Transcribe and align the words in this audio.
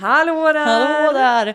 Hallå 0.00 0.52
där! 0.52 0.64
Hallå 0.86 1.12
där! 1.12 1.54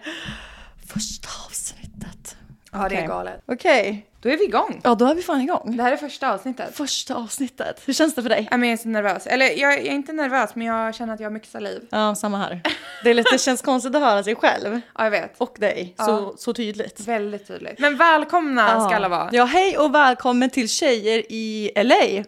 Första 0.94 1.28
avsnittet. 1.48 2.38
Ja, 2.72 2.90
det 2.90 2.96
är 2.96 3.08
galet. 3.08 3.42
Okej. 3.46 4.06
Då 4.22 4.30
är 4.30 4.38
vi 4.38 4.44
igång. 4.44 4.82
Ja, 4.84 4.96
då 4.96 5.06
är 5.06 5.16
vi 5.16 5.22
fan 5.22 5.42
igång. 5.42 5.78
Det 5.78 5.84
här 5.84 5.92
är 5.92 5.98
första 5.98 6.34
avsnittet. 6.34 6.76
Första 6.78 7.16
avsnittet. 7.16 7.82
Hur 7.86 7.94
känns 7.94 8.16
det 8.16 8.22
för 8.22 8.30
dig? 8.30 8.48
Ja, 8.52 8.58
men 8.58 8.70
Jag 8.70 8.80
är 8.80 8.82
så 8.84 8.90
nervös. 8.90 9.28
Eller 9.28 9.46
jag, 9.46 9.58
jag 9.58 9.78
är 9.78 9.92
inte 9.92 10.14
nervös, 10.14 10.56
men 10.56 10.68
jag 10.68 10.96
känner 10.96 11.14
att 11.14 11.20
jag 11.20 11.26
har 11.26 11.32
mycket 11.34 11.50
saliv. 11.50 11.88
Ja, 11.90 12.16
samma 12.16 12.38
här. 12.38 12.62
Det, 13.04 13.10
är 13.10 13.14
lite, 13.14 13.30
det 13.32 13.38
känns 13.40 13.62
konstigt 13.62 13.96
att 13.96 14.02
höra 14.02 14.24
sig 14.24 14.36
själv 14.36 14.82
Ja, 14.98 15.04
jag 15.04 15.12
vet. 15.12 15.34
och 15.38 15.56
dig 15.60 15.96
så, 15.98 16.34
så 16.38 16.54
tydligt. 16.54 17.00
Väldigt 17.00 17.48
tydligt. 17.48 17.80
Men 17.80 17.98
välkomna 17.98 18.88
ska 18.88 18.96
alla 18.96 19.10
vara. 19.10 19.30
Ja, 19.32 19.46
hej 19.46 19.78
och 19.78 19.96
välkommen 19.96 20.50
till 20.50 20.70
Tjejer 20.70 21.24
i 21.32 21.72
LA. 21.76 22.24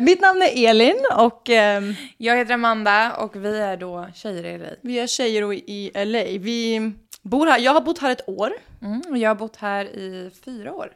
Mitt 0.00 0.20
namn 0.20 0.42
är 0.42 0.70
Elin 0.70 0.96
och 1.16 1.48
ehm, 1.50 1.94
Jag 2.16 2.36
heter 2.36 2.54
Amanda 2.54 3.12
och 3.16 3.36
vi 3.44 3.58
är 3.60 3.76
då 3.76 4.08
tjejer 4.14 4.44
i 4.44 4.58
LA. 4.58 4.66
vi 4.82 4.98
är 4.98 5.06
tjejer 5.06 5.52
i 5.52 5.90
LA. 5.94 6.24
Vi 6.44 6.92
bor 7.22 7.46
här, 7.46 7.58
jag 7.58 7.72
har 7.74 7.80
bott 7.80 7.98
här 7.98 8.10
ett 8.10 8.28
år. 8.28 8.52
Mm, 8.82 9.02
och 9.10 9.18
jag 9.18 9.30
har 9.30 9.34
bott 9.34 9.56
här 9.56 9.84
i 9.84 10.30
fyra 10.44 10.72
år. 10.72 10.92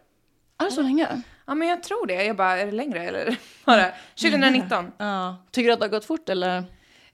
Är 0.61 0.65
det 0.65 0.71
så 0.71 0.83
länge? 0.83 1.23
Ja, 1.47 1.55
men 1.55 1.69
jag 1.69 1.83
tror 1.83 2.07
det. 2.07 2.25
Jag 2.25 2.37
bara, 2.37 2.59
är 2.59 2.67
det 2.67 2.73
längre 2.73 3.05
eller? 3.05 3.37
Bara, 3.65 3.87
2019. 4.21 4.91
Ja. 4.99 5.37
Tycker 5.51 5.67
du 5.69 5.73
att 5.73 5.81
det 5.81 5.85
har 5.87 5.91
gått 5.91 6.05
fort 6.05 6.29
eller? 6.29 6.65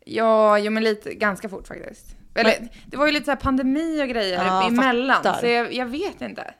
Ja, 0.05 0.59
jo 0.59 0.71
men 0.71 0.83
lite, 0.85 1.15
ganska 1.15 1.49
fort 1.49 1.69
faktiskt. 1.69 2.07
Eller, 2.35 2.69
det 2.87 2.97
var 2.97 3.07
ju 3.07 3.13
lite 3.13 3.25
så 3.25 3.31
här 3.31 3.37
pandemi 3.37 4.03
och 4.05 4.09
grejer 4.09 4.45
Ja, 4.45 4.67
emellan, 4.69 5.23
fattar. 5.23 5.41
så 5.41 5.47
jag, 5.47 5.73
jag 5.73 5.87
vet 5.87 6.21
inte. 6.21 6.55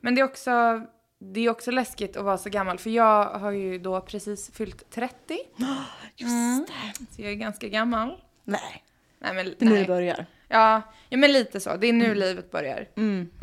Men 0.00 0.14
det 0.14 0.20
är 0.20 0.24
också, 0.24 0.50
det 1.32 1.40
är 1.40 1.50
också 1.50 1.70
läskigt 1.70 2.16
att 2.16 2.24
vara 2.24 2.38
så 2.38 2.50
gammal, 2.50 2.78
för 2.78 2.90
jag 2.90 3.24
har 3.24 3.50
ju 3.50 3.78
då 3.78 4.00
precis 4.00 4.50
fyllt 4.54 4.90
30. 4.90 5.38
Just 6.16 6.66
det. 6.66 7.04
Så 7.14 7.22
jag 7.22 7.30
är 7.30 7.34
ganska 7.34 7.68
gammal. 7.68 8.16
Nej, 8.44 8.82
Nej, 9.18 9.34
men, 9.34 9.44
det 9.58 9.64
är 9.64 9.68
nu 9.70 9.76
det 9.78 9.84
börjar. 9.84 10.26
Ja, 10.48 10.82
ja, 11.08 11.16
men 11.16 11.32
lite 11.32 11.60
så. 11.60 11.76
Det 11.76 11.86
är 11.86 11.92
nu 11.92 12.14
livet 12.14 12.50
börjar, 12.50 12.88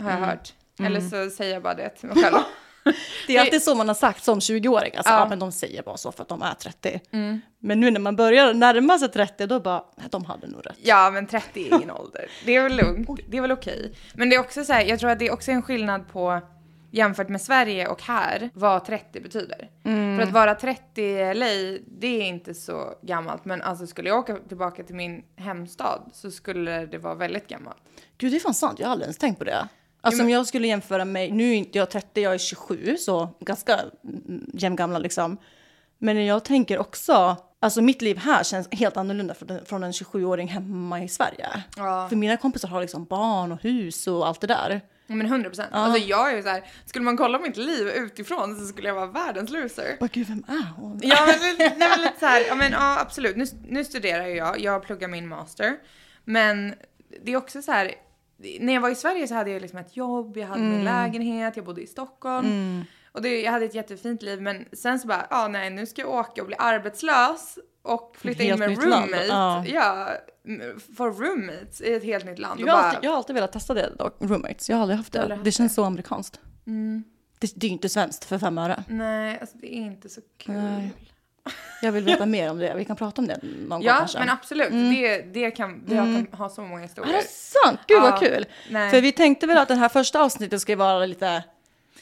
har 0.04 0.12
jag 0.12 0.18
hört. 0.18 0.54
Eller 0.80 1.02
så 1.02 1.30
säger 1.36 1.54
jag 1.54 1.64
bara 1.64 1.74
det 1.74 1.90
till 1.90 2.10
mig 2.10 2.24
själv. 2.24 2.36
Det 3.28 3.36
är 3.38 3.42
alltid 3.42 3.64
så 3.64 3.76
man 3.76 3.88
har 3.88 3.96
sagt 3.96 4.24
som 4.24 4.40
20-åring. 4.40 4.96
Alltså, 4.96 5.14
Ja. 5.14 5.20
ja. 5.20 5.30
men 5.30 5.40
de 5.40 5.52
säger 5.52 5.84
bara 5.84 5.98
så 5.98 6.12
för 6.12 6.22
att 6.24 6.30
de 6.30 6.42
är 6.42 6.54
30. 6.54 7.00
Men 7.60 7.80
nu 7.80 7.92
när 7.92 8.00
man 8.00 8.16
börjar 8.16 8.54
närma 8.54 9.00
sig 9.00 9.10
30 9.10 9.46
då 9.48 9.60
bara, 9.60 9.84
nej, 9.98 10.08
de 10.12 10.26
hade 10.26 10.48
nog 10.48 10.66
rätt. 10.66 10.78
Ja, 10.82 11.10
men 11.14 11.28
30 11.28 11.68
är 11.70 11.76
ingen 11.76 11.92
ålder. 12.02 12.30
Det 12.46 12.56
är 12.56 12.64
väl 12.64 12.76
lugnt. 12.76 13.10
Det 13.28 13.38
är 13.38 13.42
väl 13.42 13.52
okej. 13.52 13.94
Men 14.14 14.30
det 14.30 14.36
är 14.36 14.40
också 14.40 14.64
så 14.66 14.74
här, 14.74 14.82
jag 14.86 15.00
tror 15.00 15.10
att 15.10 15.20
det 15.20 15.28
är 15.28 15.34
också 15.34 15.52
en 15.52 15.62
skillnad 15.62 16.08
på 16.12 16.42
jämfört 16.94 17.30
med 17.30 17.42
Sverige 17.42 17.88
och 17.88 18.02
här, 18.02 18.50
vad 18.54 18.86
30 18.86 19.20
betyder. 19.20 19.70
För 19.84 20.24
att 20.24 20.32
vara 20.32 20.56
30 20.56 21.02
i 21.02 21.34
LA, 21.34 21.80
det 21.88 22.08
är 22.08 22.26
inte 22.26 22.54
så 22.54 22.94
gammalt. 23.02 23.46
Men 23.46 23.62
alltså 23.62 23.88
skulle 23.88 24.10
jag 24.10 24.20
åka 24.20 24.38
tillbaka 24.48 24.84
till 24.84 24.96
min 24.96 25.24
hemstad 25.36 26.02
så 26.14 26.32
skulle 26.32 26.86
det 26.86 26.98
vara 26.98 27.16
väldigt 27.16 27.48
gammalt. 27.48 27.78
Gud, 28.18 28.32
det 28.32 28.38
är 28.38 28.40
fan 28.40 28.54
sant. 28.54 28.80
Jag 28.80 28.88
har 28.88 28.92
aldrig 28.92 29.06
ens 29.06 29.18
tänkt 29.18 29.38
på 29.40 29.44
det. 29.44 29.68
Alltså 30.02 30.24
om 30.24 30.30
jag 30.30 30.48
skulle 30.48 30.68
jämföra 30.68 31.06
mig, 31.06 31.32
nu 31.32 31.50
är 31.50 31.54
inte 31.54 31.78
jag 31.78 31.90
30, 31.90 32.22
jag 32.22 32.34
är 32.34 32.38
27, 32.38 32.98
så 32.98 33.30
ganska 33.40 33.80
mm, 34.04 34.50
jämngamla 34.54 35.00
liksom. 35.00 35.38
Men 35.98 36.26
jag 36.26 36.44
tänker 36.44 36.80
också, 36.80 37.36
alltså 37.60 37.82
mitt 37.82 38.02
liv 38.02 38.18
här 38.18 38.44
känns 38.44 38.68
helt 38.72 38.98
annorlunda 38.98 39.34
från, 39.34 39.66
från 39.66 39.84
en 39.84 39.92
27-åring 39.92 40.48
hemma 40.48 41.04
i 41.04 41.08
Sverige. 41.08 41.64
Ja. 41.78 42.10
För 42.10 42.16
mina 42.16 42.38
kompisar 42.38 42.68
har 42.68 42.82
liksom 42.82 43.06
barn 43.06 43.52
och 43.52 43.62
hus 43.62 44.08
och 44.08 44.28
allt 44.28 44.42
det 44.42 44.48
där. 44.48 44.82
Ja, 45.08 45.16
Men 45.16 45.26
100 45.26 45.50
procent. 45.50 45.70
Alltså 45.72 46.00
jag 46.00 46.32
är 46.32 46.36
ju 46.36 46.44
så 46.44 46.50
här, 46.50 46.64
skulle 46.86 47.06
man 47.06 47.18
kolla 47.18 47.40
mitt 47.40 47.58
liv 47.58 47.88
utifrån 47.88 48.60
så 48.60 48.66
skulle 48.66 48.88
jag 48.88 48.96
vara 48.96 49.08
världens 49.08 49.52
loser. 49.52 49.98
Åh 50.00 50.08
gud, 50.12 50.28
vem 50.28 50.44
är 50.48 50.74
hon? 50.76 51.00
Ja, 51.04 51.26
men, 51.28 51.56
nej, 51.58 51.76
men 51.80 52.02
lite 52.02 52.20
så 52.20 52.26
här, 52.26 52.46
ja, 52.48 52.56
men, 52.56 52.72
ja 52.72 53.00
absolut. 53.00 53.36
Nu, 53.36 53.46
nu 53.68 53.84
studerar 53.84 54.26
jag, 54.26 54.60
jag 54.60 54.84
pluggar 54.84 55.08
min 55.08 55.28
master. 55.28 55.78
Men 56.24 56.74
det 57.24 57.32
är 57.32 57.38
också 57.38 57.62
så 57.62 57.72
här, 57.72 57.92
när 58.60 58.74
jag 58.74 58.82
var 58.82 58.90
i 58.90 58.96
Sverige 58.96 59.28
så 59.28 59.34
hade 59.36 59.52
jag 59.52 59.62
liksom 59.62 59.80
ett 59.80 59.98
jobb, 59.98 60.38
jag 60.38 60.48
hade 60.48 60.62
min 60.62 60.84
lägenhet, 60.84 61.56
jag 61.56 61.66
bodde 61.66 61.82
i 61.82 61.88
Stockholm. 61.88 62.86
Och 63.12 63.22
det, 63.22 63.42
jag 63.42 63.52
hade 63.52 63.66
ett 63.66 63.76
jättefint 63.76 64.22
liv, 64.22 64.42
men 64.42 64.66
sen 64.74 65.00
så 65.00 65.08
bara, 65.08 65.28
ja 65.30 65.48
nej, 65.48 65.70
nu 65.70 65.86
ska 65.86 66.02
jag 66.02 66.10
åka 66.10 66.42
och 66.42 66.48
bli 66.48 66.56
arbetslös 66.60 67.58
och 67.84 68.16
flytta 68.18 68.44
in 68.44 68.60
med 68.60 68.84
roommate. 68.84 69.26
ja. 69.28 69.64
Ja, 69.68 70.08
för 70.98 71.12
roommates 71.12 71.82
i 71.82 71.94
ett 71.94 72.04
helt 72.04 72.26
nytt 72.26 72.40
land. 72.40 72.60
Jag 72.60 72.68
har, 72.68 72.74
bara, 72.74 72.84
alltid, 72.84 73.04
jag 73.04 73.12
har 73.12 73.18
alltid 73.18 73.34
velat 73.36 73.52
testa 73.52 73.74
det 73.74 73.90
dock, 74.00 74.16
roommates. 74.20 74.70
Jag 74.70 74.78
har 74.78 74.82
aldrig 74.82 74.98
haft 74.98 75.14
det. 75.14 75.22
aldrig 75.22 75.40
Det 75.40 75.46
haft 75.50 75.58
känns 75.58 75.74
så 75.74 75.84
amerikanskt. 75.84 76.40
Det, 77.40 77.52
det 77.56 77.66
är 77.66 77.70
ju 77.70 77.74
inte 77.74 77.90
svenskt 77.90 78.26
för 78.26 78.38
fem 78.40 78.58
öre. 78.58 78.84
Nej, 78.88 79.38
alltså 79.42 79.58
det 79.58 79.74
är 79.76 79.82
inte 79.82 80.10
så 80.10 80.22
kul. 80.38 80.56
Nej. 80.56 80.94
Jag 81.82 81.92
vill 81.92 82.04
veta 82.04 82.26
mer 82.26 82.52
om 82.52 82.58
det. 82.60 82.74
Vi 82.76 82.86
kan 82.86 82.96
prata 82.96 83.22
om 83.22 83.28
det 83.28 83.40
någon 83.44 83.70
gång 83.70 83.84
Ja, 83.84 83.96
kanske. 83.98 84.20
men 84.20 84.30
absolut. 84.30 84.70
Det, 84.72 85.22
det 85.22 85.52
kan, 85.52 85.84
det 85.86 85.96
jag 85.96 86.06
kan 86.06 86.40
ha 86.40 86.50
så 86.50 86.62
många 86.62 86.82
Är 86.82 86.88
historier. 86.88 87.14
det 87.14 87.24
sant? 87.28 87.80
Gud 87.88 87.98
Ja, 87.98 88.02
vad 88.02 88.20
kul! 88.20 88.46
nej. 88.72 88.92
För 88.92 89.02
vi 89.02 89.12
tänkte 89.12 89.48
väl 89.48 89.58
att 89.58 89.68
det 89.68 89.76
här 89.76 89.90
första 89.90 90.22
avsnittet 90.24 90.62
ska 90.62 90.76
vara 90.76 91.06
lite 91.06 91.44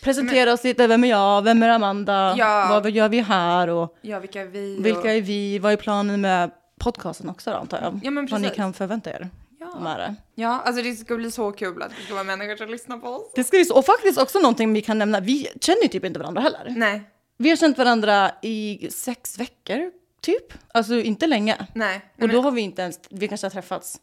presentera 0.03 0.53
oss 0.53 0.63
lite. 0.63 0.87
Vem 0.87 1.03
är 1.03 1.09
jag? 1.09 1.41
Vem 1.41 1.63
är 1.63 1.69
Amanda? 1.69 2.35
Ja. 2.37 2.67
Vad 2.83 2.91
gör 2.91 3.09
vi 3.09 3.19
här? 3.21 3.67
Och 3.67 3.97
Ja, 4.01 4.19
vilka 4.19 4.41
är 4.41 4.45
vi? 4.45 4.81
vilka 4.81 4.99
och... 4.99 5.05
är 5.05 5.21
vi? 5.21 5.59
Vad 5.59 5.73
är 5.73 5.77
planen 5.77 6.21
med 6.21 6.51
podcasten 6.79 7.29
också 7.29 7.51
då, 7.51 7.57
antar 7.57 7.81
jag? 7.81 7.99
Ja, 8.03 8.11
men 8.11 8.25
Vad 8.25 8.41
ni 8.41 8.49
kan 8.49 8.73
förvänta 8.73 9.09
er 9.09 9.29
Ja. 9.59 9.79
med 9.79 9.99
det. 9.99 10.15
Ja, 10.35 10.61
alltså 10.65 10.81
det 10.83 10.95
ska 10.95 11.15
bli 11.15 11.31
så 11.31 11.51
kul 11.51 11.81
att 11.83 11.89
det 11.89 12.03
ska 12.05 12.13
vara 12.13 12.23
människor 12.23 12.55
som 12.55 12.69
lyssnar 12.69 12.97
på 12.97 13.07
oss. 13.07 13.31
Det 13.35 13.43
ska 13.43 13.57
vi, 13.57 13.69
och 13.73 13.85
faktiskt 13.85 14.17
också 14.21 14.39
någonting 14.39 14.73
vi 14.73 14.81
kan 14.81 14.97
nämna. 14.97 15.19
Vi 15.19 15.47
känner 15.61 15.81
ju 15.81 15.87
typ 15.87 16.05
inte 16.05 16.19
varandra 16.19 16.41
heller. 16.41 16.65
Nej, 16.77 17.01
Vi 17.37 17.49
har 17.49 17.57
känt 17.57 17.77
varandra 17.77 18.31
i 18.41 18.87
sex 18.91 19.39
veckor, 19.39 19.91
typ. 20.21 20.53
Alltså 20.73 20.93
inte 20.93 21.27
länge. 21.27 21.67
nej. 21.73 22.01
Och 22.21 22.27
då 22.29 22.35
men, 22.35 22.43
har 22.43 22.51
vi 22.51 22.61
inte 22.61 22.81
ens, 22.81 22.99
vi 23.09 23.27
kanske 23.27 23.45
har 23.45 23.51
träffats 23.51 23.99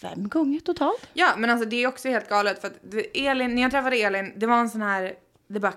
fem 0.00 0.28
gånger 0.28 0.60
totalt. 0.60 1.08
ja, 1.12 1.28
men 1.38 1.50
alltså 1.50 1.68
det 1.68 1.82
är 1.82 1.86
också 1.86 2.08
helt 2.08 2.28
galet 2.28 2.60
för 2.60 2.68
att 2.68 2.78
Elin, 3.14 3.54
när 3.54 3.62
jag 3.62 3.70
träffade 3.70 3.96
Elin, 3.96 4.32
det 4.36 4.46
var 4.46 4.58
en 4.60 4.70
sån 4.70 4.82
här, 4.82 5.14
det 5.48 5.60
bara, 5.60 5.72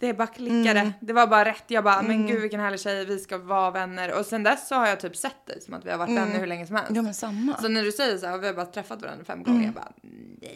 det 0.00 0.14
bara 0.14 0.26
klickade. 0.26 0.92
Det 1.00 1.12
var 1.12 1.26
bara 1.26 1.44
rätt. 1.44 1.64
Jag 1.66 1.84
bara, 1.84 1.94
Mm. 2.00 2.06
men 2.06 2.26
gud 2.26 2.40
vilken 2.40 2.60
härlig 2.60 2.80
tjej, 2.80 3.04
vi 3.04 3.18
ska 3.18 3.38
vara 3.38 3.70
vänner. 3.70 4.18
Och 4.18 4.26
sen 4.26 4.42
dess 4.42 4.68
så 4.68 4.74
har 4.74 4.86
jag 4.86 5.00
typ 5.00 5.16
sett 5.16 5.46
dig 5.46 5.60
som 5.60 5.74
att 5.74 5.84
vi 5.86 5.90
har 5.90 5.98
varit 5.98 6.10
vänner 6.16 6.38
hur 6.38 6.46
länge 6.46 6.66
som 6.66 6.76
helst. 6.76 6.90
Mm. 6.90 6.96
Ja 6.96 7.02
men 7.02 7.14
samma. 7.14 7.56
Så 7.56 7.68
när 7.68 7.82
du 7.82 7.92
säger 7.92 8.18
så 8.18 8.26
här, 8.26 8.38
vi 8.38 8.46
har 8.46 8.54
bara 8.54 8.66
träffat 8.66 9.02
varandra 9.02 9.24
fem 9.24 9.42
gånger, 9.42 9.64
jag 9.64 9.74
bara, 9.74 9.92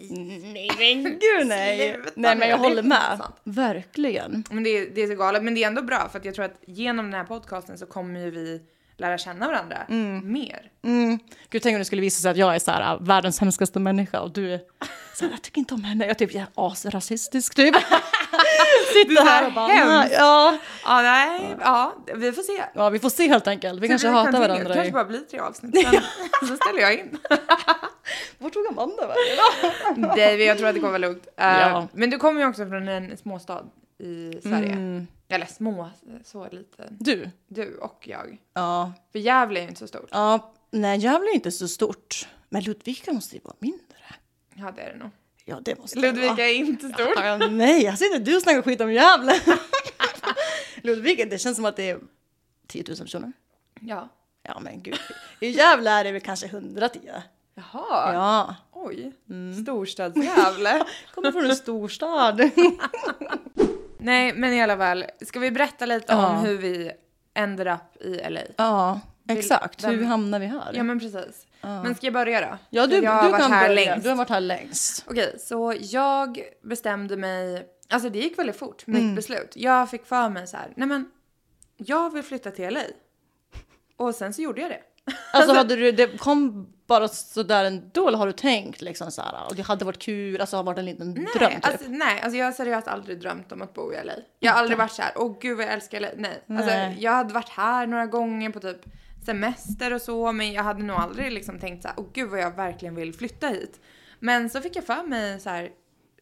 Nej 0.01 0.71
men 0.79 1.03
gud 1.21 1.47
nej. 1.47 2.01
Nej 2.17 2.37
men 2.37 2.49
jag 2.49 2.59
håller 2.59 2.83
med. 2.83 3.21
Verkligen. 3.45 4.45
Men 4.51 4.63
det, 4.63 4.71
är- 4.71 4.91
det 4.95 5.01
är 5.03 5.07
så 5.09 5.15
galet. 5.15 5.43
Men 5.43 5.55
det 5.55 5.63
är 5.63 5.67
ändå 5.67 5.83
bra 5.83 6.09
för 6.09 6.19
att 6.19 6.25
jag 6.25 6.35
tror 6.35 6.45
att 6.45 6.61
genom 6.67 7.05
den 7.11 7.15
här 7.21 7.25
podcasten 7.27 7.79
så 7.79 7.87
kommer 7.87 8.21
ju 8.21 8.31
vi 8.31 8.63
lära 8.99 9.19
känna 9.19 9.47
varandra 9.49 9.79
mer. 10.23 10.71
Mm. 10.85 11.19
Gud 11.51 11.63
tänk 11.63 11.75
om 11.75 11.79
det 11.79 11.85
skulle 11.85 12.03
visa 12.03 12.21
sig 12.23 12.31
att 12.31 12.37
jag 12.37 12.55
är 12.55 12.59
så 12.59 12.71
här, 12.71 12.99
världens 13.01 13.41
hemskaste 13.41 13.81
människa 13.81 14.21
och 14.21 14.31
du 14.33 14.55
är 14.55 14.61
så 15.15 15.25
här, 15.25 15.33
jag 15.33 15.43
tycker 15.43 15.59
inte 15.59 15.75
om 15.75 15.85
henne. 15.85 16.07
Jag 16.07 16.19
typ 16.19 16.35
jag 16.35 16.43
är 16.43 16.49
asrasistisk 16.55 17.55
typ. 17.55 17.75
Sitter 18.93 19.25
här 19.25 19.47
och 19.47 19.53
bara, 19.53 19.73
ja. 19.75 20.59
Ja, 20.85 21.03
nej, 21.03 21.57
ja, 21.61 21.95
vi 22.15 22.33
får 22.33 22.43
se. 22.43 22.63
ja 22.75 22.89
vi 22.91 22.99
får 22.99 23.11
se 23.11 23.29
helt 23.29 23.47
enkelt. 23.49 23.81
Vi 23.81 23.89
kanske 23.89 24.09
Det 24.09 24.13
hatar 24.13 24.25
continue. 24.33 24.49
varandra. 24.49 24.69
Det 24.69 24.75
kanske 24.75 24.93
bara 24.93 25.05
blir 25.05 25.21
tre 25.21 25.39
avsnitt. 25.39 25.75
Sen, 26.41 26.49
så 26.49 26.57
ställer 26.57 26.81
jag 26.81 26.95
in. 26.95 27.19
Vart 28.39 28.53
tog 28.53 28.67
Amanda 28.67 29.03
vägen? 29.07 30.47
Jag 30.47 30.59
tror 30.59 30.69
att 30.69 30.75
det 30.75 30.81
kommer 30.81 30.93
vara 30.93 30.99
lugnt. 30.99 31.27
Eh, 31.37 31.47
Ja. 31.47 31.89
Men 31.93 32.11
du 32.11 32.19
kommer 32.19 32.41
ju 32.41 32.47
också 32.49 32.67
från 32.67 32.89
en 32.89 33.17
småstad 33.17 33.63
i 33.99 34.41
Sverige. 34.43 34.73
Mm. 34.73 35.07
Eller 35.29 35.47
små, 35.47 35.91
så 36.25 36.49
liten. 36.53 36.97
Du? 37.01 37.31
Du 37.49 37.77
och 37.79 38.09
jag. 38.09 38.39
Ja. 38.55 38.93
För 39.13 39.19
Gävle 39.19 39.61
är 39.61 39.63
ju 39.63 39.69
inte 39.69 39.79
så 39.81 39.87
stort. 39.87 40.09
Ja, 40.11 40.53
nej 40.71 40.99
Gävle 40.99 41.31
är 41.31 41.35
inte 41.35 41.51
så 41.51 41.69
stort. 41.69 42.29
Men 42.49 42.63
Ludvika 42.63 43.13
måste 43.13 43.37
ju 43.37 43.41
vara 43.45 43.57
mindre. 43.59 43.83
Ja, 44.55 44.73
det 44.77 44.83
är 44.83 44.93
det 44.93 44.99
nog. 44.99 45.11
Ja, 45.45 45.61
det 45.63 45.79
måste 45.79 45.99
Ludvika 45.99 46.33
vara. 46.35 46.43
är 46.47 46.55
inte 46.55 46.89
stort. 46.89 47.09
Ja, 47.17 47.37
nej, 47.37 47.87
alltså 47.89 48.05
inte 48.05 48.19
du 48.19 48.41
snackar 48.41 48.63
skit 48.63 48.81
om 48.81 48.93
Gävle. 48.93 49.41
Ludvika, 50.83 51.25
det 51.25 51.39
känns 51.39 51.57
som 51.57 51.65
att 51.65 51.77
det 51.77 51.91
är 51.91 52.01
10 52.67 52.85
000 52.89 52.97
personer. 52.97 53.33
Ja. 53.81 54.09
Ja, 54.43 54.61
men 54.61 54.83
gud. 54.83 54.99
I 55.41 55.49
Gävle 55.51 55.91
är 55.91 56.05
det 56.05 56.13
väl 56.13 56.21
kanske 56.21 56.47
110. 56.47 57.01
Jaha. 57.55 58.13
Ja. 58.13 58.57
Oj. 58.73 59.13
Storstads-Gävle. 59.63 60.85
Kommer 61.15 61.33
från 61.33 61.51
en 61.51 61.57
storstad. 61.57 62.41
Nej, 64.07 64.33
men 64.35 64.53
i 64.53 64.63
alla 64.63 64.77
fall. 64.77 65.05
Ska 65.21 65.39
vi 65.41 65.51
berätta 65.51 65.87
lite 65.87 66.13
Ja. 66.13 66.27
om 66.29 66.45
hur 66.45 66.57
vi 66.59 66.91
ended 67.35 67.67
up 67.69 68.03
i 68.03 68.21
LA? 68.31 68.41
ja, 68.57 69.01
exakt. 69.29 69.85
vem- 69.85 69.91
Hur 69.99 70.05
hamnar 70.05 70.41
vi 70.41 70.47
här? 70.47 70.71
Ja, 70.75 70.83
men 70.83 71.01
precis. 71.01 71.47
Men 71.61 71.95
ska 71.95 72.07
jag 72.07 72.15
börja 72.15 72.41
då? 72.41 72.59
Ja, 72.71 72.87
du, 72.87 72.97
du 72.97 73.03
kan 73.03 73.51
börja. 73.51 73.69
längst. 73.69 74.03
Du 74.05 74.09
har 74.09 74.17
varit 74.17 74.29
här 74.29 74.41
längst. 74.41 75.05
Okej, 75.09 75.37
så 75.39 75.75
jag 75.81 76.41
bestämde 76.63 77.17
mig, 77.17 77.67
alltså 77.89 78.11
det 78.11 78.19
gick 78.19 78.39
väldigt 78.39 78.57
fort, 78.57 78.87
mitt 78.87 79.03
Mm. 79.03 79.15
beslut. 79.15 79.53
Jag 79.57 79.91
fick 79.91 80.07
för 80.07 80.29
mig 80.29 80.47
så 80.47 80.57
här, 80.57 80.73
nej 80.77 80.89
men, 80.89 81.11
jag 81.77 82.13
vill 82.13 82.23
flytta 82.23 82.51
till 82.51 82.75
LA. 82.75 82.81
Och 83.97 84.15
sen 84.15 84.33
så 84.35 84.43
gjorde 84.43 84.61
jag 84.61 84.71
det. 84.71 84.81
Alltså, 85.33 85.55
hade 85.57 85.77
du, 85.77 85.93
det 85.93 86.19
kom 86.19 86.73
bara 86.87 87.09
sådär 87.09 87.65
ändå, 87.65 88.09
eller 88.09 88.19
har 88.19 88.27
du 88.27 88.33
tänkt 88.33 88.81
liksom 88.83 89.11
så 89.11 89.23
här, 89.23 89.47
och 89.49 89.55
det 89.57 89.63
hade 89.63 89.85
varit 89.85 89.99
kul, 90.03 90.41
alltså 90.41 90.57
har 90.57 90.65
varit 90.65 90.79
en 90.79 90.85
liten 90.85 91.15
dröm 91.15 91.27
Nej, 91.41 91.55
typ? 91.55 91.67
alltså, 91.67 91.85
nej, 91.89 92.21
alltså 92.21 92.39
jag 92.39 92.45
har 92.45 92.53
seriöst 92.53 92.89
aldrig 92.89 93.21
drömt 93.21 93.53
om 93.53 93.63
att 93.63 93.75
bo 93.75 93.93
i 93.93 93.97
LA. 94.05 94.13
Jag 94.39 94.53
har 94.53 94.59
aldrig 94.61 94.79
varit 94.79 94.93
så 94.93 95.03
här, 95.03 95.13
åh 95.17 95.37
gud 95.41 95.57
vad 95.57 95.67
jag 95.67 95.73
älskar 95.73 96.01
LA. 96.01 96.09
Nej. 96.17 96.43
Alltså, 96.49 96.67
Nej. 96.67 96.97
jag 97.01 97.13
hade 97.13 97.35
varit 97.35 97.49
här 97.49 97.87
några 97.87 98.07
gånger 98.07 98.51
på 98.51 98.61
typ 98.61 98.81
semester 99.27 99.93
och 99.93 100.03
så, 100.03 100.33
men 100.33 100.53
jag 100.53 100.63
hade 100.63 100.83
nog 100.83 100.97
aldrig 100.97 101.33
liksom 101.33 101.59
tänkt 101.59 101.83
så 101.83 101.89
här, 101.89 101.97
åh 102.01 102.07
gud 102.13 102.31
vad 102.31 102.41
jag 102.41 102.57
verkligen 102.57 102.95
vill 102.95 103.15
flytta 103.15 103.49
hit. 103.49 103.81
Men 104.21 104.51
så 104.51 104.61
fick 104.61 104.77
jag 104.77 104.85
för 104.85 105.03
mig 105.03 105.41
så 105.41 105.51
här, 105.51 105.71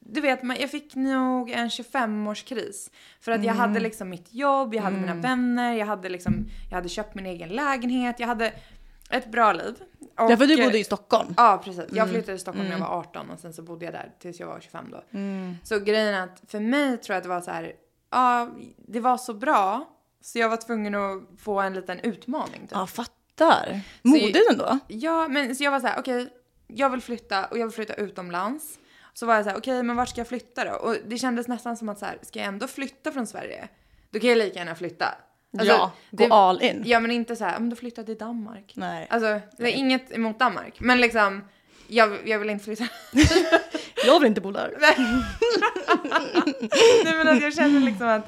du 0.00 0.20
vet, 0.20 0.40
jag 0.60 0.70
fick 0.70 0.94
nog 0.94 1.50
en 1.50 1.68
25-årskris. 1.68 2.90
För 3.20 3.32
att 3.32 3.44
jag 3.44 3.56
Mm. 3.56 3.58
hade 3.58 3.80
liksom 3.80 4.08
mitt 4.08 4.34
jobb, 4.34 4.74
jag 4.74 4.82
hade 4.82 4.96
mina 4.96 5.14
vänner, 5.14 5.72
jag 5.74 5.86
hade 5.86 6.08
liksom, 6.08 6.46
jag 6.70 6.76
hade 6.76 6.88
köpt 6.88 7.14
min 7.14 7.26
egen 7.26 7.48
lägenhet, 7.48 8.20
jag 8.20 8.26
hade 8.26 8.52
ett 9.16 9.32
bra 9.32 9.52
liv. 9.52 9.74
Och, 10.00 10.30
ja, 10.32 10.36
för 10.36 10.46
du 10.46 10.60
eh, 10.60 10.66
bodde 10.66 10.78
i 10.78 10.84
Stockholm. 10.84 11.34
Ja, 11.36 11.60
precis. 11.64 11.84
Jag 11.92 12.08
flyttade 12.08 12.32
till 12.32 12.38
Stockholm 12.38 12.66
när 12.68 12.72
jag 12.72 12.80
var 12.80 12.98
18 12.98 13.30
och 13.30 13.38
sen 13.38 13.52
så 13.52 13.62
bodde 13.62 13.84
jag 13.84 13.94
där 13.94 14.12
tills 14.18 14.40
jag 14.40 14.46
var 14.46 14.60
25 14.60 14.90
då. 14.90 15.02
Så 15.62 15.78
grejen 15.78 16.14
är 16.14 16.20
att 16.20 16.42
för 16.48 16.60
mig 16.60 16.98
tror 16.98 17.14
jag 17.14 17.16
att 17.16 17.22
det 17.22 17.28
var 17.28 17.40
så 17.40 17.50
här, 17.50 17.72
ja, 18.10 18.50
det 18.76 19.00
var 19.00 19.16
så 19.16 19.34
bra 19.34 19.88
så 20.20 20.38
jag 20.38 20.48
var 20.48 20.56
tvungen 20.56 20.94
att 20.94 21.22
få 21.38 21.60
en 21.60 21.74
liten 21.74 22.00
utmaning. 22.00 22.60
Typ. 22.60 22.70
Ja, 22.70 22.86
fattar. 22.86 23.80
Modigt 24.02 24.50
ändå. 24.50 24.78
Ja, 24.88 25.28
men 25.28 25.56
så 25.56 25.64
jag 25.64 25.70
var 25.70 25.80
så 25.80 25.86
här, 25.86 25.98
okej, 25.98 26.28
jag 26.66 26.90
vill 26.90 27.00
flytta 27.00 27.46
och 27.46 27.58
jag 27.58 27.66
vill 27.66 27.74
flytta 27.74 27.94
utomlands. 27.94 28.78
Så 29.14 29.26
var 29.26 29.34
jag 29.34 29.44
så 29.44 29.50
här, 29.50 29.58
okej, 29.58 29.82
men 29.82 29.96
vart 29.96 30.08
ska 30.08 30.20
jag 30.20 30.28
flytta 30.28 30.64
då? 30.64 30.72
Och 30.72 30.96
det 31.06 31.18
kändes 31.18 31.48
nästan 31.48 31.76
som 31.76 31.88
att 31.88 31.98
så 31.98 32.06
här, 32.06 32.18
ska 32.22 32.38
jag 32.38 32.48
ändå 32.48 32.66
flytta 32.66 33.12
från 33.12 33.26
Sverige? 33.26 33.68
Då 34.10 34.20
kan 34.20 34.28
jag 34.28 34.38
lika 34.38 34.58
gärna 34.58 34.74
flytta. 34.74 35.14
Alltså, 35.58 35.74
ja, 35.74 35.92
gå 36.10 36.34
all 36.34 36.62
in. 36.62 36.82
Ja, 36.86 37.00
men 37.00 37.10
inte 37.10 37.36
så 37.36 37.44
här, 37.44 37.58
men 37.58 37.70
då 37.70 37.76
flyttar 37.76 38.02
jag 38.02 38.06
till 38.06 38.18
Danmark. 38.18 38.72
Nej. 38.76 39.06
Alltså, 39.10 39.40
det 39.58 39.64
är 39.64 39.76
inget 39.76 40.12
emot 40.12 40.38
Danmark, 40.38 40.80
men 40.80 41.00
liksom, 41.00 41.44
jag, 41.88 42.28
jag 42.28 42.38
vill 42.38 42.50
inte 42.50 42.64
flytta. 42.64 42.84
Jag 44.06 44.20
vill 44.20 44.26
inte 44.26 44.40
bo 44.40 44.50
där. 44.50 44.74
Nej 47.04 47.14
men 47.16 47.28
att 47.28 47.42
jag 47.42 47.54
kände 47.54 47.80
liksom 47.80 48.08
att, 48.08 48.26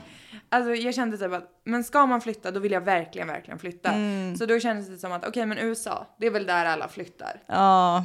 alltså 0.49 0.75
jag 0.75 0.95
kände 0.95 1.19
typ 1.19 1.33
att, 1.33 1.61
men 1.65 1.85
ska 1.85 2.07
man 2.07 2.21
flytta 2.21 2.51
då 2.51 2.61
vill 2.61 2.73
jag 2.73 2.81
verkligen, 2.81 3.29
verkligen 3.29 3.59
flytta. 3.59 3.93
Så 4.39 4.47
då 4.47 4.61
kändes 4.61 4.89
det 4.89 4.99
som 4.99 5.13
att, 5.13 5.27
okej 5.29 5.47
men 5.47 5.59
USA, 5.59 6.07
det 6.19 6.27
är 6.27 6.31
väl 6.31 6.47
där 6.47 6.65
alla 6.67 6.89
flyttar. 6.89 7.43
Ja, 7.47 8.05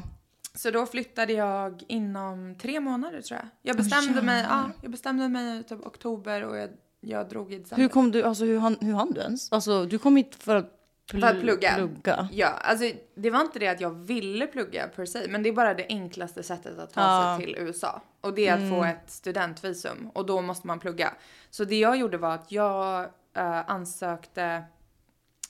Så 0.56 0.72
då 0.72 0.86
flyttade 0.86 1.34
jag 1.34 1.84
inom 1.88 2.56
tre 2.62 2.80
månader 2.80 3.22
tror 3.22 3.40
jag. 3.40 3.48
Jag 3.62 3.78
bestämde 3.78 4.22
mig, 4.22 4.46
ja, 4.50 4.70
jag 4.82 4.92
bestämde 4.92 5.30
mig 5.30 5.64
typ 5.64 5.86
oktober 5.86 6.44
och 6.44 6.58
jag, 6.58 6.70
jag 7.02 7.30
drog 7.30 7.54
i 7.54 7.58
december. 7.58 7.82
hur 7.82 7.90
kom 7.90 8.12
du, 8.12 8.24
alltså 8.24 8.46
hur 8.46 8.60
hann, 8.60 8.78
hur 8.82 8.94
hann 8.94 9.12
du 9.14 9.22
ens? 9.22 9.52
Alltså 9.52 9.86
du 9.86 9.98
kom 10.00 10.16
hit 10.16 10.36
för 10.36 10.56
att, 10.56 10.66
pl- 11.12 11.20
För 11.22 11.28
att 11.28 11.42
plugga. 11.42 11.74
plugga. 11.76 12.30
Ja, 12.32 12.48
alltså 12.48 12.92
det 13.16 13.30
var 13.30 13.42
inte 13.42 13.60
det 13.60 13.68
att 13.68 13.82
jag 13.82 13.90
ville 13.92 14.48
plugga 14.48 14.88
per 14.88 15.06
se, 15.06 15.26
men 15.30 15.44
det 15.44 15.50
är 15.50 15.54
bara 15.54 15.74
det 15.74 15.86
enklaste 15.90 16.44
sättet 16.44 16.80
att 16.80 16.94
ta 16.94 17.02
Ja. 17.02 17.38
sig 17.38 17.46
till 17.46 17.56
USA. 17.60 18.02
Och 18.22 18.34
det 18.34 18.48
är 18.48 18.54
att 18.64 18.70
få 18.70 18.84
ett 18.84 19.12
studentvisum 19.12 20.10
och 20.14 20.26
då 20.26 20.42
måste 20.42 20.68
man 20.68 20.80
plugga. 20.80 21.14
Så 21.50 21.64
det 21.64 21.80
jag 21.80 21.98
gjorde 21.98 22.18
var 22.18 22.36
att 22.36 22.52
jag 22.52 23.02
eh, 23.36 23.70
ansökte 23.70 24.64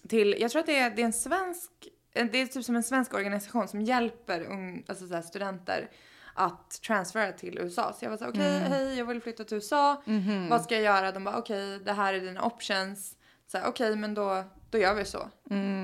till, 0.07 0.35
jag 0.39 0.51
tror 0.51 0.59
att 0.59 0.65
det 0.65 0.79
är, 0.79 0.89
det 0.89 1.01
är 1.01 1.05
en 1.05 1.13
svensk, 1.13 1.71
eh, 2.13 2.25
det 2.31 2.41
är 2.41 2.45
typ 2.45 2.65
som 2.65 2.75
en 2.75 2.83
svensk 2.83 3.13
organisation 3.13 3.67
som 3.67 3.81
hjälper 3.81 4.45
ung, 4.51 4.83
alltså 4.87 5.07
så 5.07 5.21
studenter 5.21 5.89
att 6.33 6.81
transfera 6.87 7.31
till 7.31 7.57
USA. 7.57 7.93
Så 7.93 8.05
jag 8.05 8.09
var 8.09 8.17
så 8.17 8.27
okej, 8.29 8.59
hej, 8.59 8.97
jag 8.97 9.05
vill 9.05 9.21
flytta 9.21 9.43
till 9.43 9.55
USA. 9.57 10.01
Vad 10.49 10.61
ska 10.61 10.75
jag 10.75 10.83
göra? 10.83 11.11
De 11.11 11.23
bara, 11.23 11.37
okej, 11.37 11.79
det 11.79 11.93
här 11.93 12.13
är 12.13 12.19
dina 12.19 12.41
options. 12.43 13.15
Så 13.51 13.59
okej, 13.67 13.95
men 13.95 14.13
då, 14.13 14.43
då 14.69 14.77
gör 14.77 14.93
vi 14.93 15.05
så. 15.05 15.29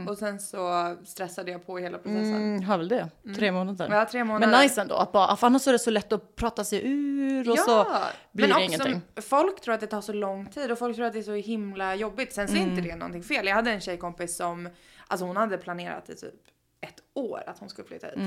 Och 0.09 0.17
sen 0.17 0.39
så 0.39 0.95
stressade 1.05 1.51
jag 1.51 1.65
på 1.65 1.77
hela 1.77 1.97
processen. 1.97 2.35
Mm, 2.35 2.63
har 2.63 2.77
väl 2.77 2.87
det. 2.87 3.09
Tre 3.35 3.51
månader. 3.51 3.89
Ja, 3.91 4.05
tre 4.05 4.23
månader. 4.23 4.47
Men 4.47 4.61
nice 4.63 4.81
ändå, 4.81 4.95
att 4.95 5.11
bara, 5.11 5.35
för 5.35 5.47
annars 5.47 5.67
är 5.67 5.71
det 5.71 5.79
så 5.79 5.89
lätt 5.89 6.11
att 6.11 6.35
prata 6.35 6.63
sig 6.63 6.81
ur 6.83 7.49
och 7.51 7.59
så 7.59 7.83
blir 8.31 8.47
men 8.47 8.57
det 8.59 8.65
också, 8.65 8.87
ingenting. 8.87 9.01
Folk 9.21 9.61
tror 9.61 9.73
att 9.73 9.79
det 9.81 9.87
tar 9.87 10.01
så 10.01 10.13
lång 10.13 10.45
tid 10.45 10.71
och 10.71 10.79
folk 10.79 10.95
tror 10.95 11.05
att 11.05 11.13
det 11.13 11.19
är 11.19 11.23
så 11.23 11.33
himla 11.33 11.95
jobbigt. 11.95 12.33
Sen 12.33 12.47
så 12.47 12.53
är 12.53 12.57
Mm. 12.57 12.69
inte 12.69 12.81
det 12.89 12.95
någonting 12.95 13.23
fel. 13.23 13.47
Jag 13.47 13.55
hade 13.55 13.71
en 13.71 13.81
tjejkompis 13.81 14.37
som, 14.37 14.69
alltså 15.07 15.25
hon 15.25 15.37
hade 15.37 15.57
planerat 15.57 16.09
i 16.09 16.15
typ 16.15 16.33
ett 16.81 16.99
år 17.13 17.43
att 17.47 17.59
hon 17.59 17.69
skulle 17.69 17.87
flytta 17.87 18.07
hit. 18.07 18.17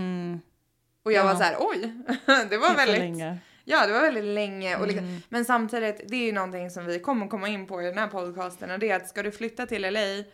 Och 1.02 1.12
jag 1.12 1.20
Mm. 1.20 1.26
Ja. 1.26 1.32
var 1.32 1.40
så 1.40 1.44
här, 1.44 1.56
oj, 1.60 1.92
det 2.50 2.56
var 2.58 2.74
väldigt, 2.76 2.98
länge. 2.98 3.38
ja 3.64 3.86
det 3.86 3.92
var 3.92 4.00
väldigt 4.00 4.24
länge. 4.24 4.76
Och 4.76 4.86
liksom, 4.86 5.04
Mm. 5.06 5.20
Men 5.28 5.44
samtidigt, 5.44 6.00
det 6.08 6.16
är 6.16 6.24
ju 6.26 6.32
någonting 6.32 6.70
som 6.70 6.86
vi 6.86 6.98
kommer 6.98 7.26
komma 7.28 7.48
in 7.48 7.66
på 7.66 7.82
i 7.82 7.84
den 7.84 7.98
här 7.98 8.06
podcasten 8.06 8.70
och 8.70 8.78
det 8.78 8.90
är 8.90 8.96
att 8.96 9.08
ska 9.08 9.22
du 9.22 9.30
flytta 9.32 9.66
till 9.66 9.82
LA, 9.82 10.24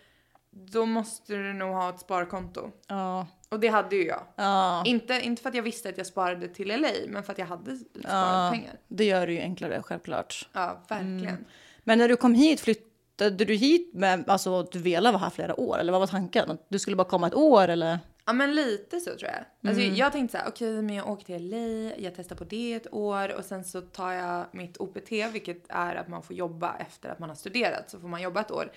då 0.50 0.87
måste 0.87 1.32
du 1.35 1.52
nog 1.52 1.75
ha 1.75 1.90
ett 1.90 2.00
sparkonto. 2.00 2.70
Ja, 2.88 3.26
Och 3.49 3.61
det 3.61 3.68
hade 3.68 3.96
ju 3.96 4.04
jag. 4.06 4.23
ja, 4.37 4.82
Inte, 4.87 5.14
inte 5.14 5.42
för 5.42 5.49
att 5.49 5.54
jag 5.54 5.62
visste 5.62 5.88
att 5.88 5.99
jag 5.99 6.06
sparade 6.06 6.49
till 6.49 6.68
LA, 6.68 6.88
men 7.08 7.23
för 7.23 7.32
att 7.32 7.38
jag 7.38 7.46
hade 7.46 7.76
sparat 7.76 8.52
pengar. 8.52 8.73
Det 8.88 9.04
gör 9.04 9.26
det 9.26 9.32
ju 9.32 9.40
enklare 9.40 9.82
självklart. 9.82 10.49
Ja, 10.52 10.82
verkligen. 10.88 11.44
Men 11.85 11.99
när 11.99 12.08
du 12.08 12.16
kom 12.16 12.35
hit, 12.35 12.61
flyttade 12.61 13.44
du 13.44 13.54
hit 13.54 13.90
med, 13.94 14.25
alltså 14.30 14.62
du 14.62 14.78
ville 14.78 15.11
vara 15.11 15.18
här 15.23 15.30
flera 15.30 15.61
år? 15.61 15.78
Eller 15.78 15.92
vad 15.92 16.00
var 16.00 16.06
tanken? 16.06 16.58
Du 16.68 16.78
skulle 16.78 16.96
bara 16.96 17.08
komma 17.08 17.26
ett 17.26 17.35
år 17.35 17.68
eller? 17.68 17.99
Ja 18.26 18.33
men 18.33 18.54
lite 18.54 19.00
så 19.00 19.11
tror 19.11 19.30
jag. 19.30 19.71
Alltså, 19.71 19.83
Jag 19.83 20.12
tänkte 20.12 20.38
så 20.38 20.45
här, 20.45 20.49
okej 20.50 20.83
men 20.83 20.95
jag 20.97 21.09
åker 21.11 21.25
till 21.25 21.50
LA, 21.50 21.95
jag 21.99 22.14
testar 22.16 22.37
på 22.37 22.45
det 22.45 22.73
ett 22.75 22.92
år 22.92 23.35
och 23.35 23.45
sen 23.45 23.64
så 23.64 23.80
tar 23.80 24.12
jag 24.12 24.47
mitt 24.52 24.76
OPT 24.76 25.12
vilket 25.33 25.64
är 25.68 25.95
att 25.97 26.09
man 26.09 26.23
får 26.23 26.37
jobba 26.37 26.76
efter 26.78 27.09
att 27.09 27.18
man 27.18 27.28
har 27.28 27.37
studerat 27.37 27.90
så 27.90 28.00
får 28.00 28.09
man 28.09 28.23
jobba 28.23 28.40
ett 28.40 28.50
år. 28.50 28.73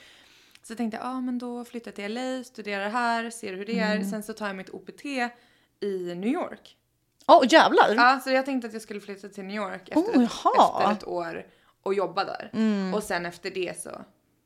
Så 0.64 0.76
tänkte 0.76 0.98
jag, 0.98 1.06
ja 1.06 1.10
ah, 1.10 1.22
men 1.22 1.38
då 1.38 1.66
flyttar 1.66 1.92
jag 1.92 1.96
till 1.96 2.14
LA, 2.14 2.44
studerar 2.44 2.90
här, 2.90 3.30
ser 3.30 3.54
hur 3.54 3.66
det 3.66 3.80
är. 3.80 4.04
Sen 4.04 4.24
så 4.24 4.34
tar 4.34 4.48
jag 4.48 4.56
mitt 4.56 4.70
OPT 4.70 5.06
i 5.80 6.16
New 6.16 6.30
York. 6.34 6.78
Åh 7.28 7.46
jävlar! 7.50 7.96
Ja, 7.96 8.20
så 8.24 8.30
jag 8.30 8.46
tänkte 8.46 8.68
att 8.68 8.74
jag 8.74 8.82
skulle 8.82 9.00
flytta 9.00 9.30
till 9.30 9.44
New 9.44 9.56
York 9.56 9.90
efter, 9.90 10.00
Oh, 10.02 10.24
ett, 10.24 10.32
efter 10.32 10.92
ett 10.92 11.08
år 11.08 11.46
och 11.84 11.94
jobba 11.94 12.24
där. 12.26 12.52
Och 12.96 13.04
sen 13.04 13.26
efter 13.26 13.52
det 13.52 13.82
så 13.82 13.90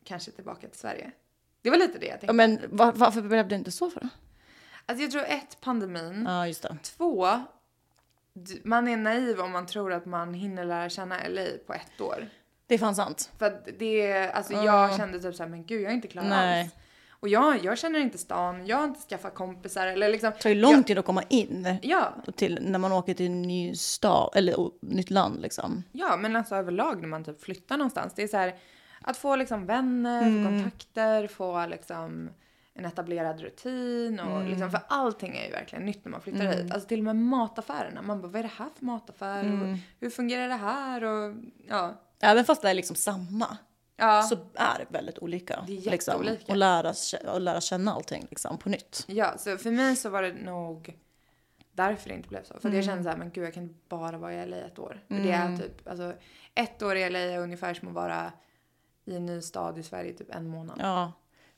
kanske 0.04 0.32
tillbaka 0.32 0.68
till 0.68 0.80
Sverige. 0.80 1.12
Det 1.62 1.70
var 1.70 1.78
lite 1.78 2.00
det 2.00 2.06
jag 2.06 2.20
tänkte. 2.20 2.26
Ja, 2.26 2.34
men 2.34 2.60
var, 2.70 2.92
varför 2.92 3.22
blev 3.22 3.48
det 3.48 3.56
inte 3.56 3.72
så 3.72 3.90
för? 3.90 4.10
Alltså 4.86 5.04
jag 5.04 5.12
tror 5.12 5.24
ett, 5.24 5.58
pandemin. 5.62 6.26
Ja, 6.28 6.48
just 6.48 6.64
det. 6.64 6.78
Två, 6.84 7.28
man 8.64 8.88
är 8.88 8.98
naiv 8.98 9.40
om 9.40 9.52
man 9.52 9.66
tror 9.66 9.94
att 9.94 10.06
man 10.06 10.34
hinner 10.34 10.66
lära 10.66 10.90
känna 10.90 11.16
LA 11.28 11.46
på 11.68 11.74
ett 11.74 12.02
år. 12.02 12.30
Det 12.68 12.74
är 12.76 12.80
fan 12.80 12.96
sant. 12.96 13.32
För 13.40 13.46
att 13.46 13.68
det, 13.80 14.14
alltså 14.32 14.54
jag 14.54 14.96
kände 14.98 15.20
typ 15.20 15.36
såhär, 15.36 15.50
men 15.50 15.66
gud 15.66 15.82
jag 15.82 15.90
är 15.92 15.96
inte 15.96 16.08
klar 16.08 16.24
Nej. 16.24 16.62
alls. 16.62 16.72
Och 17.10 17.30
jag, 17.30 17.64
jag 17.66 17.78
känner 17.78 18.00
inte 18.00 18.18
stan, 18.18 18.68
jag 18.68 18.78
har 18.78 18.84
inte 18.84 19.00
skaffat 19.00 19.36
kompisar 19.36 19.88
eller 19.88 20.10
liksom. 20.10 20.32
Det 20.32 20.42
tar 20.42 20.50
ju 20.50 20.56
lång 20.56 20.72
jag, 20.72 20.88
tid 20.88 20.98
att 20.98 21.06
komma 21.06 21.24
in. 21.30 21.78
Ja, 21.82 22.14
Till 22.36 22.60
när 22.62 22.80
man 22.80 22.92
åker 22.92 23.14
till 23.14 23.26
en 23.26 23.42
ny 23.42 23.76
stad, 23.76 24.32
eller 24.36 24.56
nytt 24.82 25.10
land 25.10 25.42
liksom. 25.42 25.84
ja, 25.92 26.18
men 26.18 26.36
alltså 26.36 26.56
överlag 26.56 27.02
när 27.02 27.08
man 27.08 27.24
typ 27.24 27.44
flyttar 27.44 27.78
någonstans. 27.78 28.14
Det 28.16 28.24
är 28.24 28.28
så 28.28 28.38
här 28.38 28.56
att 29.02 29.18
få 29.18 29.36
liksom 29.36 29.66
vänner, 29.66 30.22
få 30.22 30.28
Mm. 30.28 30.46
kontakter, 30.64 31.28
få 31.28 31.66
liksom 31.66 32.30
en 32.74 32.86
etablerad 32.86 33.42
rutin 33.42 34.20
och 34.20 34.36
Mm. 34.38 34.48
liksom, 34.48 34.72
för 34.72 34.80
allting 34.88 35.38
är 35.38 35.46
ju 35.46 35.52
verkligen 35.52 35.86
nytt 35.86 36.06
när 36.06 36.12
man 36.12 36.22
flyttar 36.22 36.46
hit. 36.46 36.72
Alltså 36.74 36.88
till 36.90 37.00
och 37.00 37.06
med 37.06 37.16
mataffärerna. 37.16 38.02
Man 38.02 38.22
bara, 38.22 38.28
vad 38.28 38.36
är 38.40 38.44
det 38.44 38.52
här 38.58 38.70
för 38.78 38.86
mataffär? 38.86 39.44
Mm. 39.44 39.72
Och 39.72 39.78
hur 40.00 40.10
fungerar 40.10 40.48
det 40.48 40.56
här? 40.56 41.04
Och 41.04 41.36
ja. 41.70 41.94
Även 42.20 42.46
fast 42.46 42.62
det 42.62 42.70
är 42.70 42.74
liksom 42.74 42.96
samma. 42.96 43.58
Ja. 43.96 44.22
Så 44.22 44.36
är 44.54 44.80
det 44.80 44.86
väldigt 44.90 45.20
olika. 45.20 45.64
Det 45.68 45.78
är 45.88 45.92
liksom. 45.92 46.28
Och 46.48 46.56
lära, 46.58 46.94
och 47.34 47.42
lära 47.42 47.62
känna 47.62 47.94
allting 47.94 48.28
liksom, 48.30 48.58
på 48.58 48.70
nytt. 48.70 49.04
Ja, 49.08 49.38
så 49.38 49.58
för 49.58 49.72
mig 49.72 49.96
så 49.96 50.10
var 50.10 50.22
det 50.22 50.34
nog 50.34 50.96
därför 51.72 52.10
det 52.10 52.16
inte 52.16 52.30
blev 52.30 52.44
så. 52.44 52.54
För 52.60 52.68
Mm. 52.68 52.76
jag 52.76 52.86
kände 52.86 53.04
så 53.04 53.10
här, 53.10 53.18
men 53.18 53.30
gud 53.32 53.44
jag 53.46 53.54
kan 53.54 53.64
inte 53.64 53.80
bara 53.90 54.18
vara 54.18 54.34
i 54.34 54.46
LA 54.46 54.58
ett 54.58 54.80
år. 54.80 55.04
För 55.08 55.16
det 55.16 55.32
är 55.32 55.58
typ, 55.58 55.88
alltså 55.88 56.14
ett 56.56 56.82
år 56.82 56.96
i 56.96 57.10
LA 57.10 57.20
är 57.20 57.40
ungefär 57.40 57.74
som 57.74 57.88
att 57.88 57.94
vara 57.94 58.32
i 59.06 59.16
en 59.16 59.26
ny 59.26 59.42
stad 59.42 59.78
i 59.78 59.84
Sverige 59.84 60.14
typ 60.14 60.36
en 60.36 60.48
månad. 60.48 60.78
Ja. 60.82 61.12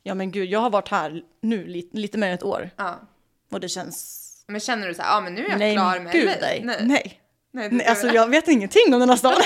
Ja. 0.05 0.09
ja, 0.09 0.15
men 0.15 0.31
gud, 0.31 0.49
jag 0.49 0.59
har 0.59 0.69
varit 0.69 0.89
här 0.89 1.23
nu 1.41 1.67
lite, 1.67 1.97
lite 1.97 2.17
mer 2.17 2.27
än 2.27 2.33
ett 2.33 2.43
år. 2.43 2.69
Och 3.51 3.59
det 3.59 3.69
känns... 3.69 4.21
Men 4.47 4.59
känner 4.59 4.87
du 4.87 4.93
så 4.93 5.01
här, 5.01 5.09
ja 5.15 5.21
men 5.21 5.33
nu 5.33 5.45
är 5.45 5.49
jag 5.49 5.59
nej, 5.59 5.75
klar 5.75 5.99
med 5.99 6.13
gud, 6.13 6.25
LA? 6.25 6.33
nej. 6.41 6.61
Nej. 6.63 6.85
nej. 6.87 7.21
nej. 7.51 7.69
Nej, 7.71 7.85
alltså 7.85 8.07
jag 8.07 8.29
vet 8.29 8.47
ingenting 8.47 8.93
om 8.93 8.99
den 8.99 9.09
här 9.09 9.15
staden. 9.15 9.43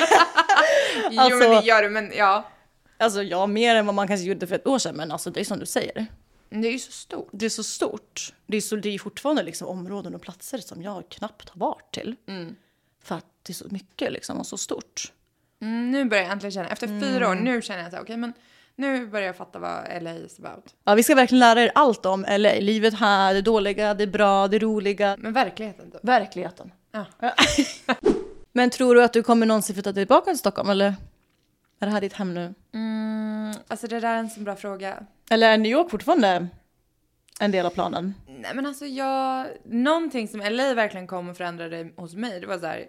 jo 1.11 1.21
alltså- 1.21 1.37
men 1.37 1.49
det 1.49 1.67
gör 1.67 1.81
du, 1.83 1.89
men 1.89 2.11
ja. 2.15 2.49
alltså 2.97 3.23
ja, 3.23 3.47
mer 3.47 3.75
än 3.75 3.85
vad 3.85 3.95
man 3.95 4.07
kanske 4.07 4.25
gjorde 4.25 4.47
för 4.47 4.55
ett 4.55 4.67
år 4.67 4.79
sedan, 4.79 4.95
men 4.95 5.11
alltså 5.11 5.29
det 5.31 5.39
är 5.39 5.43
som 5.45 5.59
du 5.59 5.65
säger. 5.65 6.05
Det 6.49 6.67
är 6.67 6.71
ju 6.71 6.79
så 6.79 6.91
stort. 6.91 7.29
Det 7.31 7.45
är 7.45 7.49
så 7.49 7.63
stort. 7.63 8.33
Det 8.47 8.57
är, 8.57 8.61
så, 8.61 8.75
det 8.75 8.89
är 8.89 8.99
fortfarande 8.99 9.43
liksom 9.43 9.67
områden 9.67 10.15
och 10.15 10.21
platser 10.21 10.57
som 10.57 10.81
jag 10.81 11.09
knappt 11.09 11.49
har 11.49 11.59
varit 11.59 11.93
till. 11.93 12.15
För 13.03 13.15
att 13.15 13.25
det 13.43 13.51
är 13.51 13.55
så 13.55 13.67
mycket 13.69 14.11
liksom 14.11 14.37
och 14.39 14.47
så 14.47 14.57
stort. 14.57 15.11
Mm, 15.61 15.91
nu 15.91 16.05
börjar 16.05 16.23
jag 16.23 16.31
äntligen 16.31 16.51
känna, 16.51 16.69
efter 16.69 16.87
fyra 16.87 17.25
Mm. 17.25 17.29
år, 17.29 17.35
nu 17.35 17.61
känner 17.61 17.83
jag 17.83 17.91
här, 17.91 18.01
okej 18.01 18.17
men 18.17 18.33
nu 18.79 19.07
börjar 19.07 19.27
jag 19.27 19.35
fatta 19.35 19.59
vad 19.59 20.03
LA 20.03 20.13
is 20.13 20.39
about. 20.39 20.75
Ja, 20.83 20.95
vi 20.95 21.03
ska 21.03 21.15
verkligen 21.15 21.39
lära 21.39 21.61
er 21.61 21.71
allt 21.75 22.05
om 22.05 22.25
LA. 22.29 22.53
Livet 22.53 22.93
här, 22.93 23.33
det 23.33 23.41
dåliga, 23.41 23.93
det 23.93 24.07
bra, 24.07 24.47
det 24.47 24.59
roliga. 24.59 25.15
Men 25.19 25.33
verkligheten 25.33 25.91
typ. 25.91 26.03
Verkligheten. 26.03 26.71
Ja. 26.91 27.05
Men 28.51 28.69
tror 28.69 28.95
du 28.95 29.03
att 29.03 29.13
du 29.13 29.23
kommer 29.23 29.45
någonsin 29.45 29.73
flytta 29.75 29.93
tillbaka 29.93 30.31
till 30.31 30.39
Stockholm 30.39 30.69
eller? 30.69 30.95
Är 31.79 31.85
det 31.85 31.91
här 31.91 32.01
ditt 32.01 32.13
hem 32.13 32.33
nu? 32.33 32.53
Mm, 32.73 33.53
alltså 33.67 33.87
det 33.87 33.99
där 33.99 34.13
är 34.13 34.17
en 34.17 34.29
så 34.29 34.39
bra 34.39 34.55
fråga. 34.55 35.05
Eller 35.29 35.49
är 35.49 35.57
New 35.57 35.71
York 35.71 35.91
fortfarande 35.91 36.47
en 37.39 37.51
del 37.51 37.65
av 37.65 37.69
planen? 37.69 38.13
Nej 38.27 38.51
men 38.55 38.65
alltså 38.65 38.85
jag, 38.85 39.47
någonting 39.65 40.27
som 40.27 40.39
LA 40.39 40.73
verkligen 40.73 41.07
kom 41.07 41.29
och 41.29 41.37
förändrade 41.37 41.89
hos 41.95 42.13
mig, 42.13 42.39
det 42.39 42.47
var 42.47 42.57
så 42.57 42.65
här. 42.65 42.85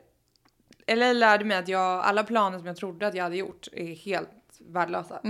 LA 0.96 1.12
lärde 1.12 1.44
mig 1.44 1.56
att 1.56 1.68
jag, 1.68 2.04
alla 2.04 2.24
planer 2.24 2.58
som 2.58 2.66
jag 2.66 2.76
trodde 2.76 3.06
att 3.06 3.14
jag 3.14 3.24
hade 3.24 3.36
gjort 3.36 3.68
är 3.72 3.94
helt 3.94 4.30
värdelösa. 4.60 5.20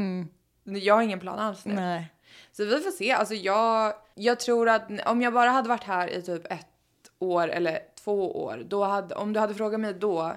Jag 0.64 0.94
har 0.94 1.02
ingen 1.02 1.20
plan 1.20 1.38
alls 1.38 1.64
nu. 1.64 1.74
Nej. 1.74 2.12
Så 2.52 2.64
vi 2.64 2.80
får 2.80 2.90
se. 2.90 3.12
Alltså 3.12 3.34
jag, 3.34 3.94
jag 4.14 4.40
tror 4.40 4.68
att 4.68 4.90
om 5.06 5.22
jag 5.22 5.32
bara 5.32 5.50
hade 5.50 5.68
varit 5.68 5.84
här 5.84 6.08
i 6.08 6.22
typ 6.22 6.52
ett 6.52 6.66
år 7.18 7.48
eller 7.48 7.78
två 8.04 8.44
år, 8.44 8.62
då 8.66 8.84
hade, 8.84 9.14
om 9.14 9.32
du 9.32 9.40
hade 9.40 9.54
frågat 9.54 9.80
mig 9.80 9.94
då, 9.94 10.32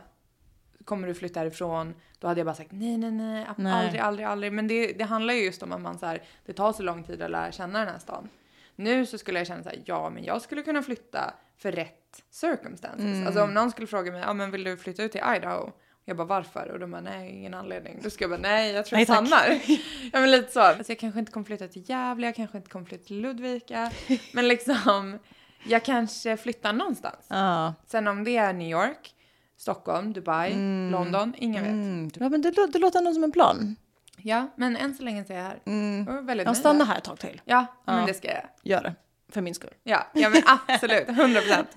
kommer 0.85 1.07
du 1.07 1.13
flytta 1.13 1.39
härifrån? 1.39 1.93
Då 2.19 2.27
hade 2.27 2.39
jag 2.39 2.45
bara 2.45 2.55
sagt 2.55 2.71
nej, 2.71 2.97
nej, 2.97 3.11
nej, 3.11 3.47
Nej. 3.57 3.73
aldrig, 3.73 4.01
aldrig, 4.01 4.27
aldrig. 4.27 4.53
Men 4.53 4.67
det, 4.67 4.93
det 4.93 5.03
handlar 5.03 5.33
ju 5.33 5.43
just 5.43 5.63
om 5.63 5.71
att 5.71 5.81
man 5.81 5.99
så 5.99 6.05
här, 6.05 6.23
det 6.45 6.53
tar 6.53 6.73
så 6.73 6.83
lång 6.83 7.03
tid 7.03 7.21
att 7.21 7.31
lära 7.31 7.51
känna 7.51 7.79
den 7.79 7.87
här 7.87 7.99
stan. 7.99 8.29
Nu 8.75 9.05
så 9.05 9.17
skulle 9.17 9.39
jag 9.39 9.47
känna 9.47 9.63
så 9.63 9.69
här, 9.69 9.81
ja, 9.85 10.09
men 10.09 10.23
jag 10.23 10.41
skulle 10.41 10.61
kunna 10.61 10.81
flytta 10.83 11.33
för 11.57 11.71
rätt 11.71 12.23
circumstances. 12.29 13.27
Alltså 13.27 13.43
om 13.43 13.53
någon 13.53 13.71
skulle 13.71 13.87
fråga 13.87 14.11
mig, 14.11 14.21
ja, 14.21 14.33
men 14.33 14.51
vill 14.51 14.63
du 14.63 14.77
flytta 14.77 15.03
ut 15.03 15.11
till 15.11 15.21
Idaho? 15.35 15.71
Jag 16.05 16.17
bara 16.17 16.27
varför? 16.27 16.71
Och 16.71 16.79
de 16.79 16.91
bara 16.91 17.01
nej, 17.01 17.31
ingen 17.31 17.53
anledning. 17.53 17.99
Då 18.03 18.09
ska 18.09 18.23
jag 18.23 18.31
bara 18.31 18.39
nej, 18.41 18.71
jag 18.71 18.85
tror 18.85 18.97
Nej, 18.97 19.05
jag 19.07 19.27
stannar. 19.27 19.49
ja 20.13 20.19
men 20.19 20.31
lite 20.31 20.51
så. 20.51 20.59
Alltså, 20.59 20.91
jag 20.91 20.99
kanske 20.99 21.19
inte 21.19 21.31
kommer 21.31 21.45
flytta 21.45 21.67
till 21.67 21.89
Gävle, 21.89 22.27
jag 22.27 22.35
kanske 22.35 22.57
inte 22.57 22.69
kommer 22.69 22.85
flytta 22.85 23.03
till 23.03 23.21
Ludvika. 23.21 23.91
men 24.33 24.47
liksom, 24.47 25.19
jag 25.67 25.83
kanske 25.83 26.37
flyttar 26.37 26.73
någonstans. 26.73 27.25
Ja. 27.27 27.73
Sen 27.85 28.07
om 28.07 28.23
det 28.23 28.37
är 28.37 28.53
New 28.53 28.69
York, 28.69 29.15
Stockholm, 29.57 30.13
Dubai, 30.13 30.49
London, 30.91 31.33
ingen 31.37 31.63
vet. 31.63 31.71
Mm. 31.71 32.11
ja 32.15 32.29
men 32.29 32.41
det, 32.41 32.67
det 32.73 32.79
låter 32.79 32.99
ändå 32.99 33.13
som 33.13 33.23
en 33.23 33.31
plan. 33.31 33.75
Ja, 34.17 34.47
men 34.55 34.75
än 34.77 34.95
så 34.95 35.03
länge 35.03 35.25
så 35.25 35.33
är 35.33 35.37
jag 35.37 35.43
här. 35.43 35.59
Jag 36.07 36.17
är 36.17 36.21
väldigt 36.21 36.47
Jag 36.47 36.57
stannar 36.57 36.85
här 36.85 36.97
ett 36.97 37.03
tag 37.03 37.19
till. 37.19 37.41
Ja, 37.45 37.65
men 37.85 38.05
det 38.05 38.13
ska 38.13 38.27
jag. 38.27 38.43
Gör 38.63 38.83
det. 38.83 38.95
För 39.29 39.41
min 39.41 39.55
skull. 39.55 39.73
Ja, 39.83 40.07
ja 40.13 40.29
men 40.29 40.41
absolut, 40.45 41.07
100 41.09 41.41
procent. 41.41 41.69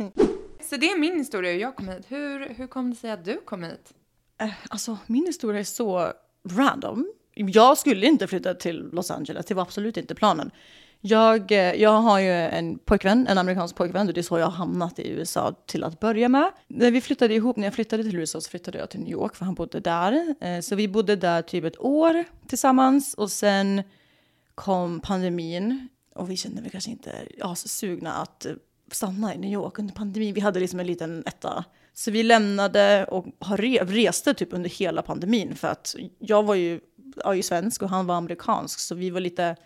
Så 0.60 0.76
det 0.76 0.90
är 0.90 0.98
min 0.98 1.18
historia 1.18 1.52
hur 1.52 1.58
jag 1.60 1.76
kom 1.76 1.88
hit. 1.88 2.06
Hur, 2.08 2.48
hur 2.48 2.66
kom 2.66 2.90
det 2.90 2.96
sig 2.96 3.10
att 3.10 3.24
du 3.24 3.40
kom 3.40 3.64
hit? 3.64 3.92
Eh, 4.38 4.50
alltså 4.68 4.98
min 5.06 5.26
historia 5.26 5.60
är 5.60 5.64
så 5.64 6.12
random. 6.48 7.12
Jag 7.34 7.78
skulle 7.78 8.06
inte 8.06 8.26
flytta 8.26 8.54
till 8.54 8.90
Los 8.92 9.10
Angeles, 9.10 9.46
det 9.46 9.54
var 9.54 9.62
absolut 9.62 9.96
inte 9.96 10.14
planen. 10.14 10.50
Jag, 11.00 11.52
eh, 11.52 11.58
jag 11.58 11.90
har 11.90 12.18
ju 12.18 12.30
en 12.30 12.78
pojkvän, 12.78 13.26
en 13.26 13.38
amerikansk 13.38 13.76
pojkvän 13.76 14.08
och 14.08 14.14
det 14.14 14.20
är 14.20 14.22
så 14.22 14.38
jag 14.38 14.46
har 14.46 14.52
hamnat 14.52 14.98
i 14.98 15.08
USA 15.08 15.54
till 15.66 15.84
att 15.84 16.00
börja 16.00 16.28
med. 16.28 16.50
När 16.68 16.90
vi 16.90 17.00
flyttade 17.00 17.34
ihop, 17.34 17.56
när 17.56 17.64
jag 17.64 17.74
flyttade 17.74 18.02
till 18.02 18.16
USA 18.16 18.40
så 18.40 18.50
flyttade 18.50 18.78
jag 18.78 18.90
till 18.90 19.00
New 19.00 19.12
York 19.12 19.36
för 19.36 19.44
han 19.44 19.54
bodde 19.54 19.80
där. 19.80 20.34
Eh, 20.40 20.60
så 20.60 20.74
vi 20.74 20.88
bodde 20.88 21.16
där 21.16 21.42
typ 21.42 21.64
ett 21.64 21.80
år 21.80 22.24
tillsammans 22.46 23.14
och 23.14 23.30
sen 23.30 23.82
kom 24.54 25.00
pandemin 25.00 25.88
och 26.14 26.30
vi 26.30 26.36
kände 26.36 26.62
vi 26.62 26.70
kanske 26.70 26.90
inte 26.90 27.12
ja, 27.38 27.54
så 27.54 27.68
sugna 27.68 28.12
att 28.12 28.46
stanna 28.92 29.34
i 29.34 29.38
New 29.38 29.52
York 29.52 29.78
under 29.78 29.94
pandemin. 29.94 30.34
Vi 30.34 30.40
hade 30.40 30.60
liksom 30.60 30.80
en 30.80 30.86
liten 30.86 31.22
etta. 31.26 31.64
Så 31.98 32.10
vi 32.10 32.22
lämnade 32.22 33.04
och 33.04 33.26
har 33.38 33.56
re- 33.56 33.86
reste 33.86 34.34
typ 34.34 34.52
under 34.52 34.70
hela 34.70 35.02
pandemin 35.02 35.56
för 35.56 35.68
att 35.68 35.96
jag 36.18 36.42
var 36.42 36.54
ju, 36.54 36.80
jag 37.16 37.32
är 37.32 37.36
ju 37.36 37.42
svensk 37.42 37.82
och 37.82 37.90
han 37.90 38.06
var 38.06 38.14
amerikansk 38.14 38.80
så 38.80 38.94
vi 38.94 39.10
var 39.10 39.20
lite 39.20 39.56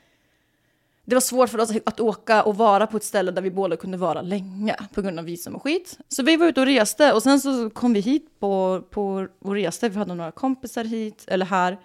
det 1.05 1.17
var 1.17 1.21
svårt 1.21 1.49
för 1.49 1.61
oss 1.61 1.71
att 1.87 2.01
åka 2.01 2.43
och 2.43 2.57
vara 2.57 2.87
på 2.87 2.97
ett 2.97 3.05
ställe 3.05 3.31
där 3.31 3.43
vi 3.43 3.51
båda 3.51 3.77
kunde 3.77 3.97
vara 3.97 4.23
länge 4.23 4.77
på 4.95 5.03
grund 5.03 5.19
av 5.19 5.25
visum 5.25 5.55
och 5.55 5.63
skit. 5.63 5.99
Så 6.09 6.23
vi 6.23 6.37
var 6.37 6.47
ute 6.47 6.61
och 6.61 6.67
reste 6.67 7.13
och 7.13 7.23
sen 7.23 7.41
så 7.41 7.71
kom 7.71 7.93
vi 7.93 8.01
hit 8.01 8.41
på, 8.41 8.83
på 8.91 9.27
och 9.41 9.55
reste. 9.55 9.89
Vi 9.89 9.99
hade 9.99 10.15
några 10.15 10.33
kompisar 10.33 10.85
hit, 10.85 11.25
eller 11.27 11.47
här. 11.47 11.79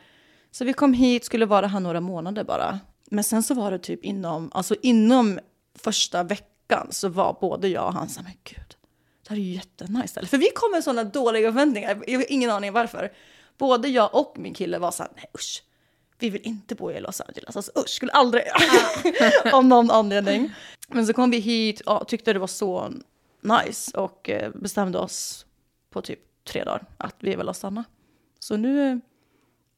Så 0.51 0.65
vi 0.65 0.73
kom 0.73 0.93
hit, 0.93 1.25
skulle 1.25 1.45
vara 1.45 1.67
här 1.67 1.79
några 1.79 2.01
månader 2.01 2.43
bara. 2.43 2.79
Men 3.11 3.23
sen 3.23 3.43
så 3.43 3.53
var 3.53 3.71
det 3.71 3.79
typ 3.79 4.05
inom, 4.05 4.49
alltså 4.53 4.75
inom 4.81 5.39
första 5.79 6.23
veckan 6.23 6.87
så 6.89 7.09
var 7.09 7.37
både 7.41 7.67
jag 7.67 7.87
och 7.87 7.93
han 7.93 8.09
såhär, 8.09 8.23
men 8.23 8.37
gud, 8.43 8.74
det 9.27 9.33
här 9.33 9.37
är 9.37 9.41
ju 9.41 9.53
jättenice 9.53 10.07
ställe. 10.07 10.27
För 10.27 10.37
vi 10.37 10.49
kom 10.55 10.71
med 10.71 10.83
sådana 10.83 11.03
dåliga 11.03 11.51
förväntningar, 11.51 12.03
jag 12.07 12.19
har 12.19 12.31
ingen 12.31 12.49
aning 12.49 12.73
varför. 12.73 13.11
Både 13.57 13.87
jag 13.87 14.15
och 14.15 14.33
min 14.37 14.53
kille 14.53 14.79
var 14.79 14.91
så 14.91 15.03
här, 15.03 15.11
nej 15.15 15.25
usch, 15.33 15.63
vi 16.19 16.29
vill 16.29 16.41
inte 16.41 16.75
bo 16.75 16.91
i 16.91 16.99
Los 16.99 17.21
Angeles. 17.21 17.55
Alltså 17.55 17.71
usch, 17.77 17.89
skulle 17.89 18.11
aldrig, 18.11 18.43
av 19.53 19.65
någon 19.65 19.91
anledning. 19.91 20.53
Men 20.87 21.07
så 21.07 21.13
kom 21.13 21.31
vi 21.31 21.39
hit 21.39 21.81
och 21.81 22.07
tyckte 22.07 22.33
det 22.33 22.39
var 22.39 22.47
så 22.47 22.93
nice 23.41 23.97
och 23.97 24.29
eh, 24.29 24.51
bestämde 24.55 24.97
oss 24.97 25.45
på 25.89 26.01
typ 26.01 26.19
tre 26.43 26.63
dagar 26.63 26.85
att 26.97 27.15
vi 27.19 27.35
vill 27.35 27.53
stanna. 27.53 27.83
Så 28.39 28.57
nu, 28.57 29.01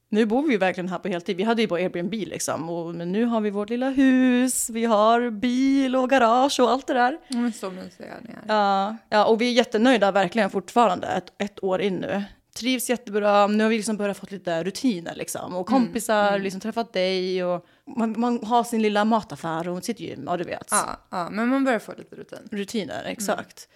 nu 0.10 0.26
bor 0.26 0.44
vi 0.44 0.52
ju 0.52 0.58
verkligen 0.58 0.90
här 0.90 1.00
på 1.00 1.08
heltid. 1.08 1.38
Vi 1.38 1.44
hade 1.44 1.62
ju 1.62 1.68
bara 1.68 1.80
Airbnb 1.80 2.14
liksom, 2.14 2.70
och, 2.70 2.96
men 2.96 3.12
nu 3.12 3.26
har 3.26 3.42
vi 3.42 3.50
vårt 3.50 3.70
lilla 3.70 3.90
hus, 3.90 4.70
vi 4.70 4.86
har 4.86 5.30
bil 5.30 5.96
och 5.96 6.10
garage 6.10 6.60
och 6.60 6.72
allt 6.72 6.88
det 6.88 6.94
där. 6.94 7.18
Men 7.30 7.54
så 7.54 7.72
mysiga 7.72 8.14
ni 8.22 8.30
är. 8.30 8.56
Ja, 8.56 8.98
ja, 9.10 9.26
och 9.26 9.42
vi 9.42 9.50
är 9.50 9.54
jättenöjda 9.54 10.12
verkligen 10.12 10.50
fortfarande, 10.50 11.08
ett, 11.08 11.34
ett 11.38 11.64
år 11.64 11.82
in 11.82 11.96
nu. 11.96 12.24
Trivs 12.58 12.90
jättebra, 12.90 13.48
nu 13.48 13.64
har 13.64 13.70
vi 13.70 13.78
liksom 13.78 13.98
börjat 13.98 14.18
fått 14.18 14.32
lite 14.32 14.64
rutiner 14.64 15.16
liksom. 15.16 15.56
Och 15.56 15.68
kompisar, 15.68 16.40
liksom 16.40 16.62
träffat 16.62 16.94
dig 16.94 17.44
och 17.44 17.66
man, 17.98 18.14
man 18.18 18.44
har 18.44 18.64
sin 18.64 18.82
lilla 18.82 19.06
mataffär 19.06 19.70
och 19.70 19.84
sitt 19.84 20.00
gym, 20.00 20.24
ja 20.26 20.38
du 20.38 20.44
vet. 20.44 20.68
Ja, 20.72 21.00
ja, 21.10 21.30
men 21.30 21.48
man 21.48 21.64
börjar 21.64 21.80
få 21.80 21.94
lite 21.98 22.16
rutin. 22.16 22.40
Rutiner, 22.52 23.04
exakt. 23.06 23.68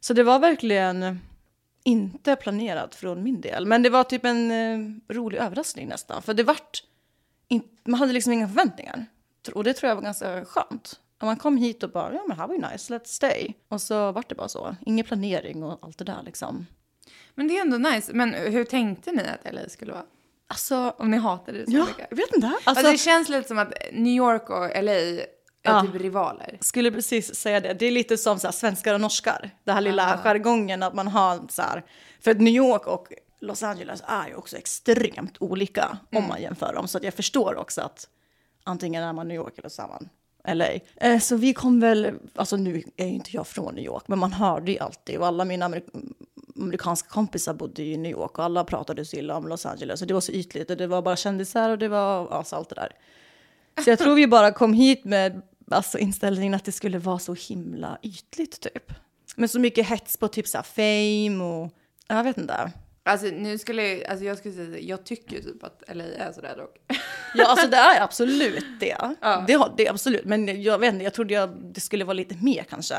Så 0.00 0.14
det 0.14 0.22
var 0.22 0.38
verkligen 0.38 1.20
inte 1.84 2.36
planerat 2.36 2.94
från 2.94 3.22
min 3.22 3.40
del. 3.40 3.66
Men 3.66 3.82
det 3.82 3.90
var 3.90 4.04
typ 4.04 4.24
en 4.24 4.50
eh, 4.50 5.14
rolig 5.14 5.38
överraskning 5.38 5.88
nästan. 5.88 6.22
För 6.22 6.34
det 6.34 6.42
vart, 6.42 6.82
in, 7.48 7.62
man 7.84 8.00
hade 8.00 8.12
liksom 8.12 8.32
inga 8.32 8.48
förväntningar. 8.48 9.06
Och 9.54 9.64
det 9.64 9.72
tror 9.74 9.88
jag 9.88 9.96
var 9.96 10.02
ganska 10.02 10.44
skönt. 10.44 11.00
När 11.20 11.26
man 11.26 11.36
kom 11.36 11.56
hit 11.56 11.82
och 11.82 11.90
bara, 11.90 12.14
ja 12.14 12.24
men 12.28 12.36
här 12.36 12.46
var 12.46 12.54
ju 12.54 12.60
nice, 12.60 12.94
let's 12.94 13.06
stay. 13.06 13.52
Och 13.68 13.80
så 13.82 14.12
vart 14.12 14.28
det 14.28 14.34
bara 14.34 14.48
så. 14.48 14.76
Ingen 14.86 15.06
planering 15.06 15.62
och 15.62 15.78
allt 15.82 15.98
det 15.98 16.04
där 16.04 16.22
liksom. 16.24 16.66
Men 17.34 17.48
det 17.48 17.56
är 17.58 17.60
ändå 17.60 17.78
nice. 17.78 18.12
Men 18.12 18.34
hur 18.34 18.64
tänkte 18.64 19.12
ni 19.12 19.22
att 19.22 19.54
LA 19.54 19.68
skulle 19.68 19.92
vara? 19.92 20.04
Alltså, 20.46 20.94
Om 20.98 21.10
ni 21.10 21.16
hatade 21.16 21.58
det 21.58 21.64
så 21.70 21.76
ja, 21.76 21.84
mycket? 21.84 22.06
jag 22.10 22.16
vet 22.16 22.34
inte. 22.34 22.46
Alltså, 22.46 22.70
Alltså, 22.70 22.92
det 22.92 22.98
känns 22.98 23.28
lite 23.28 23.48
som 23.48 23.58
att 23.58 23.72
New 23.92 24.12
York 24.16 24.50
och 24.50 24.82
LA 24.84 25.24
Ja. 25.62 25.82
typ 25.82 25.94
rivaler. 26.02 26.58
skulle 26.60 26.90
precis 26.90 27.34
säga 27.34 27.60
det. 27.60 27.74
Det 27.74 27.86
är 27.86 27.90
lite 27.90 28.16
som 28.18 28.38
så 28.38 28.46
här, 28.46 28.52
svenskar 28.52 28.94
och 28.94 29.00
norskar. 29.00 29.50
Det 29.64 29.72
här 29.72 29.80
lilla 29.80 30.18
jargongen 30.18 30.82
att 30.82 30.94
man 30.94 31.08
har 31.08 31.40
så 31.48 31.62
här. 31.62 31.84
För 32.20 32.30
att 32.30 32.40
New 32.40 32.54
York 32.54 32.86
och 32.86 33.12
Los 33.40 33.62
Angeles 33.62 34.02
är 34.06 34.28
ju 34.28 34.34
också 34.34 34.56
extremt 34.56 35.36
olika 35.40 35.98
Mm. 36.10 36.24
om 36.24 36.28
man 36.28 36.42
jämför 36.42 36.74
dem. 36.74 36.88
Så 36.88 36.98
att 36.98 37.04
jag 37.04 37.14
förstår 37.14 37.56
också 37.56 37.80
att 37.80 38.08
antingen 38.64 39.02
är 39.02 39.12
man 39.12 39.28
New 39.28 39.36
York 39.36 39.58
eller 39.58 39.68
så 39.68 39.82
är 39.82 39.88
man 39.88 40.08
LA. 40.56 40.66
Eh, 40.96 41.18
så 41.20 41.36
vi 41.36 41.54
kom 41.54 41.80
väl, 41.80 42.12
alltså 42.34 42.56
nu 42.56 42.82
är 42.96 43.06
ju 43.06 43.12
inte 43.12 43.30
jag 43.32 43.46
från 43.46 43.74
New 43.74 43.84
York, 43.84 44.08
men 44.08 44.18
man 44.18 44.32
hörde 44.32 44.72
ju 44.72 44.78
alltid 44.78 45.18
och 45.18 45.26
alla 45.26 45.44
mina 45.44 45.66
amerik- 45.68 46.12
amerikanska 46.56 47.08
kompisar 47.08 47.54
bodde 47.54 47.82
i 47.82 47.96
New 47.96 48.12
York 48.12 48.38
och 48.38 48.44
alla 48.44 48.64
pratade 48.64 49.04
så 49.04 49.16
illa 49.16 49.36
om 49.36 49.48
Los 49.48 49.66
Angeles 49.66 50.00
och 50.02 50.06
det 50.08 50.14
var 50.14 50.20
så 50.20 50.32
ytligt 50.32 50.70
och 50.70 50.76
det 50.76 50.86
var 50.86 51.02
bara 51.02 51.16
kändisar 51.16 51.70
och 51.70 51.78
det 51.78 51.88
var 51.88 52.28
alltså, 52.32 52.56
allt 52.56 52.68
det 52.68 52.74
där. 52.74 52.92
Så 53.84 53.90
jag 53.90 53.98
tror 53.98 54.14
vi 54.14 54.26
bara 54.26 54.52
kom 54.52 54.72
hit 54.72 55.04
med 55.04 55.42
alltså, 55.70 55.98
inställningen 55.98 56.54
att 56.54 56.64
det 56.64 56.72
skulle 56.72 56.98
vara 56.98 57.18
så 57.18 57.34
himla 57.34 57.98
ytligt 58.02 58.60
typ. 58.60 58.92
Men 59.36 59.48
så 59.48 59.60
mycket 59.60 59.86
hets 59.86 60.16
på 60.16 60.28
typ 60.28 60.48
så 60.48 60.58
här 60.58 60.62
fame 60.64 61.44
och 61.44 61.70
jag 62.08 62.24
vet 62.24 62.38
inte. 62.38 62.72
Alltså 63.04 63.26
nu 63.26 63.58
skulle 63.58 63.88
jag, 63.88 64.04
alltså 64.04 64.24
jag 64.24 64.38
skulle 64.38 64.54
säga, 64.54 64.78
jag 64.78 65.04
tycker 65.04 65.36
ju 65.36 65.42
typ 65.42 65.64
att 65.64 65.82
LA 65.88 66.04
är 66.04 66.32
sådär 66.32 66.56
dock. 66.56 66.76
Ja, 67.34 67.46
alltså 67.46 67.68
det 67.68 67.76
är 67.76 68.02
absolut 68.02 68.80
det. 68.80 68.96
Ja. 69.20 69.44
Det, 69.46 69.52
har, 69.52 69.74
det 69.76 69.86
är 69.86 69.90
absolut, 69.90 70.24
men 70.24 70.62
jag 70.62 70.78
vet 70.78 70.92
inte, 70.92 71.04
jag 71.04 71.14
trodde 71.14 71.34
jag, 71.34 71.50
det 71.74 71.80
skulle 71.80 72.04
vara 72.04 72.14
lite 72.14 72.34
mer 72.34 72.62
kanske. 72.62 72.94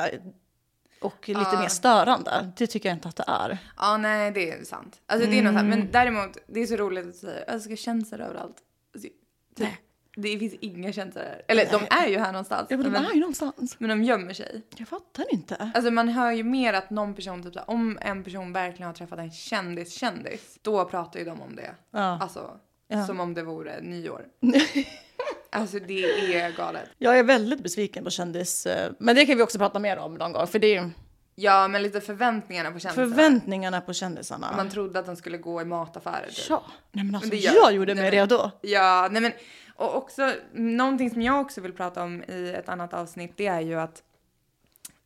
Och 1.02 1.28
lite 1.28 1.58
mer 1.60 1.68
störande. 1.68 2.52
Det 2.58 2.68
tycker 2.68 2.90
jag 2.90 2.96
inte 2.96 3.08
att 3.08 3.16
det 3.16 3.24
är. 3.28 3.58
Ja, 3.78 3.98
nej, 3.98 4.32
det 4.32 4.52
är 4.52 4.64
sant. 4.64 5.02
Alltså 5.06 5.30
det 5.30 5.40
är 5.40 5.44
något 5.44 5.54
här, 5.54 5.64
men 5.64 5.92
däremot, 5.92 6.38
det 6.48 6.60
är 6.60 6.68
så 6.68 6.76
roligt 6.76 7.08
att 7.08 7.16
säga, 7.16 7.44
jag 7.48 7.62
ska 7.62 7.76
kändisar 7.76 8.20
överallt. 8.20 8.58
Alltså, 8.94 9.10
typ, 9.56 9.68
det 10.16 10.40
finns 10.40 10.54
inga 10.62 10.94
kändisar. 10.94 11.42
Eller 11.48 11.66
de 11.72 11.82
är 11.90 12.08
ju 12.08 12.18
här 12.20 12.32
någonstans. 12.32 12.68
Ja, 12.70 12.78
men 12.78 12.84
de 12.86 12.90
men, 12.92 13.06
är 13.06 13.14
ju 13.14 13.20
någonstans. 13.20 13.76
men 13.80 13.90
de 13.90 14.04
gömmer 14.04 14.34
sig. 14.34 14.62
Jag 14.78 14.88
fattar 14.88 15.26
inte. 15.34 15.72
Alltså 15.76 15.92
man 15.92 16.10
hör 16.10 16.32
ju 16.32 16.44
mer 16.44 16.74
att 16.74 16.90
någon 16.90 17.14
person, 17.14 17.44
typ 17.44 17.54
såhär, 17.54 17.70
om 17.70 17.98
en 18.02 18.24
person 18.24 18.54
verkligen 18.54 18.88
har 18.88 18.94
träffat 18.94 19.20
en 19.20 19.32
kändis 19.32 19.94
kändis, 19.94 20.58
då 20.62 20.86
pratar 20.86 21.20
ju 21.20 21.26
de 21.26 21.42
om 21.42 21.56
det. 21.56 21.76
Ja. 21.92 22.18
Alltså, 22.22 22.52
Ja. 22.88 23.06
som 23.06 23.20
om 23.20 23.34
det 23.34 23.44
vore 23.44 23.82
nyår. 23.82 24.26
alltså 25.52 25.80
det 25.80 26.04
är 26.36 26.52
galet. 26.58 26.90
Jag 26.98 27.20
är 27.20 27.24
väldigt 27.24 27.64
besviken 27.64 28.04
på 28.04 28.10
kändis. 28.10 28.66
eh, 28.66 28.92
Men 29.00 29.16
det 29.16 29.26
kan 29.26 29.38
vi 29.38 29.44
också 29.44 29.58
prata 29.58 29.80
mer 29.80 29.98
om 29.98 30.14
någon 30.16 30.32
gång. 30.32 30.48
För 30.48 30.60
det 30.60 30.68
är 30.68 30.82
ju 30.84 30.90
Ja, 31.36 31.68
men 31.68 31.84
lite 31.84 32.02
förväntningarna 32.02 32.72
på 32.72 32.80
kändisar. 32.80 33.04
förväntningarna 33.04 33.82
på 33.82 33.94
kändisarna. 33.94 34.54
Man 34.58 34.70
trodde 34.70 35.00
att 35.00 35.06
de 35.06 35.16
skulle 35.16 35.38
gå 35.38 35.62
i 35.62 35.66
mataffärer. 35.66 36.28
Typ. 36.28 36.46
Ja, 36.50 36.64
nej 36.92 37.06
men 37.06 37.16
alltså 37.16 37.30
det 37.30 37.38
gör- 37.38 37.54
jag 37.54 37.74
gjorde 37.74 37.94
nej, 37.94 38.04
mig 38.04 38.12
men- 38.12 38.20
redo. 38.20 38.52
Ja, 38.62 39.08
nej 39.12 39.22
men 39.22 39.32
och 39.76 39.96
också 39.96 40.32
någonting 40.54 41.10
som 41.10 41.22
jag 41.22 41.42
också 41.42 41.62
vill 41.62 41.74
prata 41.74 42.04
om 42.04 42.24
i 42.24 42.54
ett 42.58 42.70
annat 42.70 42.94
avsnitt, 42.94 43.32
det 43.36 43.48
är 43.48 43.62
ju 43.62 43.80
att 43.80 44.04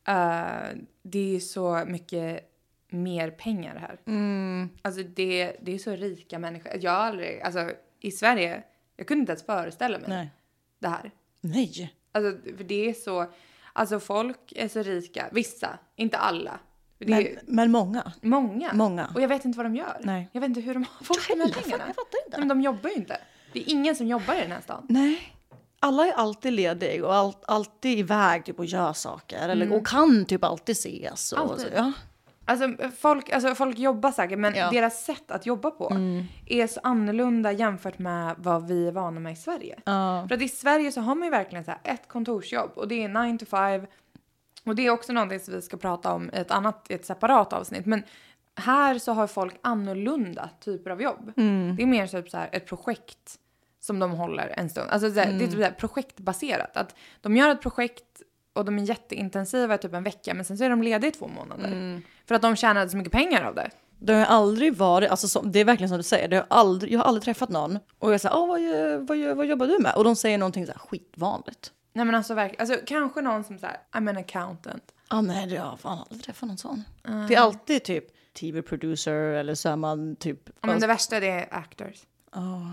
eh, 0.08 0.78
det 1.02 1.36
är 1.36 1.40
så 1.40 1.84
mycket 1.86 2.54
mer 2.88 3.30
pengar 3.30 3.76
här. 3.76 3.98
Mm. 4.06 4.68
Alltså 4.82 5.02
det, 5.02 5.56
det 5.62 5.74
är 5.74 5.78
så 5.78 5.90
rika 5.90 6.38
människor. 6.38 6.72
Jag 6.80 6.90
har 6.90 6.98
aldrig, 6.98 7.40
alltså 7.40 7.70
i 8.00 8.10
Sverige, 8.10 8.62
jag 8.96 9.06
kunde 9.06 9.20
inte 9.20 9.32
ens 9.32 9.46
föreställa 9.46 9.98
mig 9.98 10.08
Nej. 10.08 10.30
det 10.78 10.88
här. 10.88 11.10
Nej. 11.40 11.94
Alltså 12.12 12.56
för 12.56 12.64
det 12.64 12.88
är 12.88 12.94
så, 12.94 13.26
alltså 13.72 14.00
folk 14.00 14.52
är 14.56 14.68
så 14.68 14.82
rika, 14.82 15.28
vissa, 15.32 15.78
inte 15.96 16.18
alla. 16.18 16.60
Men, 16.98 17.12
är 17.12 17.40
men 17.46 17.70
många. 17.70 18.12
många. 18.22 18.72
många. 18.74 19.12
Och 19.14 19.20
jag 19.20 19.28
vet 19.28 19.44
inte 19.44 19.56
vad 19.56 19.66
de 19.66 19.76
gör. 19.76 20.00
Nej. 20.00 20.28
Jag 20.32 20.40
vet 20.40 20.48
inte 20.48 20.60
hur 20.60 20.74
de 20.74 20.84
har 20.84 21.04
fått 21.04 21.28
de 21.28 21.40
här 21.40 21.62
pengarna. 21.62 21.84
jag 21.86 21.96
fattar 21.96 22.26
inte. 22.26 22.38
Men 22.38 22.48
de 22.48 22.60
jobbar 22.60 22.90
ju 22.90 22.96
inte. 22.96 23.20
Det 23.52 23.58
är 23.60 23.70
ingen 23.72 23.96
som 23.96 24.06
jobbar 24.06 24.34
i 24.34 24.40
den 24.40 24.52
här 24.52 24.60
stan. 24.60 24.86
Nej. 24.88 25.34
Alla 25.80 26.06
är 26.06 26.12
alltid 26.12 26.52
lediga 26.52 27.06
och 27.06 27.14
all, 27.14 27.32
alltid 27.46 27.98
iväg 27.98 28.44
typ, 28.44 28.58
och 28.58 28.64
gör 28.66 28.92
saker. 28.92 29.48
Eller, 29.48 29.66
Mm. 29.66 29.78
och 29.78 29.86
kan 29.86 30.24
typ 30.24 30.44
alltid 30.44 30.72
ses. 30.72 31.32
Och, 31.32 31.38
Alltid. 31.38 31.66
Så, 31.66 31.72
ja. 31.76 31.92
Alltså 32.44 32.68
folk, 32.98 33.30
alltså 33.30 33.54
folk 33.54 33.78
jobbar 33.78 34.12
säkert 34.12 34.38
men 34.38 34.54
Ja. 34.54 34.62
Mm. 34.62 34.74
deras 34.74 35.04
sätt 35.04 35.30
att 35.30 35.46
jobba 35.46 35.70
på 35.70 35.96
är 36.46 36.66
så 36.66 36.80
annorlunda 36.82 37.52
jämfört 37.52 37.98
med 37.98 38.34
vad 38.38 38.68
vi 38.68 38.88
är 38.88 38.92
vana 38.92 39.20
med 39.20 39.32
i 39.32 39.36
Sverige. 39.36 39.78
Ja. 39.84 40.24
För 40.28 40.34
att 40.34 40.42
i 40.42 40.48
Sverige 40.48 40.92
så 40.92 41.00
har 41.00 41.14
man 41.14 41.24
ju 41.26 41.30
verkligen 41.30 41.64
så 41.64 41.72
ett 41.84 42.08
kontorsjobb 42.08 42.70
och 42.74 42.88
det 42.88 43.04
är 43.04 43.08
9 43.08 43.38
to 43.38 43.46
5. 43.46 43.86
Och 44.64 44.74
det 44.76 44.86
är 44.86 44.90
också 44.90 45.12
någonting 45.12 45.40
som 45.40 45.54
vi 45.54 45.62
ska 45.62 45.76
prata 45.76 46.12
om 46.12 46.30
i 46.34 46.36
ett 46.38 46.50
annat, 46.50 46.90
ett 46.90 47.06
separat 47.06 47.52
avsnitt. 47.52 47.86
Men 47.86 48.02
här 48.58 48.98
så 48.98 49.12
har 49.12 49.26
folk 49.26 49.54
annorlunda 49.62 50.50
typer 50.60 50.90
av 50.90 51.02
jobb. 51.02 51.32
Mm. 51.36 51.76
Det 51.76 51.82
är 51.82 51.86
mer 51.86 52.06
typ 52.06 52.30
så 52.30 52.36
här 52.36 52.48
ett 52.52 52.66
projekt 52.66 53.38
som 53.80 53.98
de 53.98 54.10
håller 54.10 54.48
en 54.56 54.70
stund. 54.70 54.90
Alltså 54.90 55.12
så 55.12 55.20
här, 55.20 55.32
det 55.32 55.44
är 55.44 55.46
typ 55.46 55.56
så 55.56 55.62
här 55.62 55.70
projektbaserat. 55.70 56.76
Att 56.76 56.94
de 57.20 57.36
gör 57.36 57.50
ett 57.50 57.60
projekt 57.62 58.04
och 58.52 58.64
de 58.64 58.78
är 58.78 58.82
jätteintensiva 58.82 59.74
i 59.74 59.78
typ 59.78 59.94
en 59.94 60.02
vecka 60.02 60.34
men 60.34 60.44
sen 60.44 60.58
så 60.58 60.64
är 60.64 60.70
de 60.70 60.82
lediga 60.82 61.08
i 61.08 61.12
två 61.12 61.28
månader. 61.28 62.02
För 62.26 62.34
att 62.34 62.42
de 62.42 62.56
tjänade 62.56 62.90
så 62.90 62.96
mycket 62.96 63.12
pengar 63.12 63.42
av 63.44 63.54
det. 63.54 63.70
Det 64.00 64.14
har 64.14 64.24
aldrig 64.24 64.74
varit, 64.76 65.10
alltså 65.10 65.28
som, 65.28 65.52
det 65.52 65.58
är 65.60 65.64
verkligen 65.64 65.88
som 65.88 65.96
du 65.98 66.02
säger, 66.02 66.28
det 66.28 66.36
har 66.36 66.46
aldrig, 66.50 66.92
jag 66.92 66.98
har 66.98 67.04
aldrig 67.04 67.22
träffat 67.24 67.48
någon 67.48 67.78
och 67.98 68.12
jag 68.12 68.20
säger, 68.20 68.46
vad, 68.46 68.60
gör- 68.60 68.98
vad, 68.98 69.16
gör- 69.16 69.34
vad 69.34 69.46
jobbar 69.46 69.66
du 69.66 69.78
med? 69.78 69.94
Och 69.96 70.04
de 70.04 70.16
säger 70.16 70.38
någonting 70.38 70.66
så 70.66 70.72
här 70.72 70.78
skitvanligt. 70.78 71.72
Nej 71.92 72.04
men 72.04 72.14
alltså 72.14 72.34
verkligen, 72.34 72.60
alltså 72.70 72.86
kanske 72.86 73.20
någon 73.20 73.44
som 73.44 73.58
säger 73.58 73.76
I'm 73.92 74.10
an 74.10 74.16
accountant. 74.16 74.82
Ja, 75.10 75.20
nej, 75.20 75.46
det 75.46 75.56
har 75.56 75.66
jag 75.70 75.80
fan 75.80 75.98
aldrig 75.98 76.22
träffat 76.24 76.46
någon 76.48 76.58
sån. 76.58 76.84
Det 77.28 77.34
är 77.34 77.40
alltid 77.40 77.84
typ 77.84 78.04
tv-producer 78.40 79.14
eller 79.14 79.54
så 79.54 79.68
är 79.68 79.76
man 79.76 80.16
typ... 80.16 80.38
Ja, 80.46 80.66
men 80.66 80.80
det 80.80 80.86
värsta 80.86 81.20
det 81.20 81.28
är 81.30 81.48
actors. 81.50 81.96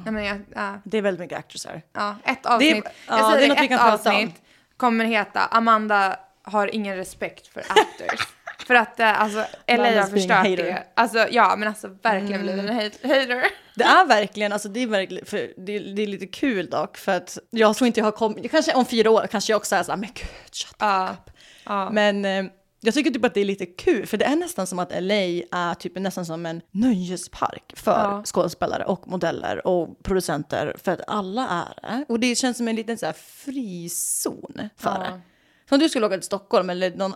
Nej 0.05 0.13
men 0.13 0.23
jag, 0.25 0.41
ja, 0.55 0.81
Det 0.83 0.97
är 0.97 1.01
väldigt 1.01 1.19
mycket 1.19 1.37
actors 1.39 1.65
här. 1.65 1.81
ja, 1.93 2.15
ett 2.25 2.45
avsnitt. 2.45 2.85
ja, 2.85 2.91
jag 3.07 3.17
det 3.17 3.23
är 3.23 3.31
säger 3.35 3.47
något 3.49 3.57
vi 3.59 3.63
ett 3.63 3.69
kan 3.69 3.77
prata 3.79 4.09
om. 4.09 4.15
avsnitt 4.15 4.41
kommer 4.77 5.05
heta 5.05 5.39
Amanda 5.45 6.19
har 6.43 6.75
ingen 6.75 6.95
respekt 6.95 7.47
för 7.47 7.59
actors. 7.59 8.27
för 8.67 8.75
att 8.75 8.99
eh, 8.99 9.21
alltså 9.21 9.45
LA 9.67 10.01
har 10.01 10.07
förstört 10.09 10.37
hater. 10.37 10.57
det. 10.57 10.83
Alltså 10.93 11.27
ja 11.31 11.55
men 11.55 11.67
alltså 11.67 11.87
verkligen 12.03 12.41
blivit 12.41 12.63
en 12.69 12.75
hate- 12.79 13.07
hater. 13.07 13.45
Det 13.75 13.83
är 13.83 14.05
verkligen, 14.05 14.53
alltså 14.53 14.69
det 14.69 14.79
är 14.83 14.87
verkligen, 14.87 15.25
för 15.25 15.37
det, 15.57 15.79
det 15.79 16.03
är 16.03 16.07
lite 16.07 16.27
kul 16.27 16.69
dock 16.69 16.97
för 16.97 17.11
att 17.17 17.37
jag 17.49 17.75
tror 17.75 17.87
inte 17.87 17.99
jag 17.99 18.05
har 18.05 18.11
kommit, 18.11 18.51
kanske 18.51 18.73
om 18.73 18.85
fyra 18.85 19.09
år 19.11 19.27
kanske 19.31 19.53
jag 19.53 19.57
också 19.57 19.75
är 19.75 19.83
så 19.83 19.91
här, 19.91 19.97
men 19.97 20.09
gud, 20.13 20.27
shut 20.51 20.75
Ja. 20.79 21.09
up. 21.11 21.31
Ja. 21.65 21.89
Men 21.89 22.25
eh, 22.25 22.45
jag 22.81 22.93
tycker 22.93 23.11
typ 23.11 23.25
att 23.25 23.33
det 23.33 23.41
är 23.41 23.45
lite 23.45 23.65
kul, 23.65 24.05
för 24.05 24.17
det 24.17 24.25
är 24.25 24.35
nästan 24.35 24.67
som 24.67 24.79
att 24.79 24.91
LA 24.91 25.13
är 25.51 25.73
typ 25.73 25.95
nästan 25.99 26.25
som 26.25 26.45
en 26.45 26.61
nöjespark 26.71 27.73
för 27.75 27.91
Ja. 27.91 28.23
skådespelare 28.25 28.85
och 28.85 29.07
modeller 29.07 29.67
och 29.67 30.03
producenter, 30.03 30.75
för 30.83 30.91
att 30.91 31.01
alla 31.07 31.47
är 31.49 31.81
det. 31.97 32.05
Och 32.09 32.19
det 32.19 32.35
känns 32.35 32.57
som 32.57 32.67
en 32.67 32.75
liten 32.75 32.97
så 32.97 33.05
här 33.05 33.13
frizon 33.13 34.53
för 34.77 34.89
Ja. 34.89 34.99
det. 34.99 35.21
Som 35.69 35.79
du 35.79 35.89
skulle 35.89 36.05
åka 36.05 36.15
till 36.15 36.23
Stockholm 36.25 36.69
eller 36.69 36.95
någon 36.95 37.13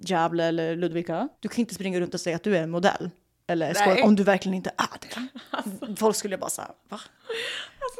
Gävle 0.00 0.44
eller 0.44 0.76
Ludvika, 0.76 1.28
du 1.40 1.48
kan 1.48 1.58
inte 1.60 1.74
springa 1.74 2.00
runt 2.00 2.14
och 2.14 2.20
säga 2.20 2.36
att 2.36 2.42
du 2.42 2.56
är 2.56 2.62
en 2.62 2.70
modell. 2.70 3.10
Eller 3.48 3.74
Nej. 3.86 4.02
om 4.02 4.16
du 4.16 4.22
verkligen 4.22 4.54
inte 4.54 4.70
är 4.76 4.98
det. 5.00 5.96
Folk 5.96 6.16
skulle 6.16 6.38
bara 6.38 6.50
säga, 6.50 6.68
va? 6.88 7.00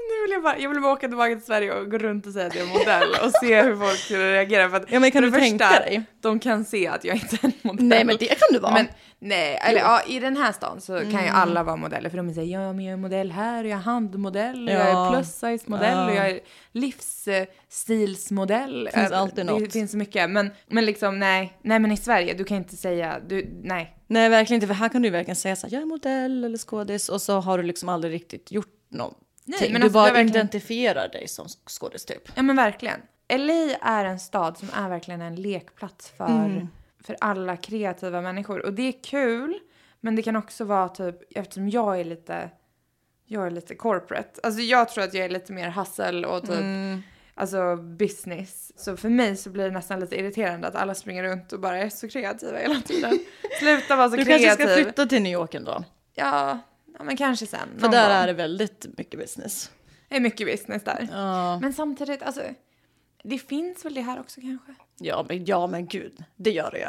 Alltså 0.08 0.16
nu 0.16 0.22
vill 0.22 0.32
jag 0.32 0.42
bara, 0.42 0.58
jag 0.58 0.68
vill 0.70 0.80
bara 0.80 0.92
åka 0.92 1.08
tillbaka 1.08 1.34
till 1.34 1.44
Sverige 1.44 1.72
och 1.74 1.90
gå 1.90 1.98
runt 1.98 2.26
och 2.26 2.32
säga 2.32 2.46
att 2.46 2.54
jag 2.54 2.68
är 2.68 2.72
modell 2.78 3.08
och 3.24 3.30
se 3.42 3.62
hur 3.62 3.76
folk 3.76 3.98
skulle 3.98 4.32
reagera. 4.32 4.68
För 4.70 4.76
att 4.76 4.84
Ja, 4.90 5.00
men 5.00 5.10
kan 5.10 5.22
du 5.22 5.30
det 5.30 5.38
tänka 5.38 5.66
första, 5.68 5.84
dig? 5.84 6.02
De 6.20 6.38
kan 6.40 6.64
se 6.64 6.86
att 6.88 7.04
jag 7.04 7.16
inte 7.16 7.36
är 7.36 7.44
en 7.46 7.52
modell. 7.62 7.86
Nej 7.86 8.04
men 8.04 8.16
det 8.18 8.26
kan 8.26 8.48
du 8.52 8.58
vara. 8.58 8.74
Men 8.74 8.86
nej, 9.18 9.60
eller 9.64 9.78
ja, 9.80 10.02
i 10.08 10.20
den 10.20 10.36
här 10.36 10.52
stan 10.52 10.80
så 10.80 10.98
kan 11.00 11.10
ju 11.24 11.28
alla 11.32 11.62
vara 11.62 11.76
modeller 11.76 12.10
för 12.10 12.16
de 12.16 12.34
säger 12.34 12.60
ja 12.60 12.72
men 12.72 12.84
jag 12.84 12.92
är 12.92 12.96
modell 12.96 13.32
här 13.32 13.64
och 13.64 13.70
jag 13.70 13.78
är 13.78 13.82
handmodell 13.82 14.68
och 14.68 14.74
jag 14.74 14.88
Ja. 14.88 15.06
är 15.06 15.10
plus 15.12 15.32
size 15.32 15.64
modell 15.70 15.96
Ja. 15.98 16.10
och 16.10 16.14
jag 16.16 16.30
är 16.30 16.40
livsstilsmodell. 16.72 18.84
Det 18.84 18.90
finns 19.00 19.12
alltid 19.12 19.46
Det 19.46 19.52
något. 19.52 19.72
finns 19.72 19.90
så 19.90 19.96
mycket 19.96 20.30
men, 20.30 20.50
men 20.66 20.84
liksom 20.84 21.18
nej, 21.18 21.58
nej 21.62 21.78
men 21.78 21.92
i 21.92 21.96
Sverige 21.96 22.34
du 22.34 22.44
kan 22.44 22.56
inte 22.56 22.76
säga, 22.76 23.20
du, 23.28 23.60
nej. 23.62 23.96
Nej, 24.06 24.28
verkligen 24.28 24.56
inte. 24.62 24.66
För 24.66 24.74
här 24.74 24.88
kan 24.88 25.02
du 25.02 25.10
verkligen 25.10 25.36
säga 25.36 25.56
så 25.56 25.66
här, 25.66 25.74
jag 25.74 25.82
är 25.82 25.86
modell 25.86 26.44
eller 26.44 26.58
skådis 26.58 27.08
och 27.08 27.22
så 27.22 27.40
har 27.40 27.58
du 27.58 27.64
liksom 27.64 27.88
aldrig 27.88 28.14
riktigt 28.14 28.52
gjort 28.52 28.72
någonting. 28.90 29.22
Nej, 29.48 29.72
men 29.72 29.80
du 29.80 29.85
alltså, 29.87 29.94
bara 29.94 30.04
verkligen- 30.12 30.28
identifierar 30.28 31.09
dig 31.09 31.28
som 31.28 31.46
skådis 31.66 32.04
typ. 32.04 32.22
Ja 32.35 32.42
men 32.42 32.56
verkligen. 32.56 33.00
LA 33.28 33.74
är 33.80 34.04
en 34.04 34.18
stad 34.20 34.59
som 34.59 34.68
är 34.74 34.88
verkligen 34.88 35.20
en 35.20 35.35
lekplats 35.37 36.09
för, 36.16 36.26
Mm. 36.26 36.68
för 37.04 37.16
alla 37.20 37.56
kreativa 37.56 38.20
människor. 38.20 38.66
Och 38.66 38.72
det 38.72 38.82
är 38.82 39.02
kul, 39.04 39.59
men 40.00 40.16
det 40.16 40.22
kan 40.22 40.37
också 40.37 40.64
vara 40.64 40.88
typ, 40.88 41.16
eftersom 41.38 41.68
jag 41.68 42.00
är 42.00 42.04
lite, 42.04 42.50
jag 43.26 43.46
är 43.46 43.50
lite 43.50 43.74
corporate. 43.74 44.40
Alltså 44.42 44.61
jag 44.61 44.88
tror 44.88 45.04
att 45.04 45.14
jag 45.14 45.24
är 45.24 45.28
lite 45.28 45.52
mer 45.52 45.70
hustle 45.70 46.26
och 46.26 46.42
typ, 46.42 46.50
Mm. 46.61 47.02
alltså 47.35 47.76
business. 47.76 48.72
Så 48.82 48.96
för 48.96 49.09
mig 49.09 49.37
så 49.37 49.50
blir 49.50 49.64
det 49.64 49.70
nästan 49.70 50.00
lite 50.00 50.16
irriterande 50.20 50.68
att 50.68 50.74
alla 50.74 50.94
springer 50.94 51.22
runt 51.22 51.52
och 51.52 51.61
bara 51.61 51.78
är 51.78 51.88
så 51.88 52.09
kreativa 52.09 52.59
hela 52.59 52.80
tiden. 52.80 53.18
Sluta 53.61 53.96
vara 53.96 54.11
så 54.11 54.16
Du 54.16 54.24
kreativ. 54.24 54.46
kanske 54.46 54.66
ska 54.66 54.82
flytta 54.82 55.06
till 55.06 55.22
New 55.22 55.32
York 55.32 55.54
ändå. 55.54 55.85
Ja, 56.14 56.59
ja, 56.98 57.04
men 57.04 57.16
kanske 57.16 57.46
sen. 57.46 57.68
För 57.78 57.88
där 57.88 58.09
gång. 58.09 58.16
är 58.16 58.26
det 58.26 58.32
väldigt 58.32 58.87
mycket 58.96 59.20
business. 59.20 59.70
Det 60.09 60.16
är 60.16 60.20
mycket 60.20 60.46
business 60.46 60.85
där. 60.85 61.09
Ja. 61.12 61.59
Men 61.61 61.72
samtidigt, 61.72 62.22
alltså, 62.22 62.42
det 63.22 63.38
finns 63.38 63.85
väl 63.85 63.94
det 63.94 64.00
här 64.00 64.20
också 64.20 64.40
kanske? 64.40 64.74
Ja, 64.98 65.26
men, 65.28 65.44
ja, 65.44 65.66
men 65.66 65.87
gud, 65.87 66.24
det 66.37 66.50
gör 66.50 66.70
det 66.70 66.78
ju. 66.78 66.88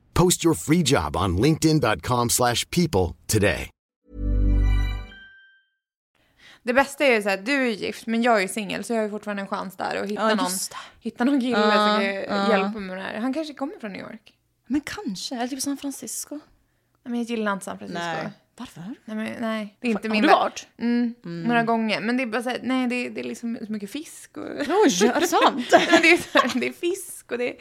Post 0.13 0.45
your 0.45 0.55
free 0.55 0.81
job 0.85 1.15
on 1.15 1.37
linkedin.com/people 1.41 2.29
slash 2.29 2.65
people 2.69 3.15
today. 3.27 3.69
Det 6.63 6.73
bästa 6.73 7.05
är 7.05 7.15
ju 7.15 7.21
så 7.21 7.29
här, 7.29 7.37
du 7.37 7.51
är 7.53 7.71
gift 7.71 8.07
men 8.07 8.21
jag 8.23 8.43
är 8.43 8.47
singel 8.47 8.83
så 8.83 8.93
jag 8.93 8.97
har 8.99 9.03
ju 9.03 9.09
fortfarande 9.09 9.41
en 9.41 9.47
chans 9.47 9.77
där 9.77 9.95
att 9.95 10.09
hitta, 10.09 10.29
Ja, 10.29 10.35
någon, 10.35 10.47
hitta 10.99 11.23
någon 11.23 11.41
kille 11.41 11.57
Ja, 11.57 11.71
som 11.71 11.97
kan 11.99 12.05
ja. 12.37 12.51
hjälpa 12.51 12.79
mig 12.79 12.81
med 12.81 12.97
det 12.97 13.01
här. 13.03 13.19
Han 13.19 13.33
kanske 13.33 13.53
kommer 13.53 13.73
från 13.79 13.91
New 13.91 14.01
York. 14.01 14.33
Men 14.67 14.81
kanske, 14.81 15.35
eller 15.35 15.47
typ 15.47 15.61
San 15.61 15.77
Francisco. 15.77 16.35
Nej, 16.35 16.41
men 17.11 17.15
jag 17.15 17.23
gillar 17.29 17.53
inte 17.53 17.65
San 17.65 17.77
Francisco. 17.77 18.03
Nej. 18.03 18.29
Varför? 18.57 18.81
Nej, 19.05 19.17
men, 19.17 19.41
nej 19.41 19.77
det 19.79 19.87
är 19.87 19.91
inte 19.91 20.07
Har 20.07 20.13
min 20.13 20.21
du 20.21 20.27
varit? 20.29 20.67
Mm, 20.77 21.13
Några 21.23 21.63
gånger. 21.63 22.01
Men 22.01 22.17
det 22.17 22.23
är 22.23 22.27
bara 22.27 22.43
så 22.43 22.49
här, 22.49 22.59
nej 22.63 22.87
det 22.87 22.95
är, 22.95 23.09
det 23.09 23.21
är 23.21 23.23
liksom 23.23 23.57
så 23.65 23.71
mycket 23.71 23.91
fisk 23.91 24.37
och... 24.37 24.43
Oj, 24.43 25.07
är 25.07 25.19
det 25.19 25.27
sant? 25.27 25.67
Det, 25.71 26.11
är, 26.11 26.59
det 26.59 26.67
är 26.67 26.73
fisk 26.73 27.31
och 27.31 27.37
det 27.37 27.49
är, 27.49 27.55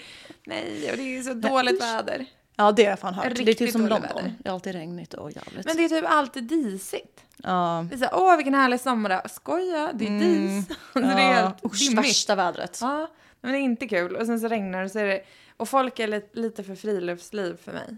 nej 0.46 0.90
och 0.90 0.96
det 0.96 1.02
är 1.18 1.22
så 1.22 1.34
dåligt 1.34 1.80
väder. 1.82 2.26
Ja, 2.61 2.73
det 2.73 2.83
har 2.85 2.90
jag 2.90 2.99
fan 2.99 3.14
hört. 3.14 3.35
Det 3.37 3.51
är 3.51 3.55
typ 3.55 3.70
som 3.73 3.87
London. 3.87 4.03
väder. 4.16 4.35
Det 4.38 4.49
är 4.49 4.53
alltid 4.53 4.73
regnigt 4.75 5.14
och 5.14 5.31
jävligt. 5.33 5.66
Men 5.66 5.77
det 5.77 5.85
är 5.85 5.88
typ 5.88 6.05
alltid 6.09 6.44
disigt. 6.44 7.20
Ja. 7.37 7.87
Det 7.88 7.94
är 7.94 7.99
så 7.99 8.05
här, 8.05 8.14
åh 8.14 8.37
vilken 8.37 8.55
härlig 8.55 8.81
sommardag. 8.81 9.31
Skoja, 9.31 9.90
det 9.94 10.07
är 10.07 10.18
dis. 10.18 10.66
Så 10.92 10.99
det 11.01 11.07
är 11.07 11.18
ja. 11.20 11.35
helt 11.35 11.64
Usch, 11.64 11.79
dimmigt. 11.79 11.99
värsta 12.09 12.35
vädret. 12.35 12.79
Ja, 12.81 13.11
men 13.40 13.53
det 13.53 13.59
är 13.59 13.61
inte 13.61 13.88
kul. 13.88 14.16
Och 14.16 14.27
sen 14.27 14.40
så 14.40 14.49
regnar 14.49 14.83
det 14.83 14.88
så 14.88 14.99
är 14.99 15.07
det... 15.07 15.20
Och 15.57 15.68
folk 15.68 15.99
är 15.99 16.07
lite, 16.09 16.40
lite 16.40 16.64
för 16.64 16.75
friluftsliv 16.75 17.57
för 17.64 17.73
mig. 17.73 17.96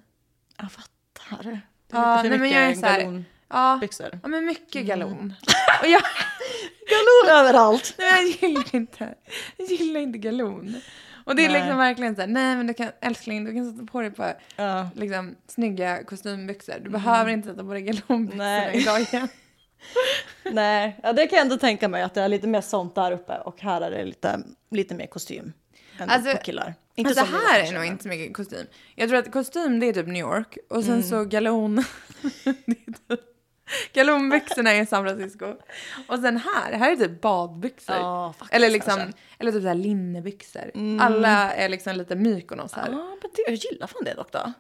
Jag 0.57 0.73
fattar. 0.73 1.43
Det 1.45 1.51
är 1.51 1.61
Ja, 2.03 2.17
lite 2.17 2.23
för 2.23 2.29
nej, 2.31 2.39
men 2.39 2.51
jag 2.51 2.63
är 2.63 2.67
mycket 2.69 2.81
så 2.81 2.87
här-. 2.87 3.25
Ja, 3.49 3.81
ja 4.23 4.29
men 4.29 4.45
mycket 4.45 4.87
galon. 4.87 5.35
Och 5.83 5.89
jag, 5.89 6.03
Galon 6.89 7.39
överallt! 7.39 7.95
nej, 7.99 8.39
jag 8.41 8.51
gillar 8.51 8.75
inte, 8.75 9.15
jag 9.57 9.69
gillar 9.71 10.01
inte 10.01 10.19
galon. 10.19 10.77
Och 11.25 11.37
det 11.37 11.45
är 11.45 11.49
Nej. 11.49 11.61
liksom 11.61 11.79
verkligen 11.79 12.15
så 12.15 12.21
här, 12.21 12.29
nej 12.29 12.57
men 12.57 12.67
du 12.67 12.75
kan, 12.75 12.89
älskling, 13.01 13.45
du 13.45 13.55
kan 13.55 13.73
sätta 13.73 13.87
på 13.93 14.01
dig 14.01 14.11
på 14.11 14.33
Ja. 14.57 14.89
liksom, 14.95 15.37
snygga 15.47 16.05
kostymbyxor. 16.05 16.75
Du 16.85 16.91
behöver 16.91 17.31
inte 17.31 17.49
sätta 17.49 17.65
på 17.65 17.73
dig 17.73 17.83
galonbyxorna 17.83 18.73
idag 18.73 19.01
igen. 19.01 19.29
Nej, 20.53 21.01
ja, 21.03 21.13
det 21.13 21.27
kan 21.27 21.37
jag 21.37 21.45
ändå 21.45 21.57
tänka 21.57 21.89
mig 21.89 22.03
att 22.03 22.15
det 22.15 22.23
är 22.23 22.29
lite 22.29 22.47
mer 22.47 22.61
sånt 22.61 22.95
där 22.95 23.13
uppe 23.13 23.39
och 23.39 23.61
här 23.61 23.81
är 23.81 23.91
det 23.91 24.05
lite, 24.05 24.41
lite 24.71 24.95
mer 24.95 25.07
kostym. 25.07 25.53
Än 25.99 26.11
Alltså- 26.11 26.33
på 26.37 26.43
killar. 26.43 26.75
Inte 26.95 27.09
Alltså 27.21 27.25
här 27.37 27.61
är 27.69 27.73
nog 27.73 27.85
inte 27.85 28.03
så 28.03 28.09
mycket 28.09 28.37
kostym. 28.37 28.67
Jag 28.95 29.09
tror 29.09 29.19
att 29.19 29.33
kostym 29.33 29.81
det 29.81 29.87
är 29.87 29.93
typ 29.93 30.07
New 30.07 30.17
York 30.21 30.59
och 30.71 30.77
Mm. 30.83 30.87
sen 30.87 31.03
så 31.03 31.25
galon. 31.25 31.77
det 32.45 32.51
är 32.87 32.93
typ, 33.17 33.21
galonbyxorna 33.93 34.73
är 34.73 34.85
San 34.87 35.05
Francisco. 35.05 35.55
Och 36.09 36.19
sen 36.19 36.37
här, 36.37 36.73
här 36.73 36.93
är 36.93 36.97
typ 36.97 37.21
badbyxor. 37.21 37.97
Ja, 37.97 38.33
faktiskt, 38.39 38.55
eller 38.55 38.71
liksom, 38.71 38.97
kanske. 38.97 39.19
eller 39.39 39.53
typ 39.53 39.63
så 39.63 39.69
här 39.69 39.75
linnebyxor. 39.75 40.71
Alla 41.01 41.53
är 41.55 41.69
liksom 41.69 41.97
lite 41.97 42.17
Mykonos 42.17 42.73
här. 42.73 42.89
Ja, 42.91 42.97
men 43.23 43.31
det, 43.37 43.43
jag 43.47 43.55
gillar 43.55 43.87
fan 43.87 44.05
det 44.05 44.15
dock 44.15 44.33
då. 44.33 44.53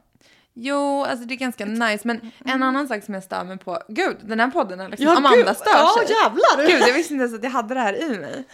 Jo, 0.54 1.04
alltså 1.04 1.26
det 1.26 1.34
är 1.34 1.36
ganska 1.36 1.64
nice. 1.64 2.00
Men 2.08 2.30
en 2.44 2.62
annan 2.62 2.88
sak 2.88 3.04
som 3.04 3.14
jag 3.14 3.22
stör 3.22 3.44
mig 3.44 3.58
på. 3.58 3.78
Gud, 3.88 4.16
den 4.22 4.40
här 4.40 4.48
podden 4.50 4.80
har 4.80 4.88
liksom 4.88 5.06
Ja, 5.06 5.16
Amanda 5.16 5.36
gud. 5.36 5.56
stör 5.56 5.70
Ja, 5.70 5.94
sig. 6.06 6.16
jävlar. 6.24 6.66
Gud, 6.78 6.88
jag 6.88 6.94
visste 6.94 7.14
inte 7.14 7.22
ens 7.22 7.34
att 7.38 7.44
jag 7.44 7.50
hade 7.50 7.74
det 7.74 7.80
här 7.80 8.02
i 8.02 8.18
mig. 8.18 8.44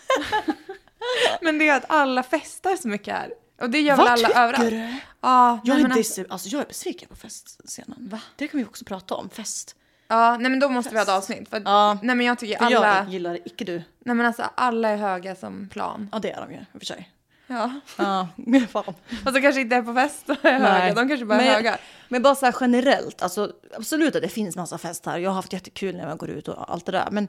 men 1.40 1.58
det 1.58 1.68
är 1.68 1.76
att 1.76 1.84
alla 1.88 2.22
festar 2.22 2.76
så 2.76 2.88
mycket 2.88 3.14
här. 3.14 3.30
Och 3.60 3.70
det 3.70 3.80
gör 3.80 3.96
väl 3.96 4.04
Vad 4.04 4.12
alla 4.12 4.28
tycker 4.28 4.40
överallt. 4.40 4.70
du? 4.70 4.94
Ja, 5.20 5.60
Jag 5.64 5.80
är, 5.80 5.84
dis- 5.88 6.26
alltså, 6.28 6.48
jag 6.48 6.60
är 6.62 6.66
besviken 6.66 7.08
på 7.08 7.16
festscenen. 7.16 8.08
Va? 8.10 8.20
Det 8.36 8.48
kan 8.48 8.58
vi 8.58 8.64
också 8.66 8.84
prata 8.84 9.14
om, 9.14 9.30
fest. 9.30 9.76
Ja, 10.08 10.36
nej 10.40 10.50
men 10.50 10.60
då 10.60 10.68
måste 10.68 10.90
vi 10.90 10.96
ha 10.96 11.02
ett 11.02 11.08
avsnitt. 11.08 11.48
För, 11.48 11.62
Ja. 11.64 11.98
Nej 12.02 12.16
men 12.16 12.26
jag 12.26 12.38
tycker 12.38 12.58
För 12.58 12.64
alla, 12.64 12.96
jag 12.96 13.08
gillar 13.08 13.32
det, 13.32 13.40
icke 13.44 13.64
du. 13.64 13.82
nej 14.04 14.16
men 14.16 14.26
alltså 14.26 14.42
alla 14.54 14.88
är 14.88 14.96
höga 14.96 15.34
som 15.34 15.68
plan. 15.68 16.08
Ja, 16.12 16.18
det 16.18 16.30
är 16.32 16.40
de 16.40 16.52
ju 16.52 16.58
i 16.58 16.64
och 16.72 16.78
för 16.78 16.86
sig. 16.86 17.10
Ja. 17.46 17.72
Ja, 17.96 18.28
fan. 18.68 18.94
Och 19.26 19.32
så 19.32 19.40
kanske 19.40 19.60
inte 19.60 19.76
är 19.76 19.82
på 19.82 19.94
fest 19.94 20.28
och 20.28 20.44
är 20.44 20.58
höga, 20.58 20.94
de 20.94 21.08
kanske 21.08 21.26
bara 21.26 21.40
är 21.40 21.44
men, 21.44 21.54
höga. 21.54 21.78
Men 22.08 22.22
bara 22.22 22.34
så 22.34 22.46
här 22.46 22.54
generellt, 22.60 23.22
alltså 23.22 23.52
absolut 23.76 24.16
att 24.16 24.22
det 24.22 24.28
finns 24.28 24.56
massa 24.56 24.78
fest 24.78 25.06
här. 25.06 25.18
Jag 25.18 25.30
har 25.30 25.34
haft 25.34 25.52
jättekul 25.52 25.96
när 25.96 26.08
jag 26.08 26.18
går 26.18 26.30
ut 26.30 26.48
och 26.48 26.72
allt 26.72 26.86
det 26.86 26.92
där. 26.92 27.08
Men 27.10 27.28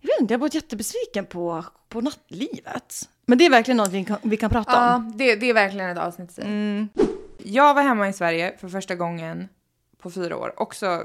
jag 0.00 0.08
vet 0.08 0.20
inte, 0.20 0.34
jag 0.34 0.38
har 0.38 0.40
varit 0.40 0.54
jättebesviken 0.54 1.26
på, 1.26 1.64
på 1.88 2.00
nattlivet. 2.00 3.08
Men 3.26 3.38
det 3.38 3.46
är 3.46 3.50
verkligen 3.50 3.76
något 3.76 3.90
vi 3.92 4.04
kan, 4.04 4.16
vi 4.22 4.36
kan 4.36 4.50
prata 4.50 4.72
Ja, 4.72 4.94
om. 4.96 5.12
det, 5.16 5.36
det 5.36 5.50
är 5.50 5.54
verkligen 5.54 5.90
ett 5.90 5.98
avsnitt. 5.98 6.38
Mm. 6.38 6.88
Jag 7.38 7.74
var 7.74 7.82
hemma 7.82 8.08
i 8.08 8.12
Sverige 8.12 8.54
för 8.60 8.68
första 8.68 8.94
gången 8.94 9.48
på 10.02 10.10
fyra 10.10 10.36
år. 10.36 10.52
Också 10.56 11.02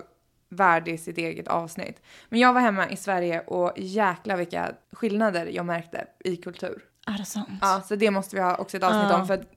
värdig 0.49 0.99
sitt 0.99 1.17
eget 1.17 1.47
avsnitt. 1.47 2.01
Men 2.29 2.39
jag 2.39 2.53
var 2.53 2.61
hemma 2.61 2.89
i 2.89 2.95
Sverige 2.95 3.39
och 3.41 3.73
jäkla 3.77 4.35
vilka 4.35 4.71
skillnader 4.91 5.45
jag 5.45 5.65
märkte 5.65 6.07
i 6.25 6.35
kultur. 6.35 6.81
Är 7.07 7.17
det 7.17 7.25
sant? 7.25 7.49
Ja, 7.61 7.81
så 7.87 7.95
det 7.95 8.11
måste 8.11 8.35
vi 8.35 8.41
ha 8.41 8.55
också 8.55 8.77
ett 8.77 8.83
avsnitt 8.83 9.05
Ja. 9.09 9.19
om. 9.21 9.27
För 9.27 9.33
att, 9.33 9.51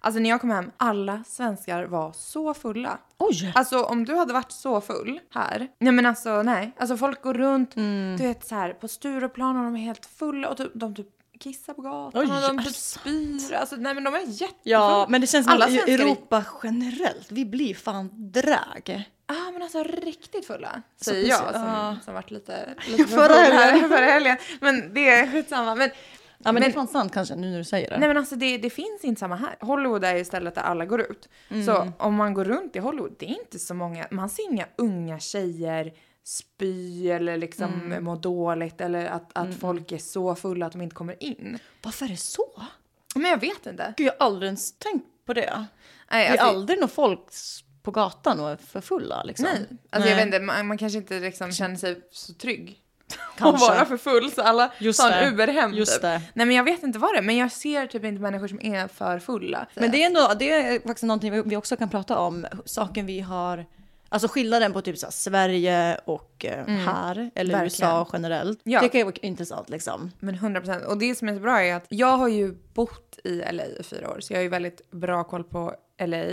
alltså 0.00 0.20
när 0.20 0.30
jag 0.30 0.40
kom 0.40 0.50
hem, 0.50 0.70
alla 0.76 1.24
svenskar 1.26 1.84
var 1.84 2.12
så 2.12 2.54
fulla. 2.54 2.98
Oj! 3.18 3.52
Alltså 3.54 3.82
om 3.84 4.04
du 4.04 4.14
hade 4.16 4.32
varit 4.32 4.52
så 4.52 4.80
full 4.80 5.20
här. 5.34 5.68
Nej 5.78 5.92
men 5.92 6.06
alltså 6.06 6.42
nej. 6.42 6.72
Alltså 6.78 6.96
folk 6.96 7.22
går 7.22 7.34
runt, 7.34 7.76
Mm. 7.76 8.16
du 8.16 8.22
vet 8.26 8.46
så 8.46 8.54
här 8.54 8.72
på 8.72 8.88
Stureplan 8.88 9.56
och 9.56 9.64
de 9.64 9.76
är 9.76 9.80
helt 9.80 10.06
fulla 10.06 10.48
och 10.48 10.56
typ, 10.56 10.70
de 10.74 10.94
typ 10.94 11.06
kissar 11.40 11.74
på 11.74 11.82
gatan 11.82 12.20
Oj, 12.22 12.26
och 12.48 12.56
de 12.56 12.64
typ 12.64 12.74
spyr. 12.76 13.52
Alltså 13.54 13.76
nej 13.76 13.94
men 13.94 14.04
de 14.04 14.14
är 14.14 14.18
jättefulla. 14.20 14.50
Ja, 14.62 15.06
men 15.08 15.20
det 15.20 15.26
känns 15.26 15.46
som 15.46 15.54
Alla 15.54 15.66
svenskar 15.66 15.92
är- 15.92 15.98
Europa 15.98 16.44
generellt, 16.62 17.32
vi 17.32 17.44
blir 17.44 17.74
fan 17.74 18.10
drag. 18.32 19.10
Ja 19.28 19.50
men 19.52 19.62
alltså 19.62 19.82
riktigt 19.82 20.46
fulla. 20.46 20.82
Så 20.96 21.04
Säger 21.04 21.28
jag 21.28 21.38
som, 21.54 21.62
ja. 21.62 21.96
som 22.04 22.14
varit 22.14 22.30
lite, 22.30 22.74
lite 22.88 23.04
Förra 23.04 23.28
full 23.28 23.36
här 23.36 23.70
helgen. 23.72 23.88
förra 23.88 24.04
helgen. 24.06 24.36
Men 24.60 24.94
det 24.94 25.10
är 25.10 25.32
skitsamma. 25.32 25.74
Men, 25.74 25.90
Ja, 26.38 26.52
men, 26.52 26.54
Men- 26.54 26.62
det 26.62 26.68
är 26.68 26.72
fan 26.72 26.88
sant 26.88 27.12
kanske 27.12 27.34
nu 27.36 27.50
när 27.50 27.58
du 27.58 27.64
säger 27.64 27.90
det. 27.90 27.98
Nej 27.98 28.08
men 28.08 28.16
alltså 28.16 28.36
det, 28.36 28.58
det 28.58 28.70
finns 28.70 29.04
inte 29.04 29.18
samma 29.18 29.36
här. 29.36 29.56
Hollywood 29.60 30.04
är 30.04 30.16
ju 30.16 30.24
stället 30.24 30.54
där 30.54 30.62
alla 30.62 30.84
går 30.84 31.00
ut. 31.00 31.28
Mm. 31.48 31.66
Så 31.66 31.92
om 31.98 32.14
man 32.14 32.34
går 32.34 32.44
runt 32.44 32.76
i 32.76 32.78
Hollywood, 32.78 33.14
det 33.18 33.26
är 33.26 33.38
inte 33.40 33.58
så 33.58 33.74
många, 33.74 34.06
man 34.10 34.28
ser 34.30 34.42
inga 34.52 34.66
unga 34.76 35.18
tjejer 35.18 35.92
spy 36.24 37.10
eller 37.10 37.36
liksom 37.36 37.74
Mm. 37.74 38.04
må 38.04 38.16
dåligt 38.16 38.80
eller 38.80 39.06
att, 39.06 39.30
att 39.32 39.54
folk 39.54 39.92
är 39.92 39.98
så 39.98 40.34
fulla 40.34 40.66
att 40.66 40.72
de 40.72 40.80
inte 40.82 40.94
kommer 40.96 41.22
in. 41.22 41.58
Varför 41.82 42.04
är 42.04 42.08
det 42.10 42.16
så? 42.16 42.62
Men 43.14 43.30
jag 43.30 43.40
vet 43.40 43.66
inte. 43.66 43.94
Gud, 43.96 44.06
jag 44.06 44.12
har 44.18 44.26
aldrig 44.26 44.46
ens 44.46 44.72
tänkt 44.78 45.06
på 45.26 45.32
det. 45.32 45.64
Nej, 46.10 46.22
det 46.22 46.26
är 46.28 46.30
alltså, 46.30 46.46
aldrig 46.46 46.80
någon 46.80 46.88
folk 46.88 47.20
på 47.86 47.90
gatan 47.90 48.40
och 48.40 48.50
är 48.50 48.56
för 48.56 48.80
fulla 48.80 49.22
liksom. 49.22 49.44
nej. 49.52 49.66
Alltså 49.90 50.08
jag 50.10 50.16
vet 50.16 50.26
inte, 50.26 50.40
man, 50.40 50.66
man 50.66 50.78
kanske 50.78 50.98
inte 50.98 51.20
liksom 51.20 51.52
känner 51.52 51.76
sig 51.76 52.00
så 52.12 52.34
trygg. 52.34 52.82
Kanske. 53.38 53.66
Att 53.66 53.76
vara 53.76 53.84
för 53.86 53.96
full 53.96 54.30
så 54.30 54.42
alla 54.42 54.72
Just 54.78 55.00
tar 55.00 55.10
en 55.10 55.32
Uber 55.34 55.48
hem 55.48 55.74
Just 55.74 55.92
typ. 55.92 56.02
det. 56.02 56.22
Nej 56.34 56.46
men 56.46 56.56
jag 56.56 56.64
vet 56.64 56.82
inte 56.82 56.98
vad 56.98 57.12
det 57.14 57.18
är, 57.18 57.22
men 57.22 57.36
jag 57.36 57.52
ser 57.52 57.86
typ 57.86 58.04
inte 58.04 58.22
människor 58.22 58.48
som 58.48 58.60
är 58.62 58.88
för 58.88 59.18
fulla. 59.18 59.66
Men 59.74 59.90
det 59.90 60.02
är, 60.02 60.06
ändå, 60.06 60.32
det 60.38 60.52
är 60.52 60.80
faktiskt 60.80 61.02
någonting 61.02 61.32
vi- 61.32 61.42
vi 61.46 61.56
också 61.56 61.76
kan 61.76 61.88
prata 61.90 62.18
om. 62.18 62.46
Saken 62.64 63.06
vi 63.06 63.20
har, 63.20 63.66
alltså 64.08 64.28
skillnaden 64.28 64.72
på 64.72 64.80
typ 64.82 64.98
så 64.98 65.06
här, 65.06 65.10
Sverige 65.12 65.98
och 66.04 66.44
eh, 66.44 66.66
här, 66.66 67.30
eller 67.34 67.52
verkligen. 67.58 67.64
USA 67.64 68.08
generellt. 68.12 68.60
Ja. 68.62 68.80
Det 68.80 68.88
kan 68.88 68.98
ju 68.98 69.04
vara 69.04 69.14
intressant 69.22 69.70
liksom. 69.70 70.10
Men 70.18 70.34
100 70.34 70.60
procent. 70.60 70.84
Och 70.84 70.98
det 70.98 71.14
som 71.14 71.28
är 71.28 71.34
så 71.34 71.40
bra 71.40 71.62
är 71.62 71.74
att 71.74 71.86
jag 71.88 72.16
har 72.16 72.28
ju 72.28 72.54
bott 72.74 73.18
i 73.24 73.42
LA 73.52 73.64
i 73.64 73.82
fyra 73.82 74.10
år, 74.10 74.20
så 74.20 74.32
jag 74.32 74.38
har 74.38 74.42
ju 74.42 74.48
väldigt 74.48 74.90
bra 74.90 75.24
koll 75.24 75.44
på 75.44 75.74
LA. 76.06 76.24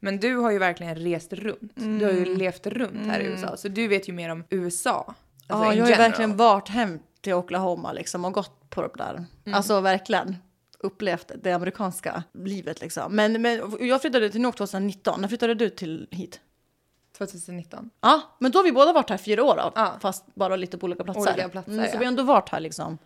Men 0.00 0.18
du 0.20 0.36
har 0.36 0.50
ju 0.50 0.58
verkligen 0.58 0.94
rest 0.96 1.32
runt. 1.32 1.72
Du 1.74 2.04
har 2.04 2.12
ju 2.12 2.22
Mm. 2.26 2.38
levt 2.38 2.66
runt 2.66 3.06
här 3.06 3.20
i 3.20 3.24
USA, 3.24 3.56
så 3.56 3.68
du 3.68 3.88
vet 3.88 4.08
ju 4.08 4.12
mer 4.12 4.28
om 4.30 4.44
USA. 4.50 5.14
Alltså 5.46 5.64
ja, 5.66 5.74
jag 5.74 5.84
har 5.84 5.90
ju 5.90 5.96
verkligen 5.96 6.36
varit 6.36 6.68
hem 6.68 6.98
till 7.20 7.32
Oklahoma 7.34 7.92
liksom 7.92 8.24
och 8.24 8.32
gått 8.32 8.70
på 8.70 8.82
det 8.82 8.90
där. 8.96 9.24
Alltså 9.52 9.80
verkligen 9.80 10.36
upplevt 10.78 11.32
det 11.42 11.52
amerikanska 11.52 12.22
livet 12.34 12.80
liksom. 12.80 13.16
Men, 13.16 13.42
men 13.42 13.62
jag 13.80 14.00
flyttade 14.00 14.30
till 14.30 14.40
New 14.40 14.46
York 14.48 14.56
2019. 14.56 15.20
När 15.20 15.28
flyttade 15.28 15.54
du 15.54 15.70
till 15.70 16.08
hit? 16.10 16.40
2019. 17.18 17.90
Ja, 18.00 18.20
men 18.38 18.50
då 18.52 18.58
har 18.58 18.64
vi 18.64 18.72
båda 18.72 18.92
varit 18.92 19.10
här 19.10 19.16
fyra 19.16 19.44
år 19.44 19.56
då, 19.56 19.72
Ja. 19.74 19.94
fast 20.00 20.34
bara 20.34 20.56
lite 20.56 20.78
på 20.78 20.84
olika 20.86 21.04
platser. 21.04 21.20
Olika 21.32 21.48
platser, 21.48 21.72
Mm, 21.72 21.84
så 21.84 21.90
ja. 21.94 21.98
vi 21.98 22.04
har 22.04 22.10
ändå 22.10 22.22
varit 22.22 22.48
här 22.48 22.60
liksom. 22.60 22.98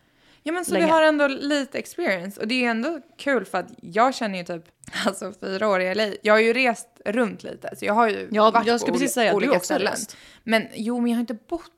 Ja 0.42 0.52
men 0.52 0.64
så 0.64 0.72
Länge. 0.72 0.84
vi 0.86 0.90
har 0.90 1.02
ändå 1.02 1.26
lite 1.26 1.78
experience 1.78 2.40
och 2.40 2.48
det 2.48 2.64
är 2.64 2.70
ändå 2.70 3.00
kul 3.18 3.44
för 3.44 3.58
att 3.58 3.68
jag 3.82 4.14
känner 4.14 4.38
ju 4.38 4.44
typ, 4.44 4.64
alltså 5.06 5.32
fyra 5.40 5.68
år 5.68 5.80
i 5.80 5.94
LA, 5.94 6.06
jag 6.22 6.34
har 6.34 6.40
ju 6.40 6.52
rest 6.52 6.88
runt 7.04 7.42
lite 7.42 7.76
så 7.76 7.84
jag 7.84 7.94
har 7.94 8.08
ju 8.08 8.28
Ja, 8.32 8.50
varit 8.50 8.66
jag 8.66 8.80
ska 8.80 8.86
på 8.92 8.98
precis 8.98 9.12
säga 9.14 9.30
du 9.30 9.36
olika 9.36 9.60
ställen. 9.60 9.94
Men 10.44 10.66
jo, 10.74 11.00
men 11.00 11.10
jag 11.10 11.16
har 11.16 11.20
inte 11.20 11.34
bott. 11.48 11.68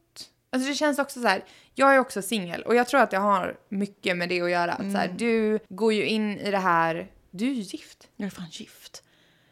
Alltså 0.53 0.69
det 0.69 0.75
känns 0.75 0.99
också 0.99 1.21
så 1.21 1.27
här, 1.29 1.45
jag 1.75 1.95
är 1.95 1.99
också 1.99 2.23
singel 2.23 2.63
och 2.63 2.75
jag 2.75 2.89
tror 2.89 3.01
att 3.01 3.13
jag 3.13 3.21
har 3.21 3.57
mycket 3.69 4.17
med 4.17 4.29
det 4.29 4.41
att 4.41 4.51
göra. 4.51 4.73
Att 4.73 4.79
så 4.79 4.85
Mm. 4.85 4.95
här, 4.95 5.09
du 5.19 5.59
går 5.69 5.93
ju 5.93 6.07
in 6.07 6.39
i 6.39 6.51
det 6.51 6.59
här, 6.59 7.11
du 7.31 7.45
är 7.51 7.55
ju 7.55 7.61
gift. 7.63 8.09
Jag 8.17 8.27
är 8.27 8.31
fan 8.31 8.47
gift. 8.51 9.03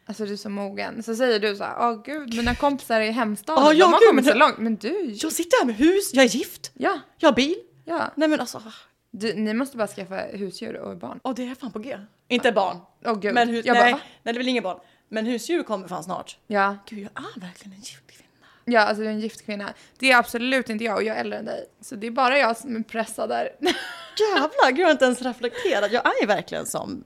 Alltså 0.05 0.25
du 0.25 0.33
är 0.33 0.37
så 0.37 0.49
mogen. 0.49 1.03
Så 1.03 1.15
säger 1.15 1.39
du 1.39 1.55
så 1.55 1.63
här, 1.63 1.75
åh 1.79 2.03
gud, 2.05 2.35
mina 2.35 2.55
kompisar 2.55 3.01
i 3.01 3.11
hemstaden, 3.11 3.63
Ja, 3.63 3.73
de 3.73 3.81
har 3.93 3.99
gud, 3.99 4.07
kommit 4.09 4.25
så 4.25 4.33
långt. 4.33 4.57
Men 4.57 4.75
du 4.75 4.87
ju 4.87 5.11
Jag 5.21 5.31
sitter 5.31 5.57
här 5.59 5.65
med 5.65 5.75
hus, 5.75 6.13
jag 6.13 6.25
är 6.25 6.29
gift, 6.29 6.71
Ja, 6.73 6.99
jag 7.17 7.29
har 7.29 7.35
bil. 7.35 7.55
ja. 7.85 8.11
Nej 8.15 8.27
men 8.27 8.39
alltså, 8.39 8.61
Du, 9.15 9.33
ni 9.33 9.53
måste 9.53 9.77
bara 9.77 9.87
skaffa 9.87 10.15
husdjur 10.15 10.75
och 10.75 10.97
barn. 10.97 11.19
åh 11.23 11.33
det 11.35 11.47
är 11.49 11.55
fan 11.55 11.71
på 11.71 11.79
G. 11.79 11.97
Inte 12.27 12.51
barn. 12.51 12.77
Åh 13.05 13.19
gud. 13.19 13.33
Men 13.33 13.49
hus, 13.49 13.65
jag 13.65 13.73
nej, 13.73 13.83
bara, 13.83 13.91
va? 13.91 13.99
nej, 14.23 14.33
det 14.33 14.39
väl 14.39 14.47
inga 14.47 14.61
barn. 14.61 14.79
Men 15.09 15.25
husdjur 15.25 15.63
kommer 15.63 15.87
fan 15.87 16.03
snart. 16.03 16.37
Ja. 16.47 16.77
Gud, 16.89 16.99
jag 16.99 17.23
är 17.35 17.39
verkligen 17.39 17.73
en 17.73 17.79
gift 17.79 18.07
kvinna. 18.07 18.29
Ja, 18.65 18.81
alltså 18.81 19.03
du 19.03 19.07
är 19.09 19.11
en 19.11 19.19
gift 19.19 19.45
kvinna. 19.45 19.73
Det 19.99 20.11
är 20.11 20.17
absolut 20.17 20.69
inte 20.69 20.83
jag 20.83 20.95
och 20.95 21.03
jag 21.03 21.17
är 21.17 21.21
äldre 21.21 21.39
än 21.39 21.45
dig. 21.45 21.65
Så 21.81 21.95
det 21.95 22.07
är 22.07 22.11
bara 22.11 22.37
jag 22.37 22.57
som 22.57 22.75
är 22.75 22.83
pressad 22.83 23.29
där. 23.29 23.49
Jävlar, 24.19 24.69
gud 24.71 24.79
jag 24.79 24.85
har 24.85 24.91
inte 24.91 25.05
ens 25.05 25.21
reflekterat. 25.21 25.91
Jag 25.91 26.23
är 26.23 26.27
verkligen 26.27 26.65
som 26.65 27.03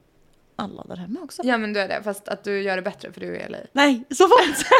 alla 0.55 0.83
där 0.83 0.95
hemma 0.95 1.19
också. 1.23 1.41
ja 1.45 1.57
men 1.57 1.73
du 1.73 1.79
är 1.79 1.87
det, 1.87 2.03
fast 2.03 2.27
att 2.27 2.43
du 2.43 2.61
gör 2.61 2.75
det 2.75 2.81
bättre 2.81 3.11
för 3.11 3.21
du 3.21 3.37
är 3.37 3.49
LA. 3.49 3.57
Nej, 3.71 4.03
så 4.09 4.27
får 4.27 4.41
man 4.41 4.49
inte 4.49 4.59
säga. 4.59 4.79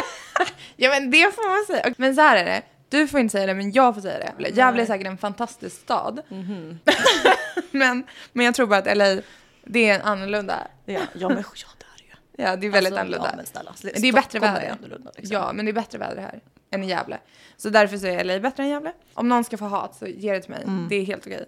Ja 0.76 0.90
men 0.90 1.10
det 1.10 1.34
får 1.34 1.48
man 1.48 1.66
säga. 1.66 1.94
Men 1.98 2.14
så 2.14 2.20
här 2.20 2.36
är 2.36 2.44
det. 2.44 2.62
Du 2.88 3.08
får 3.08 3.20
inte 3.20 3.32
säga 3.32 3.46
det, 3.46 3.54
men 3.54 3.72
jag 3.72 3.94
får 3.94 4.02
säga 4.02 4.32
det. 4.38 4.48
Gävle 4.48 4.82
är 4.82 4.86
säkert 4.86 5.06
en 5.06 5.18
fantastisk 5.18 5.76
stad. 5.80 6.20
men, 7.70 8.04
men 8.32 8.46
jag 8.46 8.54
tror 8.54 8.66
bara 8.66 8.78
att 8.78 8.96
LA, 8.96 9.22
det 9.64 9.88
är 9.88 10.00
annorlunda. 10.02 10.66
Ja, 10.84 11.00
ja 11.14 11.28
men 11.28 11.38
ja, 11.38 11.68
det 11.78 11.84
är 11.84 11.98
det 11.98 12.04
ju. 12.04 12.10
Ja, 12.44 12.56
det 12.56 12.66
är 12.66 12.70
väldigt 12.70 12.92
Alltså, 12.92 13.00
annorlunda. 13.00 13.28
Ja, 13.30 13.36
men 13.36 13.46
snälla. 13.46 13.72
det 14.00 14.08
är 14.08 14.12
bättre 14.12 14.38
väder. 14.38 14.60
är 14.60 14.76
liksom. 15.16 15.34
Ja, 15.36 15.52
men 15.52 15.64
det 15.64 15.70
är 15.70 15.72
bättre 15.72 15.98
väder 15.98 16.22
här 16.22 16.40
än 16.70 16.84
i 16.84 16.88
Gävle. 16.88 17.18
Så 17.56 17.70
därför 17.70 17.98
så 17.98 18.06
är 18.06 18.24
LA 18.24 18.38
bättre 18.40 18.62
än 18.62 18.68
Gävle. 18.68 18.92
Om 19.14 19.28
någon 19.28 19.44
ska 19.44 19.56
få 19.56 19.64
hat 19.64 19.94
så 19.94 20.06
ge 20.06 20.32
det 20.32 20.40
till 20.40 20.50
mig. 20.50 20.62
Mm. 20.62 20.86
Det 20.88 20.96
är 20.96 21.04
helt 21.04 21.26
okej. 21.26 21.44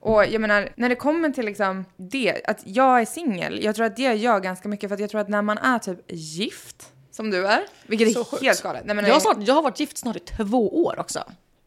Och 0.00 0.26
jag 0.26 0.40
menar, 0.40 0.68
när 0.76 0.88
det 0.88 0.94
kommer 0.94 1.30
till 1.30 1.44
liksom 1.46 1.84
det, 1.96 2.44
att 2.44 2.60
jag 2.64 3.00
är 3.00 3.04
singel, 3.04 3.64
jag 3.64 3.76
tror 3.76 3.86
att 3.86 3.96
det 3.96 4.14
gör 4.14 4.40
ganska 4.40 4.68
mycket 4.68 4.90
för 4.90 4.94
att 4.94 5.00
jag 5.00 5.10
tror 5.10 5.20
att 5.20 5.28
när 5.28 5.42
man 5.42 5.58
är 5.58 5.78
typ 5.78 5.98
gift, 6.12 6.92
som 7.16 7.30
du 7.30 7.46
är, 7.46 7.62
vilket 7.86 8.12
Så 8.12 8.20
är 8.20 8.24
sjukt. 8.24 8.42
helt 8.42 8.62
galet. 8.62 8.82
Nej, 8.84 8.96
men 8.96 9.04
Jag, 9.04 9.12
har 9.12 9.20
snart, 9.20 9.36
jag 9.40 9.54
har 9.54 9.62
varit 9.62 9.80
gift 9.80 9.98
snart 9.98 10.16
i 10.16 10.18
två 10.18 10.84
år 10.84 10.98
också. 10.98 11.24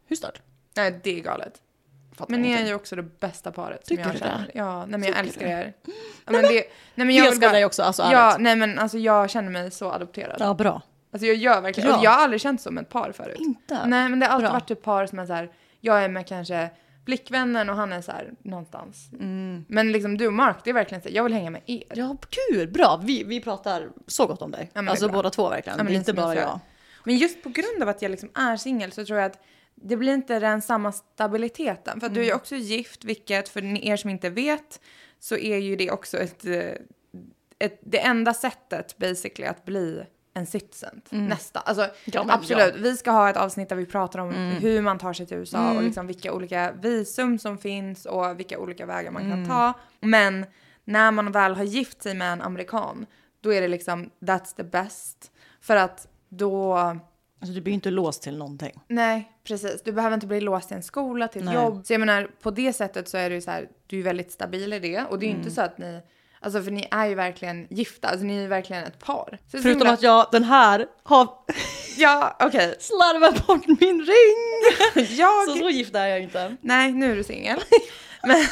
Hur 0.07 0.15
stört? 0.15 0.41
nej, 0.75 0.99
det 1.03 1.19
är 1.19 1.23
galet. 1.23 1.53
Fattar 2.15 2.31
Men 2.31 2.41
ni 2.41 2.51
är 2.51 2.65
ju 2.65 2.73
också 2.73 2.95
det 2.95 3.03
bästa 3.03 3.51
paret 3.51 3.85
Tycker 3.85 4.03
som 4.03 4.11
jag 4.11 4.21
du 4.21 4.25
det? 4.25 4.25
känner. 4.31 4.51
Ja, 4.53 4.85
nej 4.85 4.99
men 4.99 5.03
jag 5.03 5.09
Tycker 5.11 5.23
älskar 5.27 5.45
du? 5.45 5.51
er. 5.51 5.73
Ja, 6.25 6.31
men 6.31 6.41
det, 6.41 6.49
nej, 6.95 7.05
men 7.05 7.15
jag 7.15 7.27
älskar 7.27 7.41
bara- 7.47 7.51
dig 7.51 7.65
också, 7.65 7.83
alltså 7.83 8.01
Ja, 8.03 8.07
ärligt. 8.31 8.41
nej 8.43 8.55
men 8.55 8.79
alltså 8.79 8.97
jag 8.97 9.29
känner 9.29 9.49
mig 9.51 9.71
så 9.71 9.91
adopterad. 9.91 10.37
Ja, 10.39 10.53
bra. 10.53 10.81
Alltså 11.13 11.25
jag 11.27 11.35
gör 11.35 11.61
verkligen, 11.61 11.89
Ja. 11.89 11.97
och 11.97 12.03
jag 12.03 12.11
har 12.11 12.23
aldrig 12.23 12.41
känt 12.41 12.61
som 12.61 12.77
ett 12.77 12.89
par 12.89 13.11
förut. 13.11 13.39
Inte? 13.39 13.85
Nej 13.85 14.09
men 14.09 14.19
det 14.19 14.25
har 14.25 14.33
alltid 14.33 14.45
Bra. 14.45 14.53
varit 14.53 14.71
ett 14.71 14.83
par 14.83 15.05
som 15.05 15.19
är 15.19 15.25
så 15.25 15.33
här, 15.33 15.49
jag 15.81 16.03
är 16.03 16.09
med 16.09 16.27
kanske 16.27 16.69
blickvännen 17.09 17.69
och 17.69 17.75
han 17.75 17.93
är 17.93 18.01
så 18.01 18.11
här 18.11 18.31
någonstans. 18.43 19.09
Men 19.67 19.91
liksom 19.91 20.17
du 20.17 20.27
och 20.27 20.33
Mark, 20.33 20.57
det 20.63 20.69
är 20.69 20.73
verkligen 20.73 21.01
så 21.01 21.09
här, 21.09 21.15
jag 21.15 21.23
vill 21.23 21.33
hänga 21.33 21.49
med 21.49 21.61
er. 21.65 21.83
Ja, 21.93 22.17
kul, 22.29 22.67
bra. 22.67 23.01
Vi, 23.03 23.23
vi 23.23 23.41
pratar 23.41 23.89
så 24.07 24.25
gott 24.27 24.41
om 24.41 24.51
dig. 24.51 24.71
Ja, 24.73 24.89
alltså 24.89 25.09
båda 25.09 25.29
två 25.29 25.49
verkligen. 25.49 25.77
Ja, 25.77 25.83
men 25.83 25.93
det 25.93 25.97
är 25.97 25.99
inte 25.99 26.11
jag 26.11 26.15
bara 26.15 26.35
jag. 26.35 26.59
Men 27.03 27.17
just 27.17 27.43
på 27.43 27.49
grund 27.49 27.83
av 27.83 27.89
att 27.89 28.01
jag 28.01 28.11
liksom 28.11 28.29
är 28.35 28.57
singel 28.57 28.91
så 28.91 29.05
tror 29.05 29.19
jag 29.19 29.25
att 29.31 29.39
det 29.75 29.97
blir 29.97 30.13
inte 30.13 30.39
den 30.39 30.61
samma 30.61 30.91
stabiliteten. 30.91 31.99
För 31.99 32.07
att 32.07 32.13
du 32.13 32.19
är 32.19 32.23
Mm. 32.23 32.27
ju 32.27 32.35
också 32.35 32.55
gift, 32.55 33.03
vilket 33.03 33.49
för 33.49 33.85
er 33.85 33.95
som 33.97 34.09
inte 34.09 34.29
vet 34.29 34.81
så 35.19 35.37
är 35.37 35.57
ju 35.57 35.75
det 35.75 35.91
också 35.91 36.17
ett, 36.17 36.45
eh, 36.45 36.71
ett 37.59 37.79
det 37.81 37.99
enda 37.99 38.33
sättet 38.33 38.97
basically 38.97 39.47
att 39.47 39.65
bli 39.65 40.03
en 40.39 40.45
citizen. 40.45 41.01
Nästa. 41.09 41.59
Alltså 41.59 41.83
Mm. 41.83 41.93
Ja, 42.05 42.23
men 42.23 42.35
absolut, 42.35 42.59
ja. 42.63 42.69
Mm. 42.69 42.81
vi 42.83 42.97
ska 42.97 43.11
ha 43.11 43.29
ett 43.29 43.37
avsnitt 43.37 43.69
där 43.69 43.75
vi 43.75 43.85
pratar 43.85 44.19
om 44.19 44.33
hur 44.33 44.81
man 44.81 44.97
tar 44.97 45.13
sig 45.13 45.25
till 45.25 45.37
USA 45.37 45.73
och 45.73 45.83
liksom 45.83 46.07
vilka 46.07 46.33
olika 46.33 46.71
visum 46.71 47.39
som 47.39 47.57
finns 47.57 48.05
och 48.05 48.39
vilka 48.39 48.59
olika 48.59 48.85
vägar 48.85 49.11
man 49.11 49.21
Mm. 49.25 49.37
kan 49.37 49.55
ta. 49.55 49.73
Men 49.99 50.45
när 50.83 51.11
man 51.11 51.31
väl 51.31 51.55
har 51.55 51.63
gift 51.63 52.03
sig 52.03 52.13
med 52.13 52.33
en 52.33 52.41
amerikan, 52.41 53.05
då 53.41 53.53
är 53.53 53.61
det 53.61 53.67
liksom 53.67 54.09
that's 54.19 54.55
the 54.55 54.63
best. 54.63 55.31
För 55.61 55.75
att 55.75 56.07
då, 56.29 56.73
Alltså 57.41 57.53
du 57.53 57.61
blir 57.61 57.73
inte 57.73 57.91
låst 57.91 58.23
till 58.23 58.37
någonting. 58.37 58.79
nej 58.87 59.31
precis, 59.43 59.81
du 59.83 59.91
behöver 59.91 60.13
inte 60.13 60.27
bli 60.27 60.41
låst 60.41 60.67
till 60.67 60.77
en 60.77 60.83
skola, 60.83 61.27
till 61.27 61.47
ett 61.47 61.53
jobb. 61.53 61.85
Så 61.85 61.93
jag 61.93 61.99
menar, 61.99 62.29
på 62.41 62.51
det 62.51 62.73
sättet 62.73 63.07
så 63.09 63.17
är 63.17 63.29
det 63.29 63.35
ju 63.35 63.41
så 63.41 63.51
här, 63.51 63.69
du 63.87 63.99
är 63.99 64.03
väldigt 64.03 64.31
stabil 64.31 64.73
i 64.73 64.79
det. 64.79 65.05
Och 65.09 65.19
det 65.19 65.25
är 65.25 65.27
ju 65.27 65.31
Mm. 65.33 65.41
inte 65.41 65.55
så 65.55 65.61
att 65.61 65.77
ni, 65.77 66.01
alltså 66.41 66.63
för 66.63 66.71
ni 66.71 66.87
är 66.91 67.05
ju 67.05 67.15
verkligen 67.15 67.67
gifta, 67.69 68.07
alltså 68.07 68.25
ni 68.25 68.37
är 68.37 68.41
ju 68.41 68.47
verkligen 68.47 68.83
ett 68.83 68.99
par. 68.99 69.39
Så 69.51 69.57
Förutom 69.57 69.71
himla- 69.71 69.91
att 69.93 70.01
jag, 70.03 70.27
den 70.31 70.43
här, 70.43 70.85
har 71.03 71.27
Ja, 71.97 72.37
okej. 72.39 72.75
slarvat 72.79 73.47
bort 73.47 73.67
min 73.67 74.01
ring. 74.01 75.07
Jag... 75.17 75.47
Så 75.49 75.55
så 75.55 75.69
gift 75.69 75.95
är 75.95 76.05
jag 76.07 76.21
inte. 76.21 76.55
Nej, 76.61 76.91
nu 76.91 77.11
är 77.11 77.15
du 77.15 77.23
singel. 77.23 77.59
Men 78.23 78.45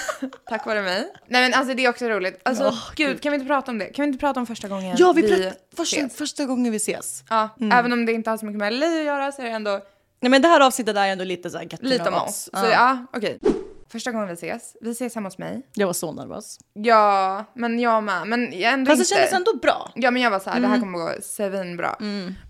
tack 0.49 0.65
vare 0.65 0.81
mig. 0.81 1.07
Nej 1.27 1.41
men 1.41 1.53
alltså 1.59 1.73
det 1.73 1.85
är 1.85 1.89
också 1.89 2.05
roligt. 2.05 2.41
Alltså 2.45 2.63
Åh, 2.67 2.89
gud, 2.95 3.07
gud. 3.07 3.21
kan 3.21 3.31
vi 3.31 3.35
inte 3.35 3.47
prata 3.47 3.71
om 3.71 3.77
det? 3.77 3.85
Kan 3.85 4.03
vi 4.03 4.07
inte 4.07 4.19
prata 4.19 4.39
om 4.39 4.45
första 4.45 4.67
gången 4.67 4.95
Ja, 4.99 5.11
vi, 5.13 5.21
vi 5.21 5.51
första, 5.77 5.97
ses? 5.99 6.17
första 6.17 6.45
gången 6.45 6.71
vi 6.71 6.77
ses. 6.77 7.23
Ja, 7.29 7.49
även 7.73 7.93
om 7.93 8.05
det 8.05 8.11
inte 8.11 8.29
har 8.29 8.37
så 8.37 8.45
mycket 8.45 8.57
med 8.59 8.73
LA 8.73 8.85
att 8.85 9.03
göra 9.05 9.31
så 9.31 9.41
är 9.41 9.45
det 9.45 9.51
ändå 9.51 9.79
Nej 10.19 10.29
men 10.29 10.41
det 10.41 10.47
här 10.47 10.59
avsnittet 10.59 10.95
är 10.97 11.07
ändå 11.07 11.23
lite 11.23 11.49
så 11.49 11.57
här 11.57 11.63
get 11.65 11.79
to 11.79 11.85
lite 11.85 12.09
om 12.09 12.13
oss. 12.15 12.49
us. 12.53 12.61
Så 12.61 12.65
ja, 12.71 13.05
okej. 13.13 13.39
Första 13.91 14.11
gången 14.11 14.27
vi 14.27 14.33
ses, 14.33 14.75
vi 14.81 14.91
ses 14.91 15.15
hemma 15.15 15.27
hos 15.27 15.37
mig. 15.37 15.61
Jag 15.73 15.87
var 15.87 15.93
så 15.93 16.11
nervös. 16.11 16.59
Ja, 16.73 17.45
men 17.53 17.79
jag 17.79 18.03
med. 18.03 18.27
Men 18.27 18.59
jag 18.59 18.73
ändå 18.73 18.89
Fast 18.91 18.99
det 18.99 19.03
inte. 19.03 19.15
kändes 19.15 19.33
ändå 19.33 19.57
bra. 19.61 19.91
Ja 19.95 20.11
men 20.11 20.21
jag 20.21 20.31
var 20.31 20.39
så 20.39 20.49
här, 20.49 20.59
det 20.59 20.67
här 20.67 20.79
kommer 20.79 20.99
gå 20.99 21.11
svinbra. 21.21 21.95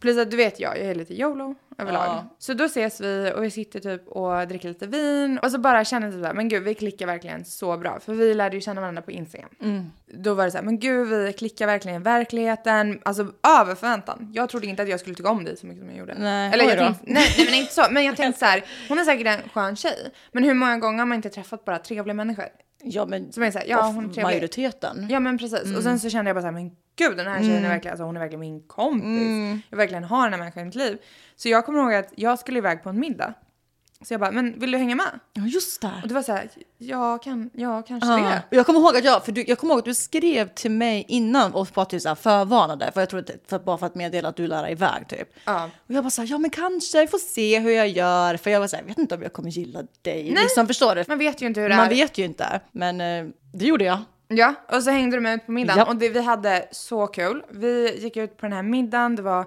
Plus 0.01 0.17
att 0.17 0.31
du 0.31 0.37
vet 0.37 0.59
jag, 0.59 0.77
jag 0.77 0.85
är 0.85 0.95
lite 0.95 1.13
YOLO 1.13 1.55
överlag. 1.77 2.05
Ja. 2.05 2.35
Så 2.39 2.53
då 2.53 2.63
ses 2.63 3.01
vi 3.01 3.31
och 3.35 3.43
vi 3.43 3.51
sitter 3.51 3.79
typ 3.79 4.07
och 4.07 4.47
dricker 4.47 4.69
lite 4.69 4.87
vin 4.87 5.37
och 5.39 5.51
så 5.51 5.57
bara 5.57 5.85
känner 5.85 6.11
typ 6.11 6.35
men 6.35 6.49
gud 6.49 6.63
vi 6.63 6.73
klickar 6.73 7.05
verkligen 7.05 7.45
så 7.45 7.77
bra. 7.77 7.99
För 7.99 8.13
vi 8.13 8.33
lärde 8.33 8.55
ju 8.55 8.61
känna 8.61 8.81
varandra 8.81 9.01
på 9.01 9.11
Instagram. 9.11 9.49
Då 10.05 10.33
var 10.33 10.45
det 10.45 10.51
så 10.51 10.57
här, 10.57 10.63
men 10.65 10.79
gud 10.79 11.07
vi 11.07 11.33
klickar 11.33 11.65
verkligen 11.67 12.01
i 12.01 12.03
verkligheten. 12.03 13.01
Alltså 13.05 13.31
över 13.59 13.75
förväntan. 13.75 14.31
Jag 14.33 14.49
trodde 14.49 14.67
inte 14.67 14.83
att 14.83 14.89
jag 14.89 14.99
skulle 14.99 15.15
tycka 15.15 15.29
om 15.29 15.43
dig 15.43 15.57
så 15.57 15.67
mycket 15.67 15.81
som 15.81 15.89
jag 15.89 15.97
gjorde. 15.99 16.15
Nej, 16.17 16.53
Eller 16.53 16.65
jag 16.65 16.77
tänkte, 16.77 17.03
nej, 17.07 17.33
nej 17.37 17.45
men 17.45 17.53
inte 17.59 17.73
så. 17.73 17.85
Men 17.91 18.05
jag 18.05 18.17
tänkte 18.17 18.39
så 18.39 18.45
här, 18.45 18.65
hon 18.89 18.99
är 18.99 19.03
säkert 19.03 19.27
en 19.27 19.49
skön 19.49 19.75
tjej. 19.75 20.11
Men 20.31 20.43
hur 20.43 20.53
många 20.53 20.77
gånger 20.77 20.99
har 20.99 21.05
man 21.05 21.15
inte 21.15 21.29
träffat 21.29 21.65
bara 21.65 21.79
trevliga 21.79 22.13
människor? 22.13 22.45
Ja 22.83 23.05
men 23.05 23.31
Som 23.31 23.43
är 23.43 23.51
så 23.51 23.59
här, 23.59 23.65
ja 23.67 23.81
hon 23.85 23.97
är 23.97 24.01
trevlig. 24.03 24.23
majoriteten. 24.23 25.07
Ja 25.09 25.19
men 25.19 25.37
precis. 25.37 25.77
Och 25.77 25.83
sen 25.83 25.99
så 25.99 26.09
kände 26.09 26.29
jag 26.29 26.35
bara 26.35 26.41
så 26.41 26.45
här, 26.47 26.51
men 26.51 26.71
gud 26.97 27.17
den 27.17 27.27
här 27.27 27.39
tjejen 27.39 27.65
är 27.65 27.69
verkligen, 27.69 27.91
alltså 27.93 28.03
hon 28.03 28.15
är 28.15 28.19
verkligen 28.19 28.39
min 28.39 28.61
kompis. 28.67 29.63
Jag 29.69 29.77
verkligen 29.77 30.03
har 30.03 30.23
den 30.23 30.33
här 30.33 30.39
människan 30.39 30.61
i 30.61 30.65
mitt 30.65 30.75
liv. 30.75 30.97
Så 31.35 31.49
jag 31.49 31.65
kommer 31.65 31.79
ihåg 31.79 31.93
att 31.93 32.13
jag 32.15 32.39
skulle 32.39 32.57
iväg 32.57 32.83
på 32.83 32.89
en 32.89 32.99
middag. 32.99 33.33
Så 34.01 34.13
jag 34.13 34.21
bara, 34.21 34.31
men 34.31 34.59
vill 34.59 34.71
du 34.71 34.77
hänga 34.77 34.95
med? 34.95 35.19
Ja 35.33 35.43
just 35.45 35.81
det. 35.81 35.91
Och 36.01 36.07
det 36.07 36.13
var 36.13 36.21
så 36.21 36.31
här, 36.31 36.49
ja, 36.77 37.17
kan, 37.17 37.49
ja 37.53 37.81
kanske 37.87 38.09
Ja. 38.09 38.17
det. 38.17 38.41
Och 38.49 38.53
Jag 38.57 38.65
kommer 38.65 38.79
ihåg 38.79 38.97
att 38.97 39.03
jag, 39.03 39.25
för 39.25 39.31
du, 39.31 39.43
jag 39.47 39.57
kommer 39.57 39.73
ihåg 39.73 39.79
att 39.79 39.85
du 39.85 39.93
skrev 39.93 40.47
till 40.49 40.71
mig 40.71 41.05
innan 41.07 41.53
och 41.53 41.67
bara 41.73 41.85
typ 41.85 42.01
så 42.01 42.07
här 42.07 42.15
förvarnade, 42.15 42.91
för 42.93 43.01
jag 43.01 43.09
tror 43.09 43.19
att, 43.19 43.29
för, 43.49 43.59
bara 43.59 43.77
för 43.77 43.85
att 43.85 43.95
meddela 43.95 44.29
att 44.29 44.35
du 44.35 44.47
lär 44.47 44.63
dig 44.63 44.71
iväg 44.71 45.07
typ. 45.07 45.29
Ja. 45.45 45.63
Och 45.87 45.93
jag 45.93 46.03
bara 46.03 46.09
så 46.09 46.21
här, 46.21 46.29
ja 46.31 46.37
men 46.37 46.49
kanske, 46.49 47.01
vi 47.01 47.07
får 47.07 47.17
se 47.17 47.59
hur 47.59 47.71
jag 47.71 47.87
gör, 47.87 48.37
för 48.37 48.49
jag 48.51 48.59
var 48.59 48.67
så 48.67 48.75
här, 48.75 48.83
jag 48.83 48.87
vet 48.87 48.97
inte 48.97 49.15
om 49.15 49.21
jag 49.21 49.33
kommer 49.33 49.49
gilla 49.49 49.79
dig. 50.01 50.23
Liksom, 50.29 50.67
förstår 50.67 50.95
du? 50.95 51.03
Man 51.07 51.17
vet 51.17 51.41
ju 51.41 51.45
inte 51.47 51.61
hur 51.61 51.69
det 51.69 51.75
Man 51.75 51.85
är. 51.85 51.89
vet 51.89 52.17
ju 52.17 52.25
inte, 52.25 52.59
men 52.71 53.01
eh, 53.01 53.25
det 53.53 53.65
gjorde 53.65 53.85
jag. 53.85 53.99
Ja, 54.27 54.53
och 54.71 54.83
så 54.83 54.89
hängde 54.91 55.19
med 55.19 55.35
ut 55.35 55.45
på 55.45 55.51
middagen 55.51 55.77
Ja. 55.79 55.85
och 55.85 55.95
det, 55.95 56.09
vi 56.09 56.21
hade 56.21 56.67
så 56.71 57.07
kul. 57.07 57.43
Vi 57.49 57.97
gick 57.99 58.17
ut 58.17 58.37
på 58.37 58.45
den 58.45 58.53
här 58.53 58.63
middagen, 58.63 59.15
det 59.15 59.21
var 59.21 59.45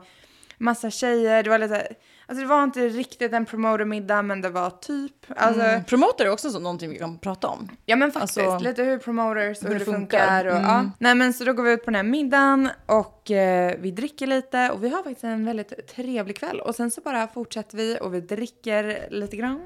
massa 0.59 0.91
tjejer, 0.91 1.43
det 1.43 1.51
var 1.51 1.59
lite, 1.59 1.89
alltså 2.27 2.43
det 2.43 2.47
var 2.49 2.65
inte 2.65 2.89
riktigt 2.89 3.33
en 3.33 3.47
promoter-middag 3.47 4.23
men 4.23 4.41
det 4.41 4.49
var 4.49 4.71
typ, 4.71 5.13
alltså 5.37 5.63
Mm. 5.63 5.85
Promoter 5.85 6.25
är 6.27 6.31
också 6.31 6.51
så, 6.51 6.59
någonting 6.59 6.91
vi 6.91 6.99
kan 6.99 7.19
prata 7.19 7.49
om. 7.49 7.69
Ja 7.87 7.97
men 7.97 8.13
faktiskt, 8.13 8.39
Alltså, 8.39 8.69
lite 8.69 8.83
hur 8.83 8.99
promoters 8.99 9.63
och 9.63 9.69
hur, 9.69 9.79
det 9.79 9.85
funkar. 9.85 10.19
funkar. 10.19 10.47
Och, 10.47 10.53
Mm. 10.57 10.65
ja. 10.71 10.91
Nej 10.99 11.15
men 11.15 11.33
så 11.33 11.45
då 11.45 11.53
går 11.53 11.63
vi 11.63 11.73
ut 11.73 11.81
på 11.85 11.91
den 11.91 11.95
här 11.95 12.03
middagen 12.03 12.69
och 12.87 13.31
eh, 13.31 13.75
vi 13.79 13.91
dricker 13.91 14.27
lite 14.27 14.71
och 14.71 14.85
vi 14.85 14.89
har 14.89 15.03
faktiskt 15.03 15.25
en 15.25 15.45
väldigt 15.47 15.87
trevlig 15.97 16.37
kväll. 16.39 16.61
Och 16.61 16.75
sen 16.75 16.91
så 16.91 17.01
bara 17.01 17.29
fortsätter 17.29 17.77
vi 17.77 17.99
och 18.01 18.15
vi 18.15 18.21
dricker 18.21 19.07
lite 19.11 19.37
grann. 19.37 19.61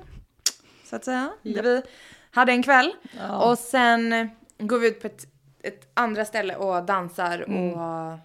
Så 0.90 0.96
att 0.96 1.04
säga. 1.04 1.30
Vi 1.42 1.82
hade 2.30 2.52
en 2.52 2.62
kväll 2.62 2.92
och 3.40 3.58
sen 3.58 4.30
går 4.58 4.78
vi 4.78 4.88
ut 4.88 5.00
på 5.00 5.06
ett, 5.06 5.26
ett 5.62 5.90
andra 5.94 6.24
ställe 6.24 6.56
och 6.56 6.82
dansar 6.84 7.40
och 7.48 7.78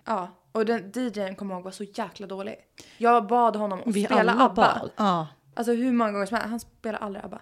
ja. 0.05 0.27
Och 0.51 0.65
den 0.65 0.91
DJn 0.95 1.35
kommer 1.35 1.55
ihåg 1.55 1.63
var 1.63 1.71
så 1.71 1.83
jäkla 1.83 2.27
dålig. 2.27 2.55
Jag 2.97 3.27
bad 3.27 3.55
honom 3.55 3.79
att 3.79 3.95
Vi 3.95 4.05
spela 4.05 4.31
ABBA. 4.33 4.47
bad. 4.79 4.91
Ja, 4.95 5.27
Alltså 5.55 5.73
hur 5.73 5.91
många 5.91 6.11
gånger 6.11 6.25
som 6.25 6.35
helst. 6.37 6.49
Han 6.49 6.59
spelar 6.59 6.99
aldrig 6.99 7.25
ABBA. 7.25 7.39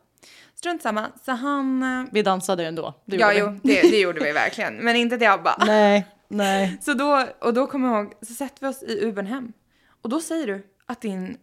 Strunt 0.56 0.82
samma. 0.82 1.08
Så 1.26 1.32
han... 1.32 1.84
eh, 1.84 2.06
vi 2.12 2.22
dansade 2.22 2.66
ändå. 2.66 2.94
Det 3.06 3.18
Ja, 3.18 3.34
jo, 3.34 3.60
det, 3.64 3.82
det 3.82 4.00
gjorde 4.00 4.20
vi 4.24 4.32
verkligen. 4.32 4.74
Men 4.76 4.96
inte 4.96 5.18
till 5.18 5.28
ABBA. 5.28 5.56
Nej, 5.68 6.08
nej. 6.28 6.78
Så 6.82 6.94
då, 6.94 7.26
och 7.42 7.54
då 7.54 7.68
kommer 7.68 7.88
jag 7.94 8.04
ihåg, 8.04 8.14
så 8.22 8.34
sätter 8.34 8.62
vi 8.62 8.68
oss 8.68 8.84
i 8.84 9.06
Ubern 9.06 9.26
hem. 9.26 9.54
Och 10.02 10.10
då 10.10 10.20
säger 10.20 10.48
du 10.48 10.66
att 10.86 11.02
din, 11.02 11.38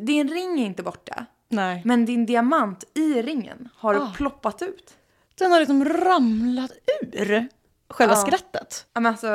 din 0.00 0.28
ring 0.28 0.60
är 0.60 0.66
inte 0.66 0.82
borta. 0.82 1.26
Nej. 1.48 1.82
Men 1.84 2.06
din 2.06 2.26
diamant 2.26 2.84
i 2.94 3.22
ringen 3.22 3.68
har 3.76 3.94
Ah. 3.94 4.12
ploppat 4.16 4.62
ut. 4.62 4.96
Den 5.44 5.52
har 5.52 5.58
liksom 5.60 5.84
ramlat 5.84 6.72
ur 7.12 7.48
själva 7.88 8.14
Ja. 8.14 8.20
skrattet. 8.26 8.86
Ja, 8.94 9.00
men 9.00 9.12
alltså, 9.12 9.26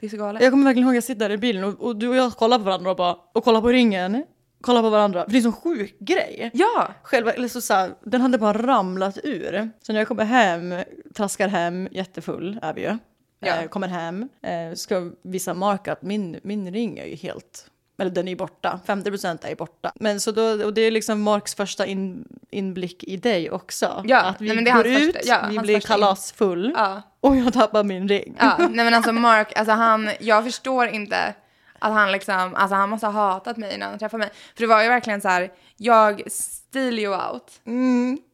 det 0.00 0.06
är 0.06 0.10
så 0.10 0.16
galet. 0.16 0.42
Jag 0.42 0.52
kommer 0.52 0.64
verkligen 0.64 0.86
ihåg 0.88 0.92
att 0.92 0.96
jag 0.96 1.04
sitter 1.04 1.28
där 1.28 1.34
i 1.34 1.38
bilen 1.38 1.64
och, 1.64 1.80
och 1.80 1.96
du 1.96 2.08
och 2.08 2.16
jag 2.16 2.32
kollar 2.32 2.58
på 2.58 2.64
varandra 2.64 2.90
och 2.90 2.96
bara, 2.96 3.16
och 3.32 3.44
kollar 3.44 3.60
på 3.60 3.68
ringen. 3.68 4.24
Kollar 4.60 4.82
på 4.82 4.90
varandra. 4.90 5.24
För 5.24 5.30
det 5.30 5.36
är 5.36 5.38
en 5.38 5.42
sån 5.42 5.52
sjuk 5.52 5.96
grej. 5.98 6.50
Ja! 6.54 6.88
Själva, 7.02 7.32
eller 7.32 7.48
så, 7.48 7.60
så 7.60 7.74
här, 7.74 7.90
den 8.04 8.20
hade 8.20 8.38
bara 8.38 8.58
ramlat 8.66 9.18
ur. 9.24 9.70
Så 9.82 9.92
när 9.92 10.00
jag 10.00 10.08
kommer 10.08 10.24
hem, 10.24 10.74
traskar 11.14 11.48
hem, 11.48 11.88
jättefull 11.90 12.58
är 12.62 12.74
vi 12.74 12.80
ju. 12.80 12.98
Ja. 13.40 13.56
Eh, 13.62 13.68
kommer 13.68 13.88
hem, 13.88 14.28
eh, 14.42 14.74
ska 14.74 15.10
visa 15.22 15.54
Mark 15.54 15.88
att 15.88 16.02
min, 16.02 16.40
min 16.42 16.72
ring 16.72 16.98
är 16.98 17.06
ju 17.06 17.14
helt, 17.14 17.66
eller 18.00 18.10
den 18.10 18.28
är 18.28 18.32
ju 18.32 18.36
borta. 18.36 18.80
50% 18.86 19.44
är 19.44 19.48
ju 19.48 19.54
borta. 19.54 19.92
Men 19.94 20.20
så 20.20 20.32
då, 20.32 20.64
och 20.64 20.74
det 20.74 20.80
är 20.80 20.90
liksom 20.90 21.22
Marks 21.22 21.54
första 21.54 21.86
in, 21.86 22.24
inblick 22.50 23.04
i 23.04 23.16
dig 23.16 23.50
också. 23.50 24.02
Ja, 24.06 24.20
att 24.22 24.40
vi 24.40 24.46
nej, 24.46 24.56
men 24.56 24.64
det 24.64 24.70
är 24.70 24.74
går 24.74 24.86
ut, 24.86 25.16
första- 25.16 25.28
ja, 25.28 25.46
vi 25.50 25.58
blir 25.58 25.74
in- 25.74 25.80
kalasfull 25.80 26.72
Ja. 26.76 27.02
och 27.20 27.36
jag 27.36 27.52
tappar 27.52 27.84
min 27.84 28.08
ring. 28.08 28.36
Ja, 28.38 28.56
nej 28.58 28.84
men 28.84 28.94
alltså 28.94 29.12
Mark, 29.12 29.58
alltså 29.58 29.72
han, 29.72 30.10
jag 30.20 30.44
förstår 30.44 30.86
inte 30.88 31.34
att 31.78 31.92
han 31.92 32.12
liksom, 32.12 32.54
alltså 32.54 32.74
han 32.74 32.88
måste 32.90 33.06
ha 33.06 33.12
hatat 33.32 33.56
mig 33.56 33.78
när 33.78 33.86
han 33.86 33.98
träffade 33.98 34.18
mig. 34.18 34.30
För 34.54 34.60
det 34.62 34.66
var 34.66 34.82
ju 34.82 34.88
verkligen 34.88 35.20
så 35.20 35.28
här, 35.28 35.50
jag 35.76 36.22
steal 36.30 36.98
you 36.98 37.14
out. 37.14 37.60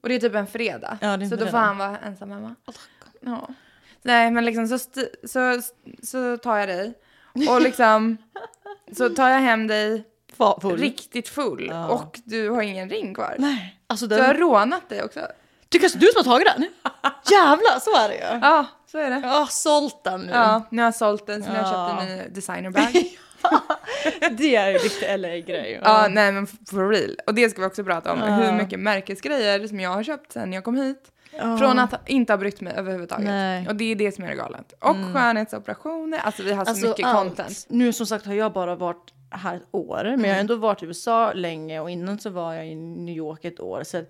Och 0.02 0.08
det 0.08 0.14
är 0.14 0.18
typ 0.20 0.34
en 0.34 0.46
fredag. 0.46 0.98
Ja, 1.00 1.28
så 1.30 1.36
då 1.36 1.46
får 1.46 1.58
han 1.58 1.78
vara 1.78 1.98
ensam 1.98 2.30
hemma. 2.30 2.54
Ja. 3.20 3.48
Nej 4.02 4.30
men 4.30 4.44
liksom 4.44 4.66
så, 4.68 4.78
så, 5.24 5.60
så 6.02 6.36
tar 6.36 6.56
jag 6.56 6.68
dig 6.68 6.94
och 7.48 7.60
liksom 7.60 8.16
så 8.92 9.08
tar 9.08 9.28
jag 9.28 9.38
hem 9.40 9.66
dig 9.66 10.04
full. 10.60 10.76
riktigt 10.78 11.28
full 11.28 11.72
och 11.90 12.18
du 12.24 12.50
har 12.50 12.62
ingen 12.62 12.90
ring 12.90 13.14
kvar. 13.14 13.34
Nej, 13.38 13.80
alltså 13.86 14.06
Du 14.06 14.14
har 14.16 14.22
den... 14.22 14.36
rånat 14.36 14.88
dig 14.88 15.02
också. 15.02 15.20
Tycker 15.68 15.88
du 15.98 16.06
som 16.06 16.16
har 16.30 16.38
tagit 16.38 16.46
den? 16.56 16.62
Jävlar, 17.30 17.80
så 17.80 17.96
är 17.96 18.08
det 18.08 18.14
ju. 18.14 18.40
Ja, 18.46 18.66
så 18.86 18.98
är 18.98 19.10
det. 19.10 19.20
Jag 19.22 19.28
har 19.28 19.46
sålt 19.46 20.04
den 20.04 20.20
nu. 20.20 20.32
Ja, 20.32 20.62
nu 20.70 20.82
har 20.82 20.86
jag 20.86 20.94
sålt 20.94 21.26
den 21.26 21.42
så 21.44 21.50
nu 21.50 21.56
har 21.56 21.62
jag 21.64 21.72
Ja. 21.74 21.96
köpt 21.98 22.10
en 22.10 22.16
ny 22.16 22.22
designerbag. 22.28 22.92
Det 24.30 24.56
är 24.56 24.68
ju 24.70 24.78
riktigt 24.78 25.20
LA-grej. 25.20 25.80
Ja, 25.84 26.06
nej 26.10 26.32
men 26.32 26.46
for 26.46 26.88
real. 26.88 27.16
Och 27.26 27.34
det 27.34 27.50
ska 27.50 27.60
vi 27.60 27.66
också 27.66 27.84
prata 27.84 28.12
om. 28.12 28.22
Hur 28.22 28.52
mycket 28.52 28.80
märkesgrejer 28.80 29.66
som 29.66 29.80
jag 29.80 29.90
har 29.90 30.02
köpt 30.02 30.32
sen 30.32 30.52
jag 30.52 30.64
kom 30.64 30.76
hit. 30.76 31.12
Från 31.58 31.78
att 31.78 32.08
inte 32.08 32.32
ha 32.32 32.38
brytt 32.38 32.60
mig 32.60 32.74
överhuvudtaget. 32.76 33.26
Nej. 33.26 33.68
Och 33.68 33.76
det 33.76 33.84
är 33.84 33.96
det 33.96 34.12
som 34.12 34.24
är 34.24 34.34
galet. 34.34 34.72
Och 34.80 34.96
skönhetsoperationer. 35.14 36.18
Alltså 36.18 36.42
vi 36.42 36.52
har 36.52 36.64
så 36.64 36.86
mycket 36.88 37.06
allt. 37.06 37.36
content. 37.36 37.66
Nu 37.68 37.92
som 37.92 38.06
sagt 38.06 38.26
har 38.26 38.34
jag 38.34 38.52
bara 38.52 38.74
varit 38.74 39.12
här 39.30 39.56
ett 39.56 39.68
år, 39.70 40.14
men 40.16 40.24
jag 40.24 40.34
har 40.34 40.40
ändå 40.40 40.56
varit 40.56 40.82
i 40.82 40.86
USA 40.86 41.32
länge 41.32 41.80
och 41.80 41.90
innan 41.90 42.18
så 42.18 42.30
var 42.30 42.54
jag 42.54 42.68
i 42.68 42.74
New 42.74 43.16
York 43.16 43.44
ett 43.44 43.60
år. 43.60 43.82
Så 43.84 44.04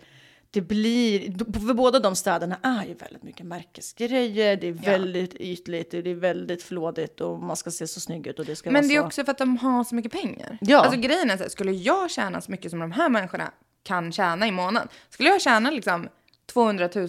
det 0.51 0.61
blir, 0.61 1.21
för 1.67 1.75
båda 1.75 1.99
de 1.99 2.17
städerna 2.17 2.59
är 2.63 2.85
ju 2.85 2.95
väldigt 2.95 3.23
mycket 3.23 3.47
märkesgrejer, 3.47 4.57
det 4.57 4.67
är 4.69 4.73
väldigt 4.73 5.35
ytligt, 5.35 5.91
det 5.91 6.11
är 6.11 6.15
väldigt 6.15 6.63
flådigt 6.63 7.21
och 7.21 7.39
man 7.39 7.57
ska 7.57 7.71
se 7.71 7.87
så 7.87 8.01
snygg 8.01 8.27
ut 8.27 8.39
och 8.39 8.45
det 8.45 8.57
ska 8.57 8.71
Men 8.71 8.89
det 8.89 8.95
är 8.95 9.01
så. 9.01 9.07
också 9.07 9.25
för 9.25 9.33
att 9.33 9.39
de 9.39 9.57
har 9.57 9.85
så 9.85 9.95
mycket 9.95 10.13
pengar. 10.13 10.59
Ja. 10.61 10.81
Alltså 10.81 11.01
grejen 11.01 11.31
är 11.31 11.37
så 11.37 11.43
här, 11.43 11.51
skulle 11.51 11.73
jag 11.73 12.11
tjäna 12.11 12.41
så 12.41 12.51
mycket 12.51 12.71
som 12.71 12.81
de 12.81 12.93
här 12.93 13.09
människorna 13.09 13.51
kan 13.83 14.13
tjäna 14.13 14.47
i 14.47 14.53
månaden. 14.53 14.89
Skulle 15.09 15.29
jag 15.29 15.41
tjäna 15.41 15.71
liksom 15.71 16.09
200 16.53 16.89
000 16.95 17.09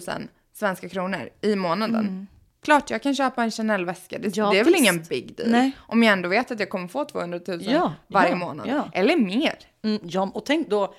svenska 0.52 0.88
kronor 0.88 1.28
i 1.40 1.56
månaden. 1.56 2.26
Klart 2.62 2.90
jag 2.90 3.02
kan 3.02 3.14
köpa 3.14 3.42
en 3.42 3.50
Chanel-väska. 3.50 4.18
Det, 4.18 4.26
Mm. 4.26 4.32
Ja, 4.34 4.50
det 4.52 4.58
är 4.58 4.64
väl 4.64 4.74
ingen 4.74 5.02
big 5.08 5.36
deal. 5.36 5.50
Nej. 5.50 5.72
Om 5.78 6.02
jag 6.02 6.12
ändå 6.12 6.28
vet 6.28 6.50
att 6.50 6.60
jag 6.60 6.70
kommer 6.70 6.88
få 6.88 7.04
200 7.04 7.40
000 7.48 7.58
Ja, 7.62 7.94
varje 8.06 8.30
ja, 8.30 8.36
månad. 8.36 8.82
Eller 8.92 9.16
mer. 9.16 9.54
Mm, 9.82 9.98
ja, 10.02 10.30
och 10.34 10.46
tänk 10.46 10.68
då 10.70 10.94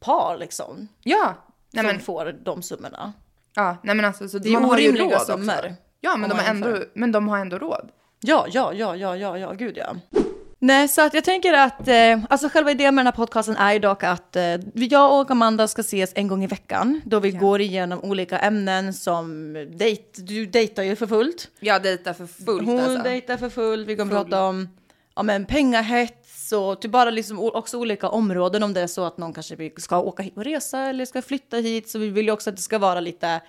par 0.00 0.36
liksom, 0.38 0.88
Ja. 1.02 1.34
Nej 1.70 1.84
som 1.84 1.92
men, 1.92 2.00
får 2.00 2.32
de 2.44 2.62
summorna. 2.62 3.12
ja, 3.54 3.76
nej 3.82 3.94
men 3.94 4.04
alltså 4.04 4.28
så 4.28 4.38
Det 4.38 4.48
är 4.52 4.70
orimliga 4.70 5.18
summor, 5.18 5.74
Ja 6.00 6.16
men 6.16 6.30
de, 6.30 6.38
har 6.38 6.50
ändå, 6.50 6.84
men 6.94 7.12
de 7.12 7.28
har 7.28 7.38
ändå 7.38 7.58
råd. 7.58 7.90
Ja, 8.20 8.46
ja, 8.50 8.72
ja, 8.72 8.96
ja, 8.96 9.16
ja, 9.16 9.38
ja, 9.38 9.52
gud 9.52 9.76
ja. 9.76 9.96
Nej, 10.64 10.88
så 10.88 11.02
att 11.02 11.14
jag 11.14 11.24
tänker 11.24 11.52
att, 11.52 11.88
eh, 11.88 12.24
alltså 12.30 12.48
själva 12.48 12.70
idén 12.70 12.94
med 12.94 13.04
den 13.04 13.06
här 13.06 13.16
podcasten 13.16 13.56
är 13.56 13.72
ju 13.72 13.78
dock 13.78 14.02
att 14.02 14.36
eh, 14.36 14.54
jag 14.74 15.20
och 15.20 15.30
Amanda 15.30 15.68
ska 15.68 15.80
ses 15.80 16.12
en 16.14 16.28
gång 16.28 16.44
i 16.44 16.46
veckan, 16.46 17.00
då 17.04 17.20
vi 17.20 17.30
går 17.30 17.60
igenom 17.60 18.00
olika 18.00 18.38
ämnen 18.38 18.94
som 18.94 19.52
dejt, 19.76 20.22
du 20.22 20.46
dejtar 20.46 20.82
ju 20.82 20.96
för 20.96 21.06
fullt. 21.06 21.48
Jag 21.60 21.82
dejtar 21.82 22.12
för 22.12 22.26
fullt 22.26 22.66
Hon 22.66 22.80
alltså. 22.80 23.02
dejtar 23.02 23.36
för 23.36 23.48
fullt, 23.48 23.88
vi 23.88 23.96
kommer 23.96 24.12
Full. 24.12 24.24
prata 24.24 24.42
om 24.42 24.68
ja, 25.16 25.22
men 25.22 25.46
pengahets 25.46 26.52
och 26.52 26.80
typ 26.80 26.90
bara 26.90 27.10
liksom 27.10 27.38
också 27.38 27.78
olika 27.78 28.08
områden 28.08 28.62
om 28.62 28.74
det 28.74 28.80
är 28.80 28.86
så 28.86 29.04
att 29.04 29.18
någon 29.18 29.32
kanske 29.32 29.70
ska 29.76 30.00
åka 30.00 30.22
hit 30.22 30.36
och 30.36 30.44
resa 30.44 30.80
eller 30.80 31.04
ska 31.04 31.22
flytta 31.22 31.56
hit, 31.56 31.90
så 31.90 31.98
vi 31.98 32.08
vill 32.08 32.26
ju 32.26 32.32
också 32.32 32.50
att 32.50 32.56
det 32.56 32.62
ska 32.62 32.78
vara 32.78 33.00
lite, 33.00 33.40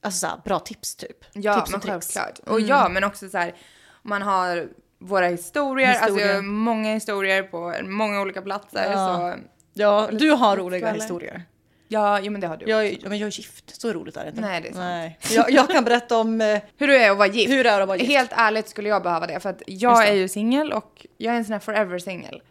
alltså 0.00 0.18
så 0.18 0.26
här, 0.26 0.40
bra 0.44 0.58
tips 0.58 0.96
typ. 0.96 1.24
Ja, 1.32 1.54
tips 1.54 1.70
men 1.70 1.80
och 1.80 1.86
självklart. 1.86 2.38
Och 2.46 2.60
ja, 2.60 2.88
men 2.88 3.04
också 3.04 3.28
så 3.28 3.38
här, 3.38 3.54
man 4.02 4.22
har 4.22 4.68
våra 5.02 5.26
historier, 5.26 5.88
alltså 5.88 6.04
Historier. 6.04 6.26
jag 6.28 6.34
har 6.34 6.42
många 6.42 6.94
historier 6.94 7.42
på 7.42 7.74
många 7.82 8.20
olika 8.20 8.42
platser. 8.42 8.90
Ja. 8.92 9.34
Så, 9.36 9.42
Ja, 9.74 10.08
du 10.12 10.30
har 10.30 10.56
roliga 10.56 10.80
kvällar. 10.80 10.94
historier. 11.00 11.42
ja, 11.88 12.20
jo, 12.20 12.32
men 12.32 12.40
det 12.40 12.46
har 12.46 12.56
du. 12.56 12.66
Jag 12.70 12.98
men 13.02 13.18
jag 13.18 13.26
är 13.26 13.38
gift, 13.38 13.80
så 13.80 13.92
roligt 13.92 14.16
är 14.16 14.22
det 14.24 14.28
inte. 14.28 14.40
Nej, 14.40 14.60
det 14.60 14.68
är 14.68 14.72
sant. 14.72 14.84
Nej. 14.84 15.18
Jag, 15.30 15.50
jag 15.50 15.70
kan 15.70 15.84
berätta 15.84 16.18
om 16.18 16.40
eh, 16.40 16.46
Hur 16.76 16.86
du 16.88 16.96
är 16.96 17.10
att 17.10 17.16
vara 17.18 17.28
gift. 17.28 17.52
hur 17.52 17.64
det 17.64 17.70
är 17.70 17.80
att 17.80 17.88
vara 17.88 17.98
gift. 17.98 18.10
Helt 18.10 18.30
ärligt 18.32 18.68
skulle 18.68 18.88
jag 18.88 19.02
behöva 19.02 19.26
det, 19.26 19.40
för 19.40 19.50
att 19.50 19.62
jag 19.66 20.08
är 20.08 20.12
ju 20.14 20.28
singel 20.28 20.72
och 20.72 21.06
jag 21.18 21.34
är 21.34 21.38
en 21.38 21.44
sån 21.44 21.52
här 21.52 21.60
forever 21.60 21.98
singel. 21.98 22.42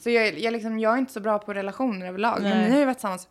Så 0.00 0.10
jag, 0.10 0.38
jag, 0.38 0.52
liksom, 0.52 0.78
jag 0.78 0.94
är 0.94 0.98
inte 0.98 1.12
så 1.12 1.20
bra 1.20 1.38
på 1.38 1.54
relationer 1.54 2.06
överlag. 2.08 2.38
Men 2.42 2.50
Nej. 2.58 2.64
ni 2.64 2.70
har 2.72 2.78
ju 2.78 2.84
varit 2.84 2.96
tillsammans 2.96 3.28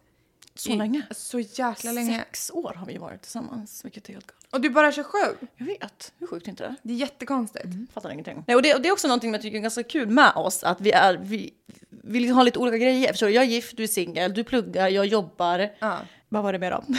så 0.56 0.76
länge. 0.76 1.02
så 1.12 1.40
jäkla 1.40 1.92
länge. 1.92 2.20
Sex 2.20 2.52
år 2.54 2.74
har 2.78 2.86
vi 2.86 2.98
varit 2.98 3.22
tillsammans, 3.22 3.86
vilket 3.86 4.10
är 4.10 4.14
helt 4.14 4.28
galet. 4.28 4.37
Och 4.52 4.62
du 4.62 4.68
är 4.68 4.72
bara 4.72 4.92
27. 4.92 5.18
Jag 5.58 5.66
vet, 5.66 6.14
hur 6.20 6.28
sjukt 6.28 6.46
är 6.48 6.50
inte 6.50 6.64
det? 6.64 6.76
Det 6.84 6.94
är 6.94 6.98
jättekonstigt. 6.98 7.66
Fattar 7.94 8.10
ingenting. 8.10 8.44
Nej, 8.48 8.56
och, 8.56 8.62
det, 8.62 8.74
och 8.74 8.82
det 8.82 8.88
är 8.88 8.94
också 8.94 9.08
någonting 9.08 9.32
jag 9.32 9.42
tycker 9.42 9.58
är 9.58 9.62
ganska 9.62 9.84
kul 9.84 10.10
med 10.10 10.32
oss, 10.36 10.64
att 10.64 10.82
vi 10.82 10.92
är, 10.92 11.18
vi, 11.18 11.54
vi 11.90 12.20
liksom 12.20 12.38
har 12.38 12.44
lite 12.44 12.60
olika 12.60 12.78
grejer. 12.78 13.12
Förstår 13.12 13.28
du? 13.28 13.34
Jag 13.34 13.44
är 13.44 13.48
gift, 13.48 13.78
du 13.78 13.84
är 13.84 13.88
singel, 13.88 14.34
du 14.34 14.44
pluggar, 14.44 14.88
jag 14.88 15.06
jobbar. 15.06 15.70
Ja. 15.80 15.98
Vad 16.30 16.44
var 16.44 16.54
det 16.54 16.60
mer 16.60 16.72
då? 16.72 16.84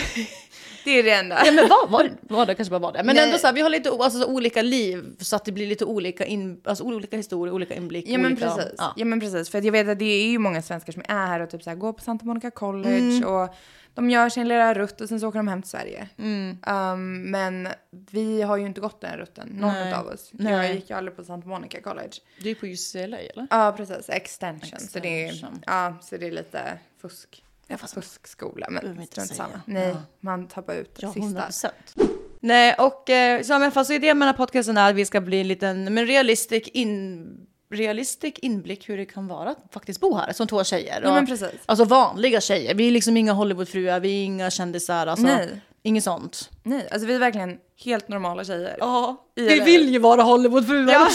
Det 0.88 0.98
är 0.98 1.02
det 1.02 1.12
enda. 1.12 1.42
ja 1.46 1.52
men 1.52 1.68
var 1.90 2.04
det? 2.04 2.10
Var 2.20 2.46
det 2.46 2.54
kanske 2.54 2.70
bara 2.70 2.78
var 2.78 2.92
det. 2.92 3.02
Men 3.02 3.16
Nej. 3.16 3.24
ändå 3.24 3.38
så 3.38 3.46
här, 3.46 3.54
vi 3.54 3.60
har 3.60 3.70
lite 3.70 3.90
alltså, 3.90 4.20
så 4.20 4.26
olika 4.26 4.62
liv, 4.62 5.04
så 5.20 5.36
att 5.36 5.44
det 5.44 5.52
blir 5.52 5.66
lite 5.66 5.84
olika, 5.84 6.24
in, 6.26 6.60
alltså, 6.64 6.84
olika 6.84 7.16
historier, 7.16 7.54
olika 7.54 7.74
inblick. 7.74 8.08
Ja 8.08 8.18
men 8.18 8.32
olika, 8.32 8.46
precis. 8.54 8.74
Ja. 8.78 8.92
Ja. 8.96 9.04
men 9.04 9.20
precis. 9.20 9.50
För 9.50 9.62
jag 9.64 9.72
vet 9.72 9.88
att 9.88 9.98
det 9.98 10.04
är 10.04 10.30
ju 10.30 10.38
många 10.38 10.62
svenskar 10.62 10.92
som 10.92 11.02
är 11.08 11.26
här 11.26 11.40
och 11.40 11.50
typ 11.50 11.62
så 11.62 11.70
här, 11.70 11.76
går 11.76 11.92
på 11.92 12.02
Santa 12.02 12.24
Monica 12.24 12.50
College 12.50 12.98
Mm. 12.98 13.24
och 13.28 13.54
de 13.94 14.10
gör 14.10 14.28
sin 14.28 14.48
lilla 14.48 14.74
rutt 14.74 15.00
och 15.00 15.08
sen 15.08 15.20
så 15.20 15.28
åker 15.28 15.38
de 15.38 15.48
hem 15.48 15.62
till 15.62 15.70
Sverige. 15.70 16.08
Mm. 16.18 16.56
Um, 16.66 17.30
men 17.30 17.68
vi 18.10 18.42
har 18.42 18.56
ju 18.56 18.66
inte 18.66 18.80
gått 18.80 19.00
den 19.00 19.16
rutten, 19.18 19.48
någon 19.48 19.72
Nej. 19.72 19.92
av 19.94 20.06
oss. 20.06 20.30
Nej. 20.32 20.52
Jag 20.52 20.74
gick 20.74 20.90
ju 20.90 20.96
aldrig 20.96 21.16
på 21.16 21.24
Santa 21.24 21.48
Monica 21.48 21.80
College. 21.80 22.10
Du 22.42 22.50
är 22.50 22.54
på 22.54 22.66
UCLA 22.66 23.18
eller? 23.18 23.46
Ja 23.50 23.74
precis, 23.76 24.08
extension. 24.08 24.80
Så, 24.80 24.98
det 24.98 25.22
är, 25.24 25.26
Extension. 25.32 25.62
ja, 25.66 25.94
så 26.02 26.16
det 26.16 26.26
är 26.26 26.30
lite 26.32 26.78
fusk. 27.02 27.42
Ja, 27.68 27.76
fast- 27.76 27.94
Fuskskola, 27.94 28.66
behöver 28.66 28.88
men 28.88 29.00
inte 29.00 29.12
strunt 29.12 29.34
samma. 29.36 29.60
Nej, 29.66 29.88
Ja. 29.88 29.96
man 30.20 30.48
tappar 30.48 30.74
ut 30.74 30.94
det 30.94 31.02
Ja, 31.02 31.08
sista. 31.12 31.20
100 31.26 31.42
procent. 31.42 31.94
Nej, 32.40 32.74
och 32.78 33.10
eh, 33.10 33.42
så, 33.42 33.58
men 33.58 33.72
fast 33.72 33.90
idén 33.90 34.18
med 34.18 34.28
den 34.28 34.34
här 34.34 34.36
podcasten 34.38 34.76
är 34.76 34.90
att 34.90 34.96
vi 34.96 35.04
ska 35.04 35.20
bli 35.20 35.40
en 35.40 35.48
liten 35.48 35.94
men 35.94 36.06
realistisk, 36.06 36.68
in, 36.68 37.46
realistisk 37.70 38.38
inblick 38.38 38.88
hur 38.88 38.96
det 38.96 39.04
kan 39.06 39.26
vara 39.28 39.50
att 39.50 39.58
faktiskt 39.72 40.00
bo 40.00 40.14
här 40.16 40.32
som 40.32 40.46
två 40.46 40.64
tjejer. 40.64 41.00
Ja, 41.02 41.08
Och- 41.08 41.14
men 41.14 41.26
precis. 41.26 41.48
Alltså 41.66 41.84
vanliga 41.84 42.40
tjejer. 42.40 42.74
Vi 42.74 42.86
är 42.88 42.90
liksom 42.92 43.16
inga 43.16 43.32
Hollywoodfruar, 43.32 44.00
vi 44.00 44.20
är 44.20 44.24
inga 44.24 44.50
kändisar. 44.50 45.06
Alltså, 45.06 45.26
Nej. 45.26 45.60
Inget 45.82 46.04
sånt. 46.04 46.50
Nej, 46.62 46.88
alltså 46.90 47.06
vi 47.06 47.14
är 47.14 47.18
verkligen 47.18 47.58
helt 47.84 48.08
normala 48.08 48.44
tjejer. 48.44 48.76
Ja, 48.78 49.26
vi 49.34 49.60
vill 49.60 49.88
ju 49.88 49.98
vara 49.98 50.22
Hollywoodfruar. 50.22 50.92
Ja. 50.92 51.08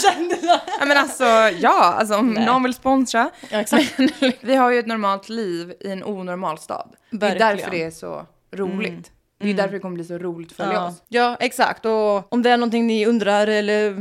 Ja 0.80 0.86
men 0.86 0.98
alltså, 0.98 1.24
ja, 1.60 1.94
alltså 1.94 2.16
om 2.16 2.30
Nej. 2.34 2.46
någon 2.46 2.64
vill 2.64 2.74
sponsra. 2.74 3.30
Ja, 3.52 3.60
exakt. 3.60 4.00
Vi 4.42 4.56
har 4.56 4.72
ju 4.72 4.80
ett 4.80 4.88
normalt 4.88 5.30
liv 5.30 5.74
i 5.80 5.92
en 5.92 6.04
onormal 6.04 6.58
stad. 6.58 6.96
Det 7.10 7.16
är 7.16 7.20
Verkligen. 7.20 7.48
Mm. 7.48 7.58
därför 7.58 7.72
det 7.72 7.84
är 7.84 7.92
så 7.92 8.26
roligt. 8.52 9.12
Det 9.44 9.50
är 9.50 9.54
därför 9.54 9.74
det 9.74 9.80
kommer 9.80 9.96
bli 9.96 10.04
så 10.04 10.18
roligt 10.18 10.52
att 10.52 10.58
följa 10.58 10.74
Ja. 10.74 10.88
oss. 10.88 11.02
ja, 11.10 11.38
exakt. 11.40 11.86
Och 11.86 12.34
om 12.34 12.42
det 12.42 12.50
är 12.50 12.58
någonting 12.58 12.88
ni 12.88 13.06
undrar 13.06 13.48
eller 13.48 13.96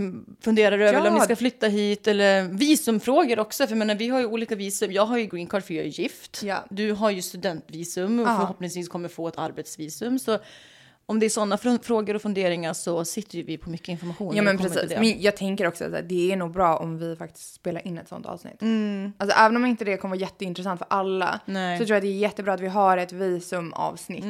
funderar 0.45 0.73
över, 0.79 0.93
Ja. 0.93 0.99
eller 0.99 1.09
om 1.09 1.15
ni 1.15 1.21
ska 1.21 1.37
flytta 1.37 1.67
hit, 1.69 2.07
eller 2.09 2.43
visumfrågor 2.45 3.39
också. 3.39 3.65
För 3.67 3.71
jag 3.73 3.79
menar, 3.79 3.95
vi 3.95 4.09
har 4.09 4.21
ju 4.21 4.27
olika 4.27 4.55
visum. 4.55 4.93
Jag 4.93 5.07
har 5.07 5.19
ju 5.19 5.27
green 5.27 5.47
card 5.47 5.65
för 5.65 5.75
jag 5.75 5.85
är 5.85 5.89
gift. 5.89 6.43
Ja. 6.45 6.65
Du 6.71 6.93
har 6.93 7.11
ju 7.11 7.23
studentvisum 7.23 8.21
och 8.21 8.27
Ja. 8.29 8.37
förhoppningsvis 8.41 8.89
kommer 8.89 9.09
få 9.09 9.29
ett 9.29 9.39
arbetsvisum. 9.39 10.19
Så 10.19 10.39
om 11.07 11.19
det 11.19 11.27
är 11.27 11.31
sådana 11.31 11.57
fr- 11.57 11.83
frågor 11.83 12.15
och 12.15 12.23
funderingar 12.23 12.73
så 12.73 13.05
sitter 13.05 13.39
ju 13.39 13.45
vi 13.45 13.59
på 13.59 13.71
mycket 13.71 13.89
information. 13.89 14.37
Ja 14.37 14.43
men 14.43 14.59
precis. 14.59 14.91
Men 14.97 15.21
jag 15.21 15.37
tänker 15.37 15.67
också 15.67 15.85
att 15.85 16.09
det 16.09 16.33
är 16.33 16.37
nog 16.37 16.53
bra 16.53 16.77
om 16.77 16.99
vi 16.99 17.17
faktiskt 17.17 17.55
spelar 17.55 17.87
in 17.87 17.99
ett 17.99 18.09
sånt 18.09 18.27
avsnitt. 18.27 18.63
Mm. 18.63 19.13
Alltså 19.19 19.39
även 19.39 19.57
om 19.57 19.67
inte 19.67 19.85
det 19.85 19.97
kommer 19.97 20.17
vara 20.17 20.21
jätteintressant 20.21 20.79
för 20.79 20.87
alla 20.91 21.41
Nej. 21.45 21.79
så 21.79 21.85
tror 21.85 21.95
jag 21.95 21.97
att 21.97 22.03
det 22.03 22.09
är 22.09 22.19
jättebra 22.19 22.53
att 22.53 22.61
vi 22.61 22.69
har 22.69 22.97
ett 22.97 23.13
visumavsnitt. 23.13 24.25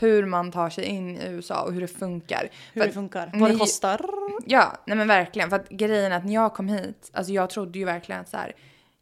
Hur 0.00 0.26
man 0.26 0.52
tar 0.52 0.70
sig 0.70 0.84
in 0.84 1.16
i 1.16 1.28
USA 1.28 1.62
och 1.62 1.72
hur 1.72 1.80
det 1.80 1.88
funkar. 1.88 2.40
Mm. 2.40 2.50
Hur 2.72 2.80
För 2.80 2.88
det 2.88 2.94
funkar, 2.94 3.30
vad 3.34 3.50
det 3.50 3.56
kostar. 3.56 4.00
Ja, 4.46 4.72
nej 4.86 4.96
men 4.96 5.08
verkligen. 5.08 5.50
För 5.50 5.56
att 5.56 5.68
grejen 5.68 6.12
är 6.12 6.16
att 6.16 6.24
när 6.24 6.34
jag 6.34 6.54
kom 6.54 6.68
hit, 6.68 7.10
alltså 7.12 7.32
jag 7.32 7.50
trodde 7.50 7.78
ju 7.78 7.84
verkligen 7.84 8.20
att 8.20 8.28
så 8.28 8.36
här, 8.36 8.52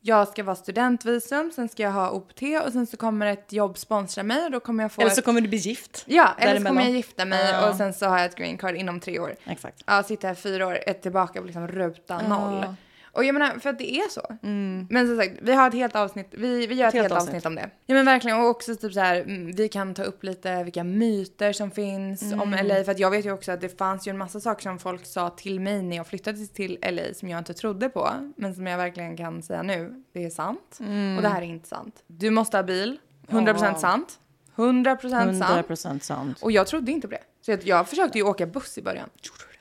jag 0.07 0.28
ska 0.28 0.42
vara 0.42 0.57
studentvisum, 0.57 1.52
sen 1.55 1.68
ska 1.68 1.82
jag 1.82 1.90
ha 1.90 2.11
OPT 2.11 2.42
och 2.66 2.72
sen 2.72 2.86
så 2.86 2.96
kommer 2.96 3.26
ett 3.26 3.52
jobb 3.52 3.78
sponsra 3.78 4.22
mig 4.22 4.44
och 4.44 4.50
då 4.50 4.61
kommer 4.61 4.84
jag 4.84 4.92
få 4.92 5.00
Eller 5.00 5.11
så 5.11 5.18
ett... 5.18 5.24
kommer 5.24 5.40
du 5.40 5.48
bli 5.48 5.59
gift. 5.59 6.05
Ja, 6.07 6.28
eller 6.38 6.61
så 6.61 6.66
kommer 6.66 6.82
jag 6.82 6.90
gifta 6.90 7.24
mig 7.24 7.50
Ja. 7.50 7.68
och 7.70 7.76
sen 7.76 7.94
så 7.94 8.07
har 8.07 8.18
jag 8.18 8.26
ett 8.26 8.34
green 8.34 8.59
card 8.59 8.74
inom 8.74 9.00
tre 9.00 9.18
år. 9.18 9.34
Exakt. 9.44 9.82
Ja, 9.86 10.02
sitta 10.02 10.26
här 10.26 10.34
fyra 10.34 10.66
år, 10.66 10.78
ett 10.86 11.02
tillbaka 11.02 11.40
på 11.40 11.46
liksom 11.46 11.68
ruta 11.68 12.28
noll. 12.28 12.64
Och 13.14 13.24
jag 13.24 13.32
menar, 13.32 13.58
för 13.58 13.70
att 13.70 13.78
det 13.78 13.96
är 13.96 14.08
så. 14.10 14.36
Men 14.90 15.06
som 15.06 15.16
sagt, 15.16 15.32
vi 15.42 15.52
har 15.52 15.68
ett 15.68 15.74
helt 15.74 15.96
avsnitt, 15.96 16.26
vi, 16.30 16.66
vi 16.66 16.74
gör 16.74 16.88
ett, 16.88 16.94
helt, 16.94 17.12
avsnitt. 17.12 17.46
om 17.46 17.54
det. 17.54 17.70
Ja 17.86 17.94
men 17.94 18.04
verkligen, 18.06 18.40
och 18.40 18.46
också 18.48 18.76
typ 18.76 18.92
så 18.92 19.00
här, 19.00 19.16
mm, 19.20 19.52
vi 19.52 19.68
kan 19.68 19.94
ta 19.94 20.02
upp 20.02 20.24
lite 20.24 20.62
vilka 20.64 20.84
myter 20.84 21.52
som 21.52 21.70
finns 21.70 22.22
om 22.32 22.50
LA. 22.64 22.84
För 22.84 22.92
att 22.92 22.98
jag 22.98 23.10
vet 23.10 23.24
ju 23.26 23.32
också 23.32 23.52
att 23.52 23.60
det 23.60 23.78
fanns 23.78 24.06
ju 24.06 24.10
en 24.10 24.18
massa 24.18 24.40
saker 24.40 24.62
som 24.62 24.78
folk 24.78 25.06
sa 25.06 25.30
till 25.30 25.60
mig 25.60 25.82
när 25.82 25.96
jag 25.96 26.06
flyttade 26.06 26.46
till 26.46 26.78
LA 26.90 27.02
som 27.14 27.28
jag 27.28 27.38
inte 27.38 27.54
trodde 27.54 27.88
på. 27.88 28.10
Men 28.36 28.54
som 28.54 28.66
jag 28.66 28.78
verkligen 28.78 29.16
kan 29.16 29.42
säga 29.42 29.62
nu, 29.62 30.02
det 30.12 30.24
är 30.24 30.30
sant. 30.30 30.78
Och 31.16 31.22
det 31.22 31.28
här 31.28 31.42
är 31.42 31.46
inte 31.46 31.68
sant. 31.68 32.02
Du 32.06 32.30
måste 32.30 32.56
ha 32.56 32.62
bil, 32.62 32.98
100% 33.28 33.56
Ja. 33.62 33.74
sant. 33.74 34.18
100% 34.56 35.38
sant. 35.38 35.68
100% 35.68 35.98
sant. 36.00 36.42
Och 36.42 36.52
jag 36.52 36.66
trodde 36.66 36.92
inte 36.92 37.08
på 37.08 37.14
det. 37.14 37.22
Så 37.40 37.50
jag, 37.50 37.60
jag 37.66 37.88
försökte 37.88 38.18
ju 38.18 38.24
åka 38.24 38.46
buss 38.46 38.78
i 38.78 38.82
början. 38.82 39.08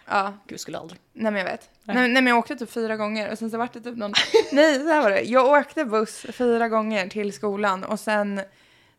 Ja, 0.06 0.34
Gud 0.47 0.60
skulle 0.60 0.78
aldrig. 0.78 0.99
nej 1.14 1.32
men 1.32 1.41
jag 1.41 1.51
vet. 1.51 1.70
Nej. 1.84 1.95
Nej, 1.95 2.10
men 2.10 2.28
jag 2.28 2.38
åkte 2.38 2.56
typ 2.56 2.72
fyra 2.72 2.97
gånger 2.97 3.32
och 3.32 3.38
sen 3.38 3.51
så 3.51 3.58
vart 3.58 3.74
det 3.74 3.82
typ 3.82 3.97
någon... 3.97 4.14
nej, 4.51 4.80
så 4.80 4.88
här 4.88 5.01
var 5.01 5.10
det. 5.10 5.22
Jag 5.22 5.45
åkte 5.60 5.86
buss 5.86 6.26
fyra 6.34 6.70
gånger 6.70 7.08
till 7.08 7.34
skolan 7.34 7.84
och 7.84 7.99
sen 7.99 8.41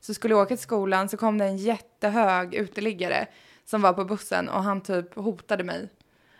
så 0.00 0.14
skulle 0.14 0.34
jag 0.34 0.40
åka 0.42 0.48
till 0.56 0.58
skolan 0.58 1.08
så 1.08 1.16
kom 1.16 1.38
det 1.38 1.44
en 1.44 1.56
jättehög 1.56 2.54
uteliggare 2.54 3.26
som 3.64 3.82
var 3.82 3.92
på 3.92 4.04
bussen 4.04 4.48
och 4.48 4.62
han 4.62 4.80
typ 4.80 5.14
hotade 5.14 5.64
mig. 5.64 5.88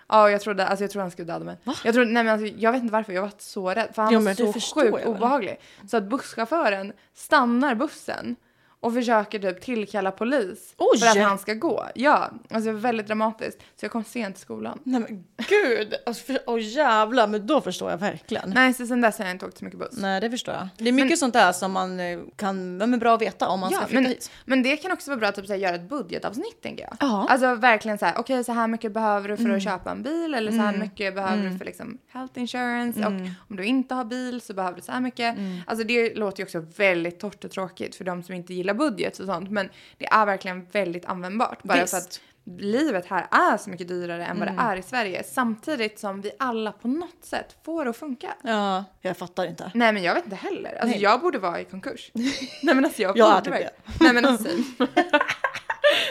Ja, 0.09 0.31
jag 0.31 0.41
trodde, 0.41 0.67
alltså 0.67 0.85
jag 0.85 0.91
trodde 0.91 1.03
han 1.05 1.11
skulle 1.11 1.33
döda 1.33 1.45
mig. 1.45 1.57
Jag, 1.65 1.95
trodde, 1.95 2.11
nej, 2.11 2.25
men 2.25 2.33
alltså, 2.33 2.47
jag 2.59 2.73
vet 2.73 2.83
inte 2.83 2.93
varför, 2.93 3.13
jag 3.13 3.23
var 3.23 3.33
så 3.39 3.71
rädd. 3.71 3.89
För 3.95 4.03
han 4.03 4.13
Jo, 4.13 4.21
var 4.21 4.35
så 4.35 4.75
sjukt 4.75 5.07
obehaglig. 5.07 5.61
Så 5.91 5.97
att 5.97 6.05
busschauffören 6.05 6.93
stannar 7.15 7.75
bussen 7.75 8.37
och 8.85 8.95
försöker 8.95 9.39
typ 9.39 9.61
tillkalla 9.61 10.11
polis 10.11 10.75
Oj! 10.79 10.99
för 11.01 11.07
att 11.07 11.27
han 11.27 11.39
ska 11.39 11.55
gå. 11.55 11.85
Ja, 11.95 12.31
alltså 12.51 12.73
väldigt 12.73 13.07
dramatiskt. 13.07 13.59
Så 13.61 13.85
jag 13.85 13.93
kom 13.93 14.05
sent 14.05 14.35
till 14.35 14.43
skolan. 14.43 14.79
Nej 14.85 15.01
men 15.01 15.25
gud! 15.49 15.95
Alltså, 16.07 16.25
för, 16.25 16.39
åh 16.47 16.61
jävlar, 16.61 17.27
men 17.27 17.47
då 17.47 17.61
förstår 17.61 17.91
jag 17.91 17.99
verkligen. 17.99 18.51
Nej, 18.51 18.75
så 18.75 18.87
sen 18.87 19.01
dess 19.01 19.19
har 19.19 19.25
jag 19.25 19.35
inte 19.35 19.47
åkt 19.47 19.59
så 19.59 19.65
mycket 19.65 19.81
buss. 19.81 19.97
Nej, 19.97 20.21
det 20.21 20.31
förstår 20.31 20.55
jag. 20.55 20.69
Det 20.79 20.89
är 20.89 20.93
mycket 20.93 21.19
sånt 21.19 21.35
där 21.35 21.53
som 21.53 21.73
man 21.73 22.01
eh, 22.01 22.19
kan, 22.37 22.77
men 22.77 22.95
är 22.95 22.99
bra 22.99 23.15
att 23.15 23.23
veta 23.23 23.49
om 23.49 23.61
man 23.61 23.71
ska 23.73 23.87
flytta 23.87 24.03
men, 24.03 24.11
hit. 24.11 24.31
men 24.45 24.63
det 24.63 24.77
kan 24.77 24.93
också 24.93 25.11
vara 25.11 25.19
bra 25.19 25.29
att 25.29 25.35
typ, 25.35 25.47
så 25.47 25.53
här, 25.53 25.61
göra 25.61 25.75
ett 25.75 25.89
budgetavsnitt 25.89 26.63
tänker 26.63 26.85
jag. 26.85 26.97
Ja. 27.01 27.27
Alltså 27.31 27.55
verkligen 27.55 27.99
så 27.99 28.05
här, 28.07 28.15
okej 28.19 28.45
så 28.45 28.53
här 28.53 28.67
mycket 28.69 28.93
behöver 28.93 29.29
du 29.29 29.37
för 29.37 29.45
Mm. 29.45 29.57
att 29.57 29.63
köpa 29.63 29.91
en 29.91 30.03
bil 30.03 30.35
eller 30.35 30.53
så 30.53 30.59
här 30.59 30.77
mycket 30.77 31.15
behöver 31.15 31.43
du 31.51 31.59
för 31.59 31.65
liksom 31.65 31.99
health 32.13 32.39
insurance 32.39 33.01
Mm. 33.03 33.23
och 33.23 33.29
om 33.51 33.57
du 33.57 33.65
inte 33.65 33.95
har 33.95 34.05
bil 34.05 34.41
så 34.41 34.55
behöver 34.55 34.77
du 34.77 34.83
så 34.83 34.93
här 34.93 35.01
mycket. 35.01 35.37
Alltså 35.67 35.85
det 35.87 36.15
låter 36.15 36.41
ju 36.41 36.45
också 36.45 36.59
väldigt 36.77 37.21
torrt 37.21 37.45
och 37.45 37.51
tråkigt 37.51 37.95
för 37.97 38.05
de 38.05 38.23
som 38.23 38.35
inte 38.35 38.55
gillar 38.55 38.74
budget 38.75 39.19
och 39.19 39.27
sånt 39.27 39.51
men 39.51 39.69
det 39.99 40.07
är 40.07 40.27
verkligen 40.27 40.65
väldigt 40.73 41.05
användbart 41.07 41.63
bara 41.63 41.81
Visst. 41.81 41.91
för 41.91 41.99
att 41.99 42.21
livet 42.61 43.07
här 43.07 43.27
är 43.31 43.57
så 43.57 43.71
mycket 43.71 43.89
dyrare 43.89 44.27
än 44.27 44.39
vad 44.39 44.49
Mm. 44.49 44.67
det 44.67 44.73
är 44.73 44.77
i 44.77 44.83
Sverige 44.83 45.23
samtidigt 45.25 45.99
som 45.99 46.21
vi 46.21 46.31
alla 46.39 46.73
på 46.73 46.89
något 46.89 47.25
sätt 47.25 47.57
får 47.65 47.85
det 47.85 47.91
att 47.91 47.97
funka. 47.97 48.35
Ja, 48.43 48.85
jag 49.01 49.17
fattar 49.17 49.47
inte. 49.47 49.71
Nej 49.75 49.93
men 49.93 50.03
jag 50.03 50.15
vet 50.15 50.25
inte 50.25 50.37
heller. 50.37 50.71
Alltså 50.71 50.87
Nej. 50.87 51.03
jag 51.03 51.21
borde 51.21 51.39
vara 51.39 51.61
i 51.61 51.65
konkurs. 51.65 52.11
Nej 52.63 52.75
men 52.75 52.85
alltså 52.85 53.03
jag 53.03 53.17
Jag 53.19 53.31
borde 53.33 53.45
typ 53.45 53.53
verkligen- 53.53 53.73
det. 53.87 54.05
Nej 54.05 54.13
men 54.15 54.25
alltså. 54.25 54.49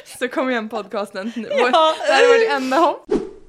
Så 0.19 0.27
kom 0.27 0.49
igen 0.49 0.69
podcasten. 0.69 1.31
Nu. 1.35 1.47
Ja. 1.51 1.93
Det 2.07 2.13
här 2.13 2.23
är 2.23 2.39
vårt 2.49 2.61
enda 2.61 2.77
hopp. 2.77 3.05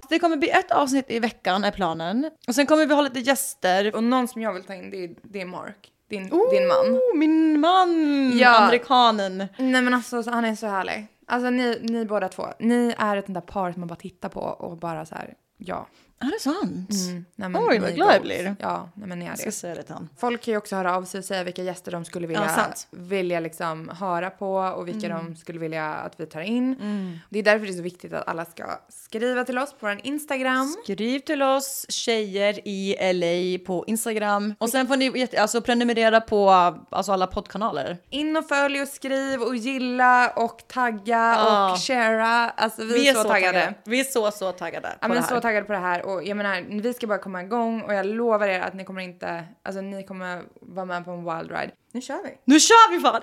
Det 0.09 0.19
kommer 0.19 0.37
bli 0.37 0.51
ett 0.51 0.71
avsnitt 0.71 1.05
i 1.09 1.19
veckan 1.19 1.65
är 1.65 1.71
planen. 1.71 2.31
Och 2.49 2.55
sen 2.55 2.67
kommer 2.67 2.87
vi 2.87 2.95
ha 2.95 3.03
lite 3.03 3.21
gäster. 3.21 3.95
Och 3.97 4.05
någon 4.05 4.29
som 4.29 4.43
jag 4.43 4.53
vill 4.53 4.65
ta 4.65 4.75
in 4.75 4.91
det 4.91 5.05
är, 5.05 5.11
det 5.23 5.41
är 5.41 5.45
Mark. 5.47 5.91
Din, 6.11 6.23
din 6.51 6.67
man. 6.69 6.77
Oh, 6.97 7.17
min 7.19 7.61
man! 7.61 8.33
Ja. 8.39 8.65
Amerikanen. 8.65 9.39
Nej 9.59 9.83
men 9.83 9.95
alltså 9.95 10.23
så- 10.23 10.31
han 10.31 10.45
är 10.45 10.55
så 10.55 10.67
härlig. 10.67 11.07
Alltså 11.27 11.51
ni, 11.51 11.79
ni 11.83 12.05
båda 12.05 12.29
två. 12.29 12.47
Ni 12.59 12.95
är 12.99 13.17
ett 13.17 13.25
sånt 13.25 13.35
där 13.35 13.41
par 13.41 13.73
som 13.73 13.81
man 13.81 13.89
bara 13.89 13.97
tittar 13.97 14.29
på 14.29 14.41
och 14.41 14.79
bara 14.79 15.07
så 15.07 15.15
här. 15.15 15.35
Ja. 15.57 15.87
Är 16.21 16.27
det 16.31 16.41
sant? 16.41 16.91
Mm, 17.09 17.25
nej, 17.37 17.49
men 17.49 17.57
Oj, 17.69 17.79
vad 17.79 17.91
är 17.91 17.95
glad 17.95 18.15
jag 18.15 18.23
blir. 18.23 18.57
Ja, 18.61 18.89
nej, 18.95 19.09
men 19.09 19.23
är 19.23 19.27
Jag 19.27 19.37
ska 19.39 19.47
det. 19.47 19.53
säga 19.53 19.75
det 19.75 19.83
till. 19.83 19.95
Folk 20.19 20.43
kan 20.43 20.53
ju 20.53 20.59
också 20.59 20.77
höra 20.77 20.97
av 20.97 21.05
sig 21.05 21.19
och 21.19 21.25
säga 21.25 21.45
vilka 21.45 21.63
gäster 21.63 21.93
de 21.93 22.05
skulle 22.05 22.27
vilja, 22.27 22.51
Ja, 22.57 22.73
vilja 22.91 23.41
liksom 23.41 23.89
höra 24.01 24.31
på 24.31 24.55
och 24.55 24.89
vilka 24.89 25.07
Mm. 25.07 25.25
de 25.25 25.37
skulle 25.37 25.59
vilja 25.59 25.95
att 25.95 26.21
vi 26.21 26.27
tar 26.27 26.41
in. 26.41 27.21
Det 27.31 27.39
är 27.39 27.43
därför 27.43 27.67
det 27.67 27.73
är 27.73 27.77
så 27.77 27.83
viktigt 27.83 28.13
att 28.13 28.29
alla 28.29 28.45
ska 28.45 28.65
skriva 28.89 29.45
till 29.45 29.59
oss 29.59 29.71
på 29.71 29.77
vår 29.87 30.01
Instagram. 30.03 30.77
Skriv 30.85 31.19
till 31.21 31.43
oss 31.43 31.87
tjejer 31.89 32.69
i 32.69 32.97
LA 33.13 33.65
på 33.67 33.85
Instagram. 33.87 34.55
Och 34.59 34.69
sen 34.71 34.87
får 34.87 34.97
ni 34.97 35.29
alltså, 35.39 35.61
prenumerera 35.63 36.21
på 36.21 36.51
alltså, 36.91 37.13
alla 37.13 37.27
poddkanaler. 37.27 37.99
In 38.11 38.37
och 38.37 38.49
följ 38.49 38.83
och 38.83 38.89
skriv 38.89 39.43
och 39.43 39.57
gilla 39.57 40.31
och 40.31 40.63
tagga 40.69 41.35
Ja. 41.39 41.73
och 41.73 41.79
sharea. 41.79 42.53
Alltså 42.57 42.85
vi, 42.85 43.09
är 43.09 43.15
så, 43.15 43.25
taggade. 43.29 43.75
Vi 43.85 44.01
är 44.01 44.05
så, 44.05 44.31
så 44.31 44.53
taggade 44.53 44.89
Ja, 45.01 45.09
det 45.09 45.15
men 45.15 45.23
så 45.23 45.41
taggade 45.41 45.67
på 45.67 45.73
det 45.73 45.79
här 45.79 46.03
och 46.07 46.14
jag 46.23 46.37
menar 46.37 46.83
vi 46.83 46.95
ska 46.95 47.07
bara 47.07 47.19
komma 47.19 47.43
igång 47.43 47.83
och 47.83 47.95
jag 47.95 48.07
lovar 48.07 48.47
er 48.47 48.61
att 48.61 48.75
ni 48.75 48.85
kommer 48.85 49.03
inte, 49.03 49.45
alltså 49.63 49.81
ni 49.81 50.03
kommer 50.03 50.43
vara 50.61 50.87
med 50.87 51.05
på 51.05 51.11
en 51.11 51.25
wild 51.25 51.51
ride. 51.51 51.73
Nu 51.93 52.01
kör 52.01 52.23
vi! 52.25 52.39
Nu 52.45 52.61
kör 52.61 52.91
vi 52.91 53.01
fan! 53.01 53.23